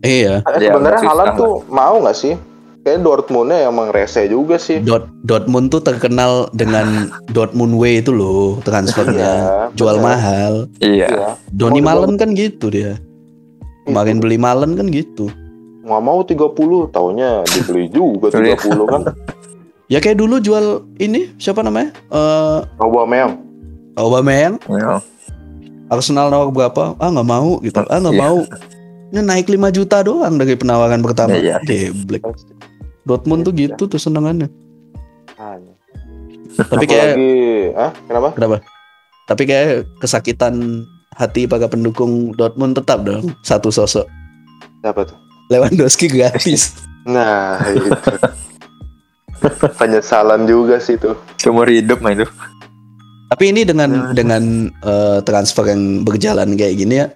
iya. 0.02 0.42
Eh, 0.42 0.58
Ya, 0.58 0.74
sebenarnya 0.74 1.06
Haaland 1.06 1.38
tuh 1.38 1.62
mau 1.70 2.02
nggak 2.02 2.18
sih? 2.18 2.34
Kayak 2.82 3.06
Dortmundnya 3.06 3.70
yang 3.70 3.78
mengrese 3.78 4.26
juga 4.26 4.58
sih. 4.58 4.82
Dort 4.82 5.06
Dortmund 5.22 5.70
tuh 5.70 5.86
terkenal 5.86 6.50
dengan 6.50 7.14
Dortmund 7.38 7.78
Way 7.78 8.02
itu 8.02 8.10
loh 8.10 8.58
transfernya, 8.66 9.22
Iya, 9.22 9.78
jual 9.78 10.02
benar. 10.02 10.08
mahal. 10.18 10.54
iya 10.82 11.06
Iya. 11.06 11.30
Mau 11.62 11.78
Malen 11.78 12.18
kan 12.18 12.34
gitu 12.34 12.74
dia. 12.74 12.98
Kemarin 13.86 14.18
beli 14.18 14.42
Malen 14.42 14.74
kan 14.74 14.90
gitu. 14.90 15.30
Nggak 15.82 16.02
mau 16.02 16.20
30, 16.22 16.46
taunya 16.88 17.42
dibeli 17.48 17.90
juga 17.90 18.30
Iya. 18.32 18.54
30 18.56 18.86
kan. 18.86 19.02
Ya 19.86 20.00
kayak 20.00 20.18
dulu 20.18 20.38
jual 20.38 20.88
ini 20.98 21.34
siapa 21.36 21.62
namanya? 21.62 21.92
Eh 22.08 22.60
Aubameyang. 22.80 23.42
Aubameyang 23.94 24.56
Iya. 24.66 25.02
Arsenal 25.88 26.32
nawar 26.32 26.48
berapa? 26.50 26.96
Ah 26.96 27.10
nggak 27.10 27.28
mau 27.28 27.60
gitu. 27.60 27.82
Ah 27.84 27.98
nggak 27.98 28.16
Iya. 28.16 28.22
mau. 28.22 28.38
Ini 29.12 29.20
naik 29.20 29.48
5 29.50 29.68
juta 29.70 30.00
doang 30.00 30.40
dari 30.40 30.56
penawaran 30.56 31.04
pertama. 31.04 31.36
Iya. 31.36 31.60
Geblek. 31.62 32.24
Dortmund 33.04 33.44
tuh 33.44 33.52
gitu 33.52 33.84
tuh 33.84 34.00
senengannya. 34.00 34.48
Hanya. 35.36 35.74
Tapi 36.52 36.86
kayak 36.86 37.16
Apalagi, 37.16 37.36
ah, 37.74 37.92
kenapa? 38.06 38.30
kenapa? 38.32 38.56
Tapi 39.26 39.44
kayak 39.44 39.68
kesakitan 39.98 40.84
hati 41.12 41.48
para 41.48 41.66
pendukung 41.66 42.32
Dortmund 42.32 42.76
tetap 42.76 43.02
dong 43.02 43.34
satu 43.42 43.68
sosok. 43.68 44.06
Siapa 44.80 45.04
tuh? 45.04 45.18
Lewandowski 45.52 46.08
gratis. 46.08 46.80
Nah, 47.04 47.60
itu. 47.68 47.92
Penyesalan 49.76 50.48
juga 50.48 50.80
sih 50.80 50.96
tuh. 50.96 51.18
seumur 51.42 51.66
hidup 51.66 51.98
mah 52.06 52.14
itu 52.14 52.30
Tapi 53.32 53.44
ini 53.50 53.66
dengan 53.66 54.14
dengan 54.14 54.70
eh, 54.70 55.20
transfer 55.24 55.66
yang 55.72 56.04
berjalan 56.04 56.54
kayak 56.60 56.76
gini 56.78 57.00
ya, 57.00 57.08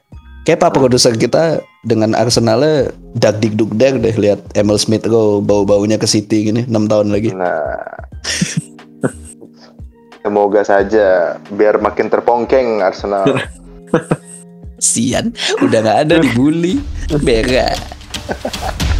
kayak 0.47 0.63
pak 0.63 0.71
produser 0.71 1.11
kita 1.19 1.59
dengan 1.83 2.15
Arsenalnya 2.15 2.95
dak 3.19 3.43
dik 3.43 3.59
duk 3.59 3.75
dek 3.75 3.99
deh 3.99 4.15
lihat 4.15 4.39
Emil 4.55 4.79
Smith 4.79 5.03
go 5.05 5.43
bau 5.43 5.67
baunya 5.67 5.99
ke 5.99 6.07
City 6.07 6.49
gini 6.49 6.63
6 6.65 6.71
tahun 6.88 7.07
lagi. 7.11 7.36
Nah. 7.36 7.83
Semoga 10.25 10.65
saja 10.65 11.38
biar 11.53 11.77
makin 11.77 12.09
terpongkeng 12.09 12.81
Arsenal. 12.81 13.29
Sian, 14.81 15.29
udah 15.61 15.79
nggak 15.86 15.99
ada 16.09 16.15
dibully, 16.17 16.81
berak. 17.21 17.94
Ha 18.16 18.34
ha 18.43 18.49
ha! 18.49 18.94